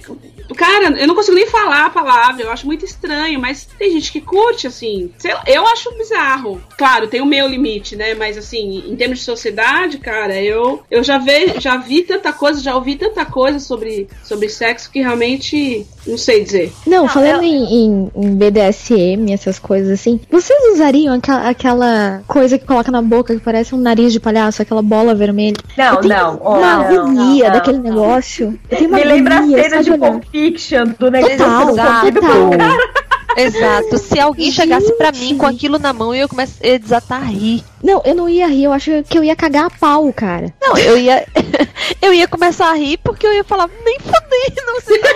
[0.56, 4.12] cara, eu não consigo nem falar a palavra, eu acho muito estranho, mas tem gente
[4.12, 5.10] que curte, assim.
[5.18, 6.60] sei lá, eu acho bizarro.
[6.78, 8.14] Claro, tem o meu limite, né?
[8.14, 12.60] Mas assim, em termos de sociedade, cara, eu, eu já, ve, já vi tanta coisa,
[12.60, 16.72] já ouvi tanta coisa sobre, sobre sexo que realmente não sei dizer.
[16.86, 22.64] Não, falando em, em- em BDSM, essas coisas assim, vocês usariam aquela, aquela coisa que
[22.66, 25.56] coloca na boca que parece um nariz de palhaço, aquela bola vermelha?
[25.76, 27.96] Não, Eu não, Uma não, agonia não, daquele não.
[28.06, 28.58] Negócio.
[28.70, 30.10] Eu tenho uma Me lembra a cena de olhar.
[30.10, 32.50] Pulp Fiction do negócio Total, do total.
[33.36, 33.98] Exato.
[33.98, 37.26] Se alguém chegasse pra mim com aquilo na mão, eu ia começar a desatar a
[37.26, 37.64] rir.
[37.82, 40.52] Não, eu não ia rir, eu acho que eu ia cagar a pau, cara.
[40.60, 41.26] Não, eu ia.
[42.02, 45.00] eu ia começar a rir porque eu ia falar, nem fudei, não sei.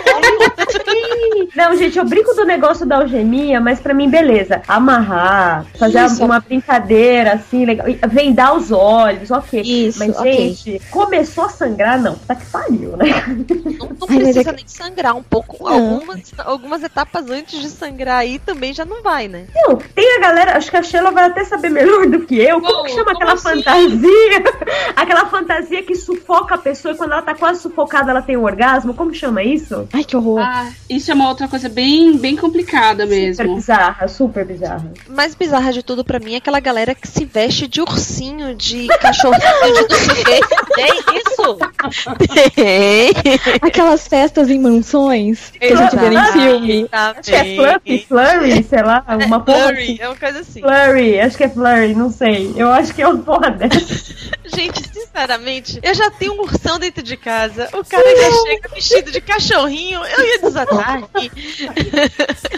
[1.56, 4.62] Não, gente, eu brinco do negócio da algemia, mas pra mim, beleza.
[4.68, 6.24] Amarrar, fazer Isso.
[6.24, 7.88] uma brincadeira assim, legal.
[7.88, 9.60] e Vendar os olhos, ok.
[9.60, 10.32] Isso, mas, ok.
[10.32, 12.14] gente, começou a sangrar, não.
[12.14, 13.06] Tá que pariu, né?
[13.78, 15.66] Não, não Ai, mas é precisa nem sangrar um pouco.
[15.66, 19.46] Algumas, algumas etapas antes de sangrar aí também já não vai, né?
[19.54, 22.60] Não, tem a galera, acho que a Sheila vai até saber melhor do que eu.
[22.60, 22.84] Como Como?
[22.84, 23.62] que chama Como aquela assim?
[23.62, 24.44] fantasia?
[24.96, 28.44] aquela fantasia que sufoca a pessoa e quando ela tá quase sufocada ela tem um
[28.44, 28.94] orgasmo.
[28.94, 29.88] Como chama isso?
[29.92, 30.40] Ai, que horror.
[30.40, 33.54] Ah, isso é uma outra coisa bem, bem complicada Super mesmo.
[33.56, 34.92] bizarra, super bizarra.
[35.08, 38.86] mais bizarra de tudo pra mim é aquela galera que se veste de ursinho, de
[39.00, 40.00] cachorrinho, de.
[40.74, 41.58] Tem isso?
[42.54, 43.10] Tem.
[43.60, 46.88] Aquelas festas em mansões que a gente vê em filme.
[46.92, 49.98] Acho que é Fluffy, Flurry, sei lá, uma porra Blurry, assim.
[50.00, 50.60] é uma coisa assim.
[50.60, 52.52] Flurry, acho que é Flurry, não sei.
[52.56, 54.14] Eu acho que é uma porra dessa.
[54.44, 54.82] Gente,
[55.12, 57.68] sinceramente, eu já tenho um ursão dentro de casa.
[57.72, 61.30] O cara já chega vestido de cachorrinho, eu ia desatar aqui.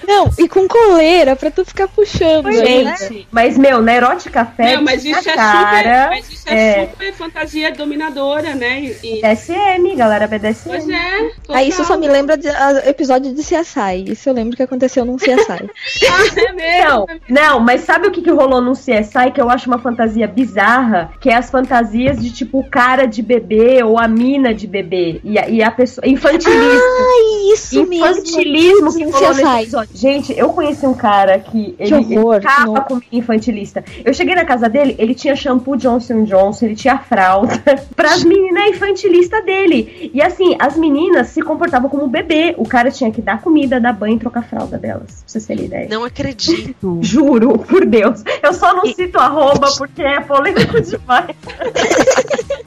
[0.06, 2.44] Não, e com coleira pra tu ficar puxando.
[2.44, 2.96] né?
[2.96, 6.86] Gente, mas meu, na Erótica Fest, Não, mas isso é cara, super, mas isso é,
[6.86, 8.80] super fantasia dominadora, né?
[9.02, 10.68] E, BDSM, galera BDSM.
[10.68, 11.30] Pois é.
[11.48, 14.04] Aí isso só me lembra de ah, episódio de CSI.
[14.06, 15.32] Isso eu lembro que aconteceu num CSI.
[16.12, 19.68] Ah, é Não, não, mas sabe o que, que rolou no CSI que eu acho
[19.68, 21.12] uma fantasia bizarra?
[21.20, 25.20] Que é as fantasias de tipo o cara de bebê ou a mina de bebê.
[25.24, 26.06] E a, e a pessoa.
[26.06, 26.60] Infantilismo.
[26.60, 27.94] Ai, isso mesmo.
[27.94, 29.96] Infantilismo que No rolou nesse episódio.
[29.96, 32.40] Gente, eu conheci um cara que ele, ele horror,
[32.84, 33.84] comigo infantilista.
[34.04, 37.60] Eu cheguei na casa dele, ele tinha shampoo Johnson Johnson, ele tinha fralda
[37.94, 40.10] pras meninas infantilistas dele.
[40.12, 42.54] E assim, as meninas se comportavam como bebê.
[42.58, 45.06] O cara tinha que dar comida, dar banho e trocar a fralda delas.
[45.06, 45.88] Pra vocês terem ideia.
[45.88, 46.98] Não acredito.
[47.02, 48.22] Juro, por Deus.
[48.42, 51.36] Eu só não cito arroba porque é polêmico demais.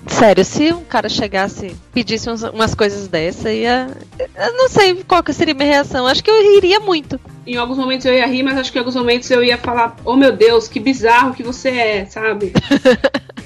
[0.07, 3.87] Sério, se um cara chegasse pedisse uns- umas coisas dessa, ia.
[4.19, 6.07] Eu não sei qual que seria a minha reação.
[6.07, 7.19] Acho que eu iria muito.
[7.45, 9.95] Em alguns momentos eu ia rir, mas acho que em alguns momentos eu ia falar:
[10.05, 12.53] Oh meu Deus, que bizarro que você é, sabe?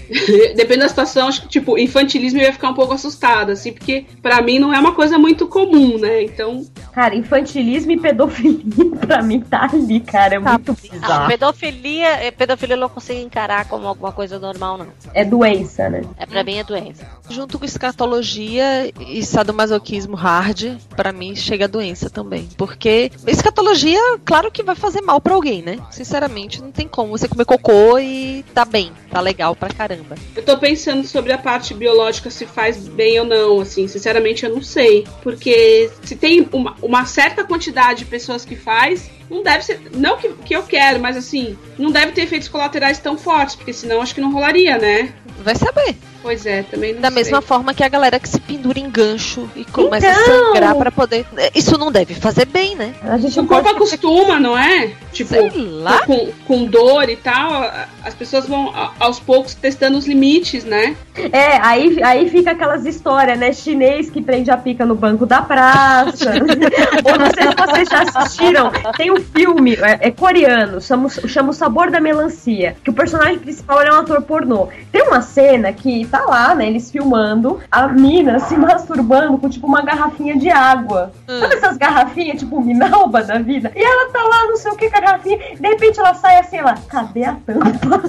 [0.56, 4.06] Depende da situação, acho que, tipo, infantilismo eu ia ficar um pouco assustada, assim, porque
[4.22, 6.24] pra mim não é uma coisa muito comum, né?
[6.24, 6.66] Então.
[6.94, 8.60] Cara, infantilismo e pedofilia
[9.08, 10.36] pra mim tá ali, cara.
[10.36, 11.28] É muito Ah, bizarro.
[11.28, 14.88] pedofilia, eh, pedofilia eu não consigo encarar como alguma coisa normal, não.
[15.14, 16.02] É doença, né?
[16.18, 17.06] É pra mim é doença.
[17.30, 22.50] Junto com escatologia e sadomasoquismo hard, pra mim chega a doença também.
[22.58, 25.78] Porque escatologia, claro que vai fazer mal pra alguém, né?
[25.92, 29.99] Sinceramente, não tem como você comer cocô e tá bem, tá legal pra caramba.
[30.36, 34.54] Eu tô pensando sobre a parte biológica se faz bem ou não, assim, sinceramente eu
[34.54, 35.06] não sei.
[35.22, 39.82] Porque se tem uma, uma certa quantidade de pessoas que faz, não deve ser.
[39.94, 43.74] Não que, que eu quero, mas assim, não deve ter efeitos colaterais tão fortes, porque
[43.74, 45.14] senão acho que não rolaria, né?
[45.44, 45.96] Vai saber.
[46.22, 47.16] Pois é, também não Da sei.
[47.16, 50.26] mesma forma que a galera que se pendura em gancho e começa a Então!
[50.54, 51.26] sangrar pra poder.
[51.56, 52.94] Isso não deve fazer bem, né?
[53.04, 54.92] A gente O corpo acostuma, não é?
[55.14, 55.36] Tipo,
[55.82, 56.06] lá.
[56.06, 60.64] Com, com dor e tal, a- as pessoas vão a- aos poucos testando os limites,
[60.66, 60.96] né?
[61.32, 63.52] É, aí, aí fica aquelas histórias, né?
[63.54, 66.32] Chinês que prende a pica no banco da praça.
[67.06, 68.72] Ou não sei se vocês já assistiram.
[68.98, 72.76] Tem um filme, é, é coreano, chama, chama O Sabor da Melancia.
[72.84, 74.68] Que o personagem principal é um ator pornô.
[74.92, 76.68] Tem uma cena que tá lá, né?
[76.68, 81.12] Eles filmando a mina se masturbando com tipo uma garrafinha de água.
[81.28, 83.72] Sabe essas garrafinhas, tipo minalba da vida?
[83.76, 85.38] E ela tá lá, não sei o que, com a garrafinha.
[85.38, 88.02] De repente ela sai assim, ela, cadê a tampa?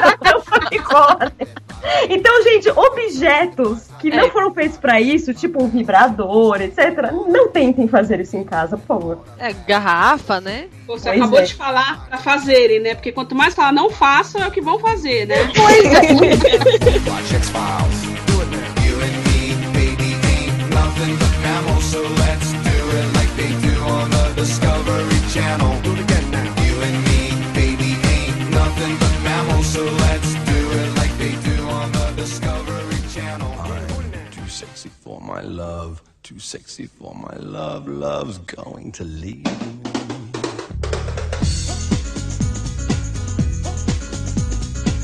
[0.00, 1.62] a tampa ficou lá dentro.
[2.08, 7.88] Então, gente, objetos que não foram feitos pra isso, tipo um vibrador, etc., não tentem
[7.88, 9.18] fazer isso em casa, por favor.
[9.38, 10.66] É garrafa, né?
[10.86, 11.42] Você Pois acabou é.
[11.42, 12.94] de falar pra fazerem, né?
[12.94, 15.36] Porque quanto mais falar não façam, é o que vão fazer, né?
[15.54, 18.02] Pois Watch X-Files.
[18.26, 18.84] Do it now.
[18.84, 19.40] You and me,
[19.72, 25.20] baby, ain't nothing but mammals, so let's do it like they do on the Discovery
[25.30, 25.80] Channel.
[25.82, 26.62] Do it again now.
[26.64, 27.20] You and me,
[27.54, 33.00] baby, ain't nothing but mammals, so let's do it like they do on the Discovery
[33.10, 33.52] Channel.
[33.58, 37.88] I'm too sexy for my love, too sexy for my love.
[37.88, 39.81] Love's going to leave.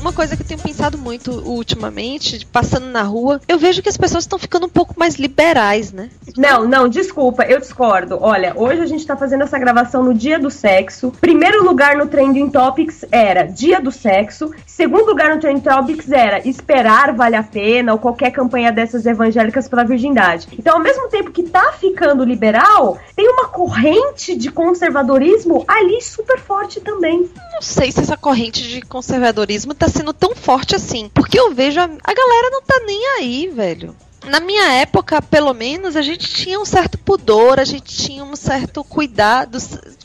[0.01, 3.97] Uma coisa que eu tenho pensado muito ultimamente, passando na rua, eu vejo que as
[3.97, 6.09] pessoas estão ficando um pouco mais liberais, né?
[6.37, 8.17] Não, não, desculpa, eu discordo.
[8.21, 11.11] Olha, hoje a gente tá fazendo essa gravação no dia do sexo.
[11.19, 14.51] Primeiro lugar no Trending Topics era dia do sexo.
[14.65, 19.67] Segundo lugar no Trending Topics era esperar vale a pena ou qualquer campanha dessas evangélicas
[19.67, 20.47] pela virgindade.
[20.57, 26.39] Então, ao mesmo tempo que tá ficando liberal, tem uma corrente de conservadorismo ali super
[26.39, 27.29] forte também.
[27.51, 31.09] Não sei se essa corrente de conservadorismo tá sendo tão forte assim.
[31.13, 33.95] Porque eu vejo a, a galera não tá nem aí, velho.
[34.29, 38.35] Na minha época, pelo menos, a gente tinha um certo pudor, a gente tinha um
[38.35, 39.57] certo cuidado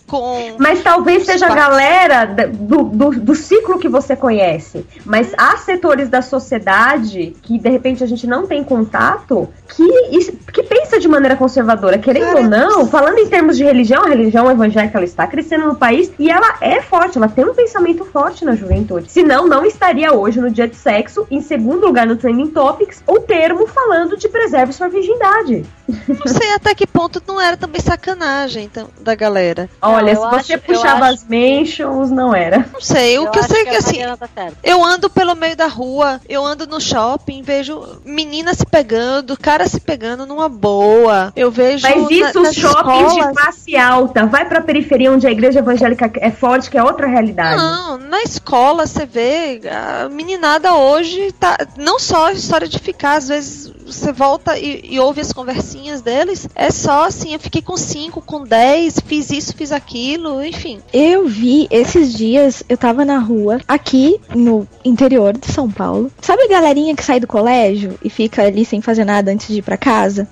[0.06, 0.56] com.
[0.59, 4.86] Mas talvez seja a galera do, do, do ciclo que você conhece.
[5.05, 10.62] Mas há setores da sociedade que de repente a gente não tem contato que, que
[10.62, 11.98] pensa de maneira conservadora.
[11.98, 15.74] Querendo ou não, falando em termos de religião, a religião evangélica ela está crescendo no
[15.74, 19.10] país e ela é forte, ela tem um pensamento forte na juventude.
[19.10, 23.20] Senão, não estaria hoje no dia de sexo, em segundo lugar no Trending Topics, o
[23.20, 25.64] termo falando de preserve sua virgindade.
[25.86, 29.69] Não sei até que ponto não era também sacanagem então, da galera.
[29.82, 32.66] Olha, se você puxava as mentions, não era.
[32.73, 34.82] Não sei, o Eu que eu acho sei é que que a assim, tá eu
[34.85, 39.81] ando pelo meio da rua, eu ando no shopping, vejo meninas se pegando, cara se
[39.81, 41.32] pegando numa boa.
[41.36, 44.27] Eu vejo Mas isso, na- os nas shoppings de escolas- classe alta.
[44.27, 47.56] Vai pra periferia onde a igreja evangélica é forte, que é outra realidade.
[47.61, 53.16] Não, na escola você vê a meninada hoje tá não só a história de ficar,
[53.16, 55.32] às vezes você volta e, e ouve as
[55.74, 60.44] conversinhas deles, é só assim, eu fiquei com 5, com 10, fiz isso, fiz aquilo,
[60.44, 60.80] enfim.
[60.92, 66.12] Eu vi esses dias, eu tava na rua, aqui no interior de São Paulo.
[66.20, 69.59] Sabe a galerinha que sai do colégio e fica ali sem fazer nada antes de
[69.59, 70.28] ir pra casa?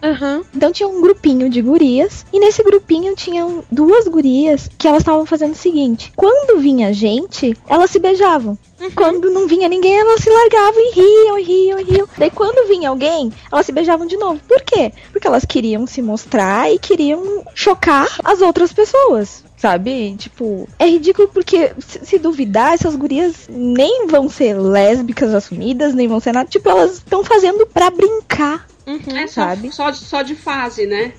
[0.54, 5.26] Então tinha um grupinho de gurias, e nesse grupinho tinham duas gurias que elas estavam
[5.26, 8.56] fazendo o seguinte: quando vinha gente, elas se beijavam.
[8.96, 12.08] Quando não vinha ninguém, elas se largavam e riam, riam, e riam.
[12.18, 14.40] Daí quando vinha alguém, elas se beijavam de novo.
[14.46, 14.92] Por quê?
[15.12, 19.44] Porque elas queriam se mostrar e queriam chocar as outras pessoas.
[19.56, 20.16] Sabe?
[20.16, 26.18] Tipo, é ridículo porque, se, duvidar, essas gurias nem vão ser lésbicas assumidas, nem vão
[26.18, 26.48] ser nada.
[26.48, 28.66] Tipo, elas estão fazendo pra brincar.
[28.86, 29.72] É só, sabe?
[29.72, 31.12] só, de, só de fase, né?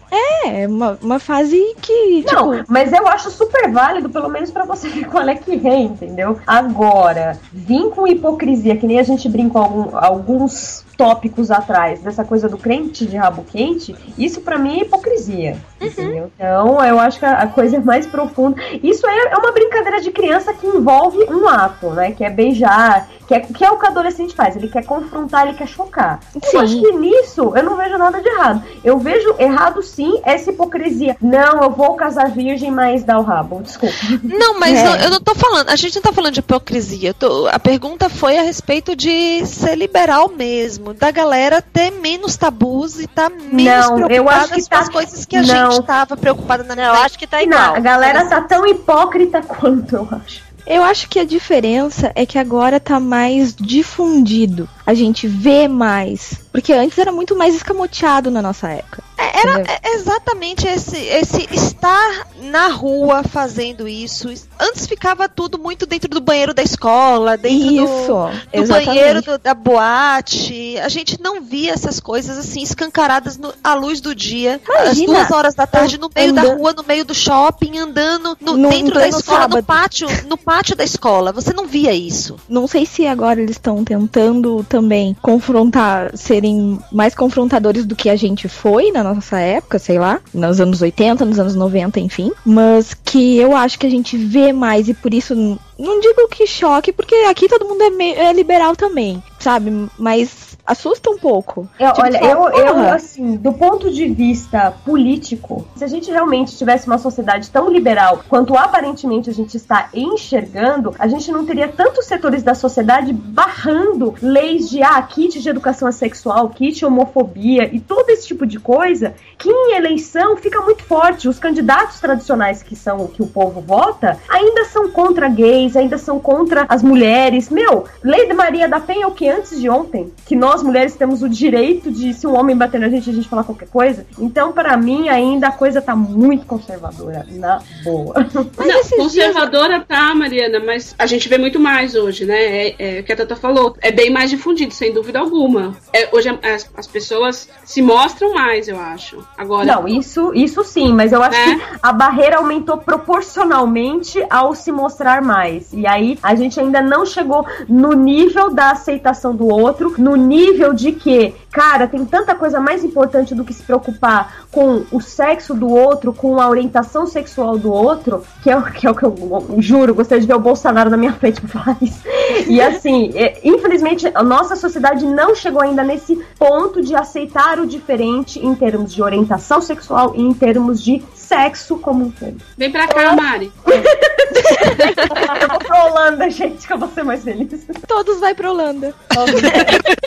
[0.45, 2.25] É, uma, uma fase que.
[2.31, 5.51] Não, tipo, mas eu acho super válido, pelo menos pra você ver qual é que
[5.67, 6.37] é, entendeu?
[6.45, 12.47] Agora, vir com hipocrisia, que nem a gente brincou algum- alguns tópicos atrás, dessa coisa
[12.47, 15.57] do crente de rabo quente, isso pra mim é hipocrisia.
[15.81, 16.31] Entendeu?
[16.35, 18.55] Então, eu acho que a, a coisa é mais profunda.
[18.81, 22.11] Isso é, é uma brincadeira de criança que envolve um ato, né?
[22.11, 24.55] Que é beijar, que é, que é o que o adolescente faz.
[24.55, 26.19] Ele quer confrontar, ele quer chocar.
[26.31, 26.39] Sim.
[26.57, 28.63] Eu acho que nisso eu não vejo nada de errado.
[28.83, 31.15] Eu vejo errado sim essa hipocrisia.
[31.21, 33.61] Não, eu vou casar virgem, mas dá o rabo.
[33.61, 33.95] Desculpa.
[34.23, 34.87] Não, mas É.
[34.87, 37.09] eu, eu não tô falando, a gente não tá falando de hipocrisia.
[37.09, 42.35] eu tô- a pergunta foi a respeito de ser liberal mesmo, da galera ter menos
[42.37, 45.41] tabus e tá menos Não, eu preocupada acho que com as tá- coisas que a
[45.41, 45.71] não.
[45.71, 47.59] gente tava preocupada na Não, eu acho que tá igual.
[47.59, 50.41] Não, a galera tá tão hipócrita quanto, eu acho.
[50.65, 54.67] Eu acho que a diferença é que agora tá mais difundido.
[54.85, 56.33] A gente vê mais.
[56.51, 59.01] Porque antes era muito mais escamoteado na nossa época.
[59.17, 59.75] Era Entendeu?
[59.81, 64.29] é exatamente esse, esse estar na rua fazendo isso.
[64.59, 68.85] Antes ficava tudo muito dentro do banheiro da escola, dentro do- Isso, do, exatamente.
[68.85, 70.77] banheiro do- da boate.
[70.79, 75.13] A gente não via essas coisas assim escancaradas no- à luz do dia, às Imagina,
[75.13, 78.57] duas horas da tarde, no meio da andando- rua, no meio do shopping, andando no-
[78.57, 79.57] No- dentro da escola, sábado.
[79.57, 81.31] no pátio, no pátio da escola.
[81.31, 82.35] Você não via isso.
[82.47, 88.15] Não sei se agora eles estão tentando também confrontar, serem mais confrontadores do que a
[88.15, 92.31] gente foi na nossa época, sei lá, nos anos 80, nos anos 90, enfim.
[92.43, 95.35] Mas que eu acho que a gente vê mais e por isso
[95.77, 99.71] não digo que choque, porque aqui todo mundo é, meio- é liberal também, sabe?
[99.99, 101.67] Mas assusta um pouco.
[101.79, 106.09] Eu- Tipo, olha, eu, eu, "Porra, assim, do ponto de vista político, se a gente
[106.11, 111.45] realmente tivesse uma sociedade tão liberal quanto aparentemente a gente está enxergando, a gente não
[111.45, 117.69] teria tantos setores da sociedade barrando leis de ah, kit de educação sexual, kit homofobia
[117.73, 121.27] e todo esse tipo de coisa, que em eleição fica muito forte.
[121.27, 125.97] Os candidatos tradicionais que são o que o povo vota ainda são contra gays, ainda
[125.97, 127.49] são contra as mulheres.
[127.49, 130.11] Meu, lei de Maria da Penha é o que antes de ontem?
[130.25, 133.27] Que nós mulheres temos o direito de, se um homem bater na gente, a gente
[133.29, 134.05] falar qualquer coisa.
[134.19, 138.13] Então, para mim, ainda a coisa tá muito conservadora, na boa.
[138.33, 142.35] Não, conservadora tá, Mariana, mas a gente vê muito mais hoje, né?
[142.67, 143.75] É, é o que a Tata falou.
[143.81, 145.75] É bem mais difundido, sem dúvida alguma.
[145.93, 149.25] É, hoje as, as pessoas se mostram mais, eu acho.
[149.37, 149.65] Agora.
[149.65, 151.55] Não, isso, isso sim, mas eu acho É.
[151.55, 155.71] que a barreira aumentou proporcionalmente ao se mostrar mais.
[155.73, 160.42] E aí a gente ainda não chegou no nível da aceitação do outro, no nível
[160.75, 165.53] de que, cara, tem tanta coisa mais importante do que se preocupar com o sexo
[165.53, 169.03] do outro, com a orientação sexual do outro, que é, o- que é o que
[169.03, 169.15] eu,
[169.49, 172.01] eu juro, gostaria de ver o Bolsonaro na minha frente pra falar isso.
[172.47, 177.65] E assim, é, infelizmente, a nossa sociedade não chegou ainda nesse ponto de aceitar o
[177.65, 182.37] diferente em termos de orientação sexual e em termos de sexo como um todo.
[182.57, 183.51] Vem pra cá, Mari.
[183.65, 187.65] eu vou pra Holanda, gente, que eu vou ser mais feliz.
[187.87, 188.93] Todos vai pra Holanda.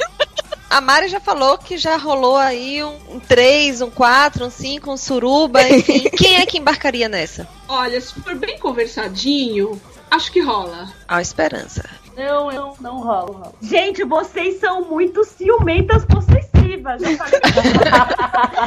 [0.69, 4.91] A Mari já falou que já rolou aí um, um 3, um 4, um 5,
[4.91, 6.09] um suruba, enfim.
[6.17, 7.49] Quem é que embarcaria nessa?
[7.69, 9.81] Olha, se for bem conversadinho,
[10.11, 10.93] acho que rola.
[11.07, 11.89] A esperança.
[12.17, 13.33] Não, não, não rola.
[13.33, 13.53] rola.
[13.63, 16.56] Gente, vocês são muito ciumentas possessivas.
[16.75, 16.99] Expectativa.
[16.99, 17.41] Já falei.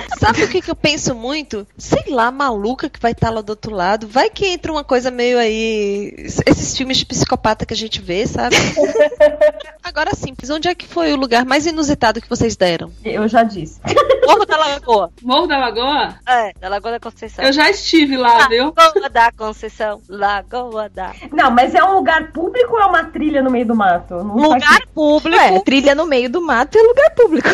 [0.19, 1.65] Sabe o que, que eu penso muito?
[1.77, 4.07] Sei lá, maluca que vai estar lá do outro lado.
[4.07, 6.13] Vai que entra uma coisa meio aí.
[6.45, 8.55] Esses filmes de psicopata que a gente vê, sabe?
[9.84, 12.91] Agora sim, onde é que foi o lugar mais inusitado que vocês deram?
[13.03, 13.80] Eu já disse.
[14.26, 15.11] Morro da Lagoa.
[15.21, 16.15] Morro da Lagoa?
[16.27, 17.43] É, da Lagoa da Conceição.
[17.43, 18.73] Eu já estive lá, viu?
[18.77, 20.01] Lagoa da Conceição.
[20.07, 21.13] Lagoa da.
[21.31, 24.15] Não, mas é um lugar público ou é uma trilha no meio do mato?
[24.15, 25.38] Não Lugar faz- público.
[25.39, 27.49] É, trilha no meio do mato é lugar público.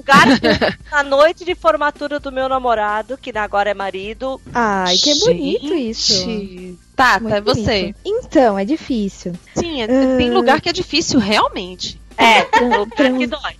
[0.00, 0.26] Lugar
[0.90, 4.40] na noite de formatura do meu namorado, que agora é marido.
[4.54, 6.24] Ai, que bonito isso.
[6.24, 6.78] Gente.
[6.96, 7.80] Tata, Muito é você.
[7.80, 7.98] bonito.
[8.04, 9.32] Então, é difícil.
[9.54, 12.00] Sim, é- tem lugar que é difícil, realmente.
[12.16, 12.42] É,
[12.76, 13.56] lugar que dói.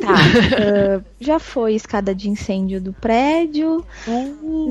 [0.00, 0.12] Tá.
[0.14, 3.82] ah, já foi escada de incêndio do prédio.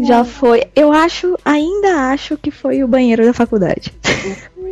[0.06, 0.65] Já foi.
[0.76, 3.91] Eu acho, ainda acho que foi o banheiro da faculdade.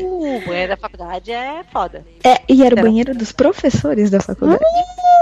[0.03, 2.05] O banheiro da faculdade é foda.
[2.23, 4.59] É, e era o banheiro dos professores da faculdade.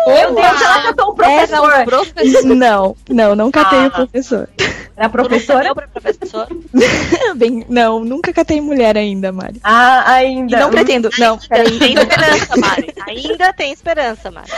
[0.07, 1.71] Meu Deus, ela catou o professor.
[1.71, 2.43] Era um professor.
[2.55, 3.87] Não, não, não catei Ah.
[3.87, 4.49] o professor.
[4.95, 5.73] Era professora?
[5.73, 6.47] Professor.
[7.35, 9.59] Bem, não, nunca catei mulher ainda, Mari.
[9.63, 10.59] Ah, E ainda.
[10.59, 11.09] não pretendo.
[11.17, 11.79] Não, peraí.
[11.79, 12.93] Tem esperança, Mari.
[13.07, 14.51] Ainda tem esperança, Mari.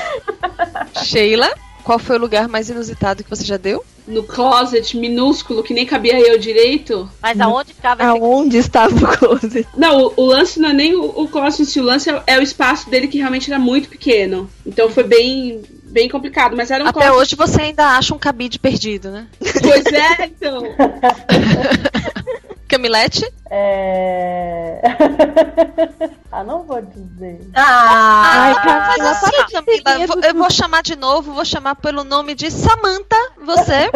[1.04, 1.50] Sheila,
[1.86, 3.86] qual foi o lugar mais inusitado que você já deu?
[4.08, 7.10] No closet minúsculo, que nem cabia eu direito.
[7.22, 9.68] Mas aonde ficava esse Aonde estava o closet?
[9.78, 12.42] Não, o, o lance não é nem o, o closet o lance é, é o
[12.42, 14.50] espaço dele que realmente era muito pequeno.
[14.66, 17.18] Então foi bem, bem complicado, mas era um Até closet.
[17.22, 19.28] hoje você ainda acha um cabide perdido, né?
[19.40, 20.64] Pois é, então.
[22.76, 23.26] Camilete?
[23.50, 24.82] É.
[26.30, 27.40] ah, não vou dizer.
[27.56, 31.46] Ah, Ai, Camila, Mas assim, para de Camila, vou- eu vou chamar de novo, vou
[31.46, 33.16] chamar pelo nome de Samantha,
[33.46, 33.90] você.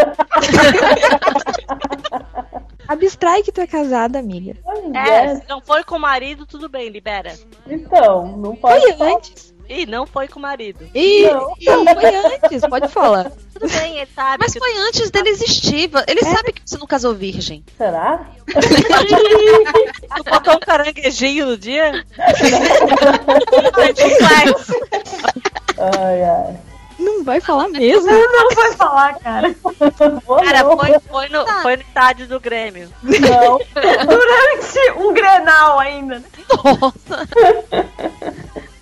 [2.87, 4.55] Abstrai que tu é casada, amiga.
[4.95, 5.35] É, é.
[5.35, 7.33] se não foi com o marido, tudo bem, libera.
[7.67, 8.81] Então, não pode.
[8.81, 9.11] Foi falar.
[9.15, 9.53] antes.
[9.69, 10.89] Ih, não foi com o marido.
[10.95, 11.53] Ih, Não.
[11.59, 13.31] ih, foi antes, pode falar.
[13.53, 14.37] Tudo bem, ele sabe.
[14.39, 15.91] Mas foi antes dele existir.
[16.07, 17.63] Ele sabe que você não casou virgem.
[17.77, 18.25] Será?
[20.17, 22.03] tu botou um caranguejinho no dia?
[25.97, 26.57] Ai, ai.
[26.99, 28.11] Não vai falar mesmo.
[28.11, 29.55] não vai falar, cara.
[29.55, 32.89] Cara, foi, foi, no, foi no estádio do Grêmio.
[33.01, 33.59] Não.
[34.05, 36.19] Durante um grenal ainda.
[36.19, 36.25] né?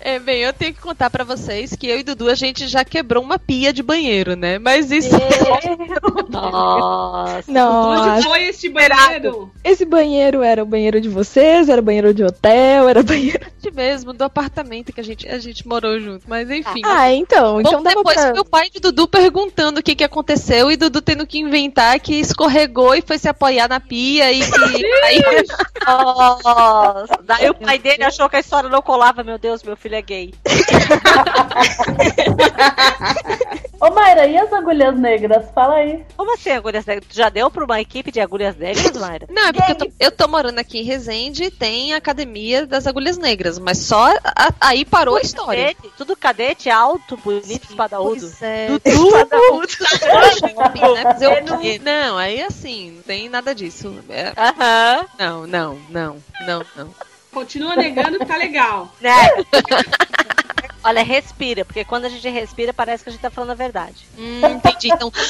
[0.08, 2.82] É, bem, eu tenho que contar pra vocês que eu e Dudu a gente já
[2.82, 4.58] quebrou uma pia de banheiro, né?
[4.58, 5.10] Mas isso
[6.30, 7.52] Nossa.
[7.52, 9.52] Onde foi este banheiro?
[9.62, 13.46] esse banheiro era o banheiro de vocês, era o banheiro de hotel, era banheiro.
[13.62, 16.24] é mesmo do apartamento que a gente, a gente morou junto.
[16.26, 16.80] Mas enfim.
[16.84, 18.32] Ah, então, então Pouco dava depois, pra...
[18.32, 22.14] meu pai de Dudu perguntando o que, que aconteceu e Dudu tendo que inventar que
[22.14, 24.86] escorregou e foi se apoiar na pia e que.
[25.04, 25.22] aí,
[25.86, 27.18] Nossa.
[27.24, 29.22] Daí o pai dele achou que a história não colava.
[29.22, 30.34] Meu Deus, meu filho é gay.
[33.80, 35.46] Ô, Mayra, e as agulhas negras?
[35.54, 36.04] Fala aí.
[36.16, 37.06] Como assim, agulhas negras?
[37.08, 39.26] Tu já deu pra uma equipe de agulhas negras, Mayra?
[39.30, 42.66] Não, é porque eu tô, eu tô morando aqui em Resende e tem a academia
[42.66, 45.74] das agulhas negras, mas só a- aí parou a história.
[45.74, 48.20] Cadete, tudo cadete alto, bonito, espadaúdo.
[48.20, 48.66] Pois é.
[48.66, 49.68] Dudu, espadaúdo.
[51.20, 51.58] É no-?
[51.84, 53.94] Não, aí assim, não tem nada disso.
[54.08, 55.06] É- Aham.
[55.18, 56.16] não, não, não,
[56.46, 56.94] não, não.
[57.32, 58.92] Continua negando que tá legal.
[59.00, 59.14] Né?
[60.82, 64.06] Olha, respira, porque quando a gente respira parece que a gente tá falando a verdade.
[64.16, 64.88] Hum, entendi.
[64.92, 65.12] Então,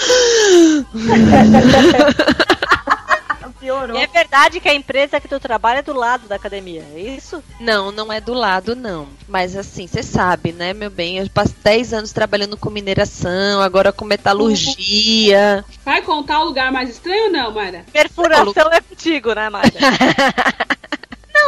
[3.58, 3.98] Piorou.
[3.98, 7.00] E é verdade que a empresa que tu trabalha é do lado da academia, é
[7.00, 7.42] isso?
[7.60, 9.08] não, não é do lado, não.
[9.26, 11.18] Mas assim, você sabe, né, meu bem?
[11.18, 15.64] Eu passo 10 anos trabalhando com mineração, agora com metalurgia.
[15.84, 17.84] Vai contar o lugar mais estranho ou não, Mayra?
[17.92, 19.72] Perfuração é contigo, né, Mayra?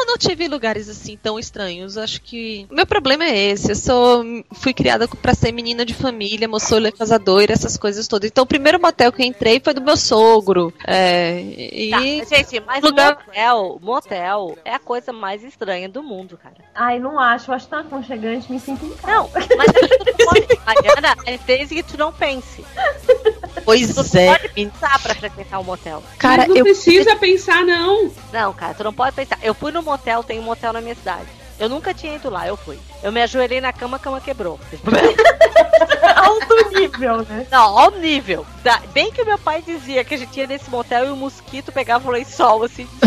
[0.00, 1.96] Não, não tive lugares assim tão estranhos.
[1.98, 2.66] Acho que.
[2.70, 3.70] O meu problema é esse.
[3.72, 4.24] Eu sou.
[4.52, 8.30] Fui criada pra ser menina de família, moçolha casadora, essas coisas todas.
[8.30, 10.72] Então, o primeiro motel que eu entrei foi do meu sogro.
[10.86, 11.40] É.
[11.40, 11.90] E.
[11.90, 16.56] Tá, mas, gente, mas Lugar- motel, motel é a coisa mais estranha do mundo, cara.
[16.74, 17.50] Ai, não acho.
[17.50, 19.10] Eu acho tão aconchegante, me sinto em casa.
[19.12, 20.60] Não, mas é que tu não pode.
[20.66, 22.64] Mariana, é desde que tu não pense.
[23.64, 24.26] Pois Tu é.
[24.36, 26.02] pode pensar pra frequentar um motel.
[26.18, 26.64] Cara, Mas não eu.
[26.64, 28.10] precisa pensar, não.
[28.32, 29.38] Não, cara, tu não pode pensar.
[29.42, 31.39] Eu fui no motel, tem um motel na minha cidade.
[31.60, 32.78] Eu nunca tinha ido lá, eu fui.
[33.02, 34.58] Eu me ajoelhei na cama, a cama quebrou.
[36.16, 37.46] Alto nível, né?
[37.50, 38.46] Não, ao nível.
[38.62, 41.16] Da- bem que o meu pai dizia que a gente ia nesse motel e o
[41.16, 42.86] mosquito pegava o lençol, assim.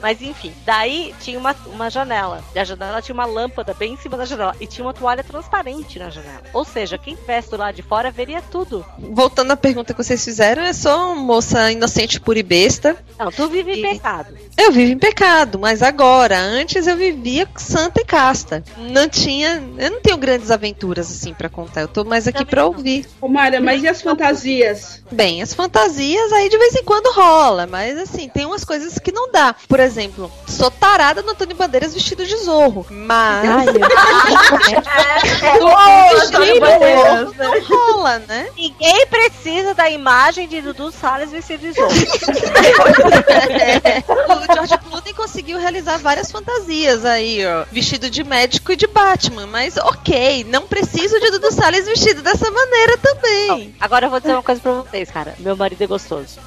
[0.00, 2.42] Mas enfim, daí tinha uma, uma janela.
[2.54, 4.56] E a janela tinha uma lâmpada bem em cima da janela.
[4.58, 6.42] E tinha uma toalha transparente na janela.
[6.54, 8.82] Ou seja, quem estivesse do lado de fora veria tudo.
[8.98, 12.96] Voltando à pergunta que vocês fizeram, eu sou uma moça inocente, pura e besta.
[13.18, 14.34] Não, tu vive em pecado.
[14.56, 18.64] Eu vivo em pecado, mas agora, antes eu vivia santa e casta.
[18.76, 21.82] Não tinha, eu não tenho grandes aventuras assim pra contar.
[21.82, 23.06] Eu tô mais aqui pra ouvir.
[23.20, 25.00] Ô, Mayra, mas e as fantasias?
[25.10, 29.12] Bem, as fantasias aí de vez em quando rola, mas assim, tem umas coisas que
[29.12, 29.54] não dá.
[29.68, 33.78] Por exemplo, sou tarada no Antônio Bandeiras vestido de zorro, mas É, de
[36.60, 38.48] Bandeiras, não rola, né?
[38.56, 41.90] Ninguém precisa da imagem de Dudu Salles vestido de zorro.
[44.50, 47.59] o George Clooney conseguiu realizar várias fantasias aí, ó.
[47.70, 49.46] Vestido de médico e de Batman.
[49.46, 53.74] Mas ok, não preciso de Dudu Salles vestido dessa maneira também.
[53.80, 55.34] Agora eu vou dizer uma coisa pra vocês, cara.
[55.38, 56.38] Meu marido é gostoso.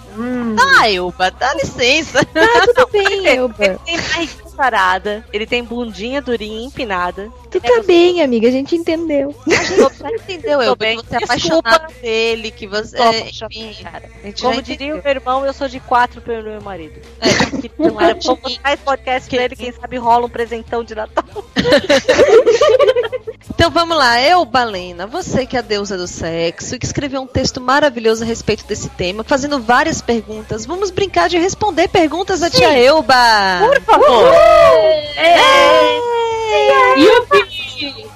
[0.79, 2.23] Ah, Elba, dá licença.
[2.25, 3.55] Tá tudo bem, Elba.
[3.63, 7.31] Ele tem barriguinha sarada, ele tem bundinha durinha empinada.
[7.53, 9.33] Tu tá bem, amiga, a gente entendeu.
[9.47, 10.75] Já entendeu, Tô Elba?
[10.75, 10.97] bem.
[10.99, 11.69] Que você é Desculpa.
[11.69, 12.97] apaixonado dele, que você.
[12.97, 14.09] Tô é, apaixonada, enfim, cara.
[14.23, 14.99] a gente Como diria entendeu.
[14.99, 16.99] o meu irmão, eu sou de quatro pelo meu marido.
[17.77, 21.23] Não era Vamos mais podcast pra ele, quem sabe rola um presentão de Natal.
[23.55, 27.27] Então vamos lá, eu, Balena, você que é a deusa do sexo, que escreveu um
[27.27, 30.65] texto maravilhoso a respeito desse tema, fazendo várias perguntas.
[30.65, 33.15] Vamos brincar de responder perguntas da tia Elba.
[33.59, 34.33] Por favor.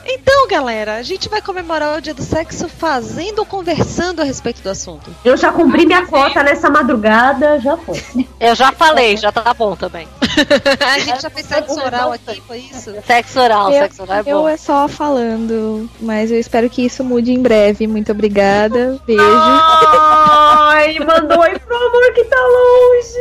[0.06, 4.62] Então, galera, a gente vai comemorar o dia do sexo fazendo ou conversando a respeito
[4.62, 5.14] do assunto.
[5.24, 8.02] Eu já cumpri minha cota nessa madrugada, já foi.
[8.40, 10.08] Eu já falei, já tá bom também.
[10.22, 12.94] a gente já fez sexo oral aqui, foi isso?
[13.06, 14.48] Sexo oral, eu, sexo oral é eu bom.
[14.48, 17.88] é só falando, mas eu espero que isso mude em breve.
[17.88, 19.00] Muito obrigada.
[19.06, 19.22] Beijo.
[19.24, 23.18] Ai, mandou oi pro amor que tá longe.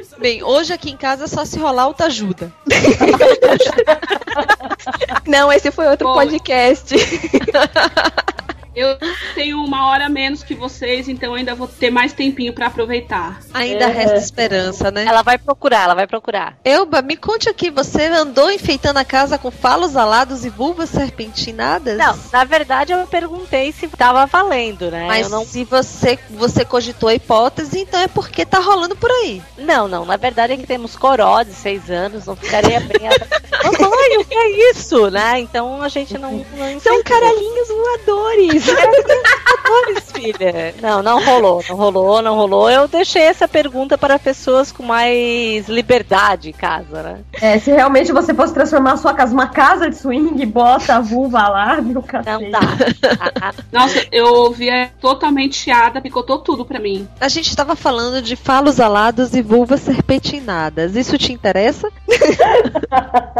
[0.26, 2.52] Bem, hoje aqui em casa só se rolar autoajuda.
[5.24, 6.14] Não, esse foi outro Bom.
[6.14, 6.96] podcast.
[8.76, 8.98] Eu
[9.34, 13.40] tenho uma hora menos que vocês, então ainda vou ter mais tempinho pra aproveitar.
[13.54, 15.06] Ainda resta esperança, né?
[15.06, 16.58] Ela vai procurar, ela vai procurar.
[16.62, 21.96] Elba, me conte aqui, você andou enfeitando a casa com falos alados e vulvas serpentinadas?
[21.96, 25.06] Não, na verdade eu perguntei se tava valendo, né?
[25.06, 25.46] Mas eu não...
[25.46, 29.42] se você, você cogitou a hipótese, então é porque tá rolando por aí.
[29.56, 33.08] não, não, na verdade é que temos coró de seis anos, não ficaria bem.
[33.72, 35.40] Mamãe, o que é isso, né?
[35.40, 36.44] Então a gente não.
[36.54, 38.65] não São caralhinhos voadores.
[40.12, 40.74] Filha.
[40.80, 42.70] Não, não rolou, não rolou, não rolou.
[42.70, 47.18] Eu deixei essa pergunta para pessoas com mais liberdade em casa, né?
[47.40, 51.00] É, se realmente você fosse transformar a sua casa numa casa de swing, bota a
[51.00, 52.44] vulva lá, meu cacete.
[52.44, 52.60] Não dá.
[53.72, 57.06] Nossa, eu ouvi é, totalmente chiada, picotou tudo pra mim.
[57.20, 60.96] A gente tava falando de falos alados e vulvas serpentinadas.
[60.96, 61.88] Isso te interessa?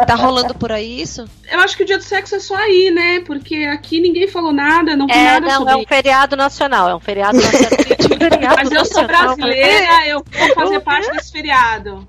[0.06, 1.24] tá rolando por aí isso?
[1.50, 3.20] Eu acho que o dia do sexo é só aí, né?
[3.20, 6.94] Porque aqui ninguém falou nada, não É, nada não, sobre é um feriado nacional, é
[6.94, 7.70] um feriado nacional.
[8.16, 9.36] Feriado Mas eu sou nacional.
[9.36, 12.06] brasileira, eu vou fazer parte desse feriado.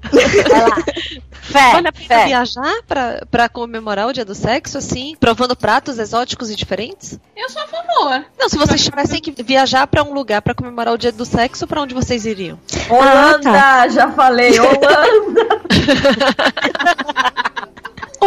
[1.31, 2.25] Fé, Vale a pena fé.
[2.25, 5.15] viajar pra, pra comemorar o dia do sexo, assim?
[5.19, 7.19] Provando pratos exóticos e diferentes?
[7.35, 8.25] Eu sou a favor.
[8.39, 11.67] Não, se vocês tivessem que viajar pra um lugar pra comemorar o dia do sexo,
[11.67, 12.59] pra onde vocês iriam?
[12.89, 13.53] Holanda, Ah,
[13.83, 13.87] tá.
[13.89, 15.61] já falei, Holanda.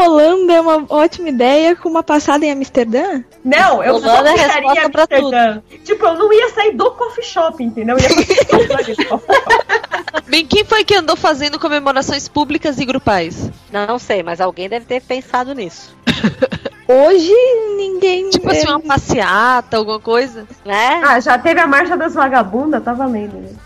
[0.02, 3.22] Holanda é uma ótima ideia com uma passada em Amsterdã?
[3.44, 5.62] Não, eu Holanda só é ficaria resposta em pra Amsterdã.
[5.84, 7.96] Tipo, eu não ia sair do coffee shop, entendeu?
[7.98, 9.10] Eu ia
[10.28, 13.50] Bem, quem foi que andou fazendo comemorações públicas e grupais?
[13.72, 15.94] Não sei, mas alguém deve ter pensado nisso.
[16.86, 17.32] Hoje
[17.76, 18.30] ninguém.
[18.30, 20.46] Tipo assim, uma passeata, alguma coisa?
[20.64, 21.00] Né?
[21.04, 23.56] Ah, já teve a marcha das vagabundas, tá valendo.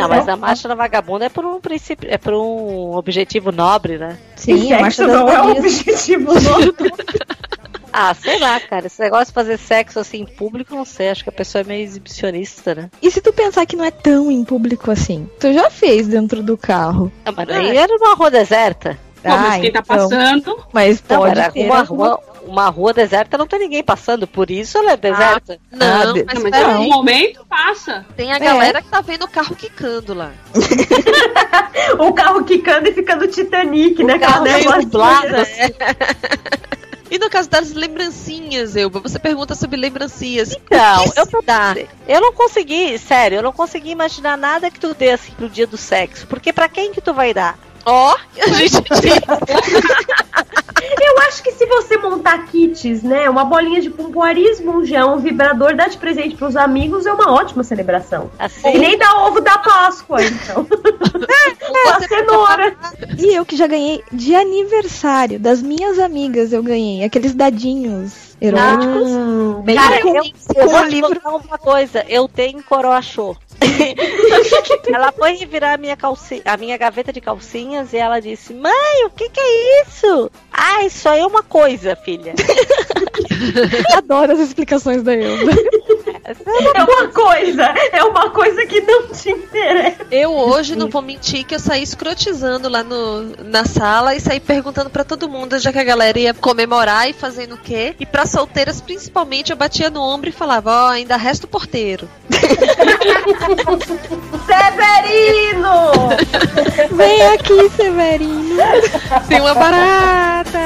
[0.00, 3.98] Não, mas a marcha da vagabunda é por um princípio, é por um objetivo nobre,
[3.98, 4.18] né?
[4.36, 6.92] Sim, a marcha Sexo das não é um objetivo nobre.
[7.92, 8.86] Ah, sei lá, cara.
[8.86, 11.08] Esse negócio de fazer sexo assim em público, não sei.
[11.08, 12.90] Acho que a pessoa é meio exibicionista, né?
[13.02, 15.28] E se tu pensar que não é tão em público assim?
[15.40, 17.10] Tu já fez dentro do carro.
[17.24, 18.96] Ah, mas aí era uma rua deserta.
[19.22, 19.96] Pô, mas Ah, quem tá então.
[19.96, 20.58] passando.
[20.72, 24.26] Mas Não, pode era ter uma rua, uma rua deserta, não tem ninguém passando.
[24.26, 25.58] Por isso ela é deserta.
[25.70, 28.06] Não, Ah, de- mas Não, mas peraí, no momento passa.
[28.16, 28.38] tem a É.
[28.40, 30.30] galera que tá vendo o carro quicando lá.
[31.98, 34.14] o carro quicando e ficando Titanic, né?
[34.14, 35.74] Aquela carro meio nublado, cinza.
[37.10, 40.52] E no caso das lembrancinhas, Elba, você pergunta sobre lembrancinhas.
[40.52, 41.74] Então, o que eu dá?
[42.06, 45.66] Eu não consegui, sério, eu não consegui imaginar nada que tu dê assim pro dia
[45.66, 46.26] do sexo.
[46.26, 47.58] Porque pra quem que tu vai dar?
[47.90, 48.74] Ó, a gente
[51.00, 53.28] Eu acho que se você montar kits né?
[53.30, 57.32] Uma bolinha de pompoarismo, um gel, um vibrador, dar de presente pros amigos é uma
[57.32, 58.30] ótima celebração.
[58.38, 60.66] Assim, E nem dar ovo da Páscoa, então.
[61.86, 62.76] Uma cenoura.
[63.18, 69.08] E eu que já ganhei de aniversário das minhas amigas, eu ganhei aqueles dadinhos eróticos.
[69.08, 71.20] Hum, bem Cara, eu, com eu vou te livro.
[71.20, 72.04] contar uma coisa.
[72.08, 73.36] Eu tenho coroachô.
[74.92, 76.42] ela foi revirar a minha, calci...
[76.44, 80.30] a minha gaveta de calcinhas e ela disse: Mãe, o que, que é isso?
[80.52, 82.34] Ah, isso aí é uma coisa, filha.
[83.96, 85.52] Adoro as explicações da Elba.
[86.74, 90.06] É uma coisa, é uma coisa que não te interessa.
[90.10, 94.38] Eu hoje não vou mentir que eu saí escrotizando lá no, na sala e saí
[94.38, 97.94] perguntando pra todo mundo, já que a galera ia comemorar e fazendo o quê.
[97.98, 102.08] E pra solteiras, principalmente, eu batia no ombro e falava, ó, ainda resta o porteiro.
[104.46, 106.08] Severino!
[106.94, 108.56] Vem aqui, Severino.
[109.28, 110.58] Tem uma barata!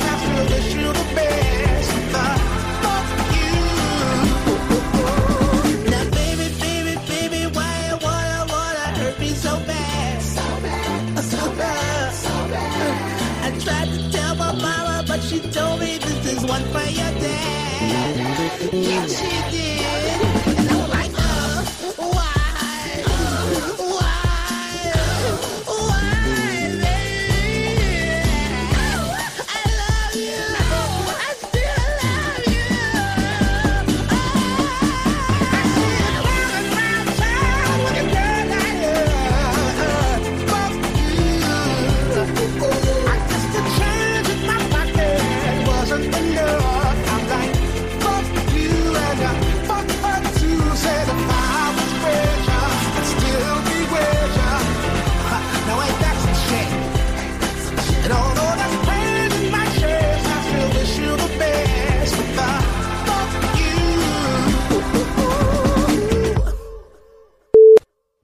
[15.30, 18.72] she told me this is one for your dad.
[18.72, 19.69] Yes, she did.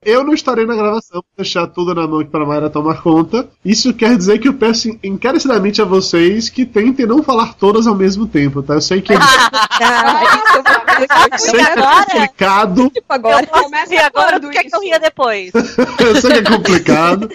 [0.06, 3.48] Eu não estarei na gravação, vou deixar tudo na mão para a Mayra tomar conta.
[3.64, 7.94] Isso quer dizer que eu peço encarecidamente a vocês que tentem não falar todas ao
[7.96, 8.74] mesmo tempo, tá?
[8.74, 9.16] Eu sei que é,
[11.36, 13.42] sei que é complicado, Tipo agora.
[13.42, 15.50] Eu posso rir agora, por que eu ria depois?
[15.98, 17.28] eu sei que é complicado.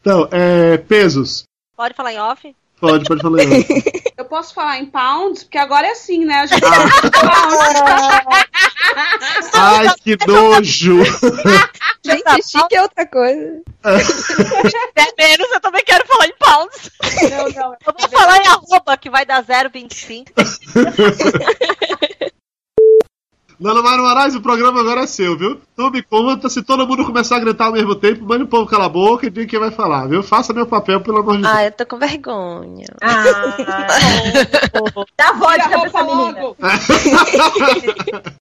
[0.00, 1.44] Então, é, pesos.
[1.76, 2.52] Pode falar em off?
[2.80, 3.42] Pode, pode falar.
[3.42, 3.64] aí.
[4.16, 6.40] Eu posso falar em pounds, porque agora é assim, né?
[6.40, 6.62] A gente
[9.54, 11.02] Ai, que nojo!
[12.04, 13.62] Gente, chique é outra coisa.
[14.94, 16.90] É menos, eu também quero falar em pounds.
[17.30, 17.72] Não, não.
[17.72, 20.28] Eu vou falar em arroba, que vai dar 0,25.
[23.62, 25.60] Dona Mara Moraes, o programa agora é seu, viu?
[25.76, 28.86] Tome conta, se todo mundo começar a gritar ao mesmo tempo, mande o povo calar
[28.86, 30.20] a boca e diga quem vai falar, viu?
[30.20, 31.54] Faça meu papel, pelo amor de Deus.
[31.54, 32.86] Ah, eu tô com vergonha.
[33.00, 33.22] Ah,
[35.16, 36.42] dá vodka pra essa menina.
[36.42, 36.56] logo.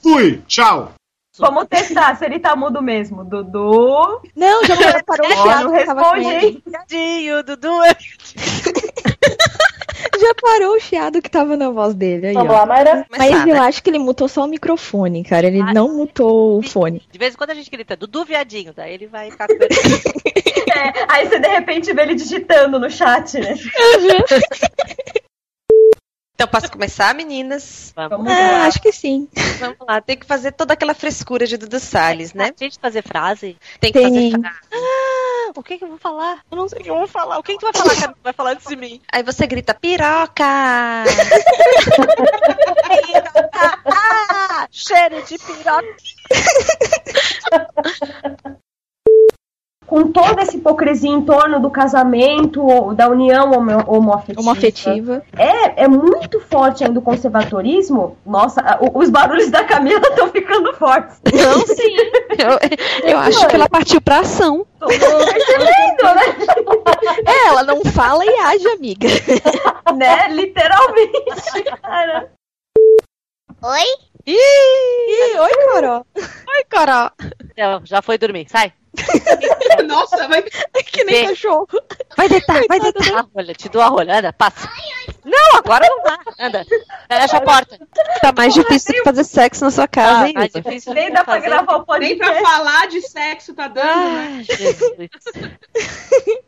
[0.00, 0.92] Fui, tchau.
[1.36, 3.24] Vamos testar se ele tá mudo mesmo.
[3.24, 4.20] Dudu.
[4.36, 6.62] Não, já parou o Ó, chiado não responde,
[7.44, 7.68] Dudu.
[10.20, 12.28] Já parou o chiado que tava na voz dele.
[12.28, 12.58] Aí, Vamos ó.
[12.58, 13.06] lá, Mayra.
[13.10, 13.60] Mas Começar, eu né?
[13.60, 15.46] acho que ele mutou só o microfone, cara.
[15.46, 17.02] Ele não mutou o fone.
[17.10, 19.54] De vez em quando a gente grita, Dudu viadinho, daí ele vai ficar com
[20.68, 23.54] É, aí você de repente vê ele digitando no chat, né?
[26.34, 27.92] Então, posso começar, meninas?
[27.96, 28.66] Vamos Ah, lá.
[28.66, 29.26] acho que sim.
[29.58, 32.52] Vamos lá, tem que fazer toda aquela frescura de Dudu Salles, né?
[32.56, 33.56] A gente fazer frase.
[33.80, 34.30] Tem que fazer Tem.
[34.30, 34.54] frase.
[35.54, 36.44] O que que eu vou falar?
[36.50, 37.38] Eu não sei o que eu vou falar.
[37.38, 38.14] O que que tu vai falar, cara?
[38.22, 39.00] Vai falar de mim.
[39.10, 40.44] Aí você grita, piroca!
[43.86, 45.96] Ah, cheiro de piroca.
[49.88, 54.40] Com toda essa hipocrisia em torno do casamento, ou da união homo- homoafetiva.
[54.40, 55.22] Homoafetiva.
[55.34, 58.18] É, é muito forte ainda o conservadorismo.
[58.26, 58.62] Nossa,
[58.94, 61.18] os barulhos da Camila estão ficando fortes.
[61.32, 61.96] Não, sim.
[62.38, 64.66] Eu, eu acho que ela partiu pra ação.
[64.78, 66.36] Tô percebendo, né?
[67.26, 69.08] É, ela não fala e age, amiga.
[69.96, 70.28] né?
[70.28, 72.30] Literalmente, cara.
[73.62, 73.84] Oi?
[74.26, 76.04] Ih, oi, Coró.
[76.16, 77.10] Ai, Coró.
[77.56, 78.46] Não, já foi dormir.
[78.50, 78.72] Sai.
[79.86, 80.42] Nossa, vai.
[80.42, 81.28] Que nem Vem.
[81.28, 81.66] cachorro.
[82.16, 83.16] Vai deitar, vai deitar.
[83.18, 84.18] A rolha, te dou a rolha.
[84.18, 84.68] Anda, passa.
[85.24, 86.18] Não, agora não dá.
[86.38, 86.64] Anda.
[87.10, 87.78] Fecha a porta.
[88.20, 90.34] Tá mais difícil que fazer sexo na sua casa, Ah, hein?
[90.34, 91.46] mais difícil Nem dá pra fazer.
[91.46, 92.50] gravar o Nem pra podcast.
[92.50, 94.38] falar de sexo tá dando, né?
[94.40, 95.08] Ah, Jesus.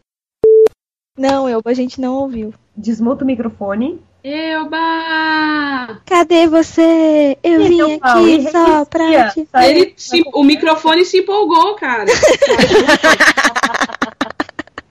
[1.19, 2.55] Não, eu, a gente não ouviu.
[2.75, 4.03] Desmuta o microfone.
[4.23, 6.01] Euba!
[6.05, 7.39] Cadê você?
[7.43, 9.49] Eu vim Paulo, aqui ele só pra te...
[9.51, 12.05] Sai- Ele se- o microfone se empolgou, cara.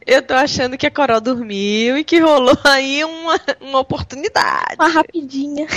[0.07, 4.76] Eu tô achando que a Coral dormiu e que rolou aí uma, uma oportunidade.
[4.80, 5.68] Uma rapidinha.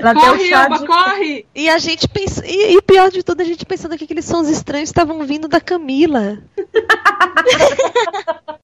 [0.00, 1.46] Ela Corre, Elba, de- corre!
[1.54, 2.42] E a gente pensa.
[2.46, 5.60] E, e pior de tudo, a gente pensando que aqueles sons estranhos estavam vindo da
[5.60, 6.38] Camila.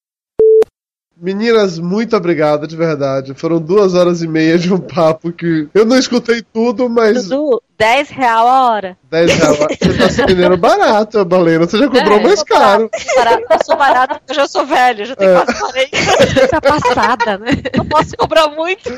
[1.21, 3.35] Meninas, muito obrigado, de verdade.
[3.35, 7.61] Foram duas horas e meia de um papo que eu não escutei tudo, mas Dudu,
[7.79, 8.99] 10 real a hora.
[9.11, 9.59] 10 reais.
[9.81, 11.65] Você tá se vendendo barato, Balena.
[11.67, 12.91] Você já cobrou É, mais eu sou caro.
[13.17, 15.45] Barato, eu sou barato porque eu já sou velho, já tenho É.
[15.45, 16.49] quase 40.
[16.49, 17.51] Tá passada, né?
[17.77, 18.91] Não posso cobrar muito.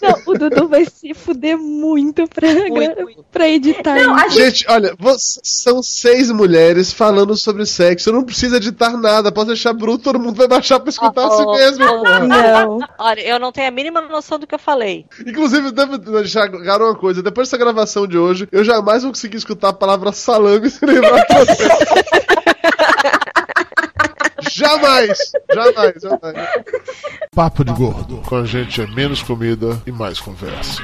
[0.00, 2.46] Não, o Dudu vai se fuder muito pra,
[3.32, 4.30] pra editar isso.
[4.38, 8.12] Gente, olha, vocês são seis mulheres falando sobre sexo.
[8.12, 9.32] Não precisa editar nada.
[9.32, 11.84] Pode deixar bruto, todo mundo vai baixar pra escutar a si Oh, mesmo.
[11.84, 12.20] oh, porra.
[12.20, 12.78] Não.
[12.98, 15.06] Olha, eu não tenho a mínima noção do que eu falei.
[15.26, 19.36] Inclusive, devo deixar claro uma coisa: depois dessa gravação de hoje, eu jamais vou conseguir
[19.36, 21.68] escutar a palavra salame sem lembrar você.
[24.50, 25.18] jamais!
[25.52, 26.48] Jamais, jamais.
[27.34, 28.22] Papo de gordo.
[28.26, 30.82] Com a gente é menos comida e mais conversa.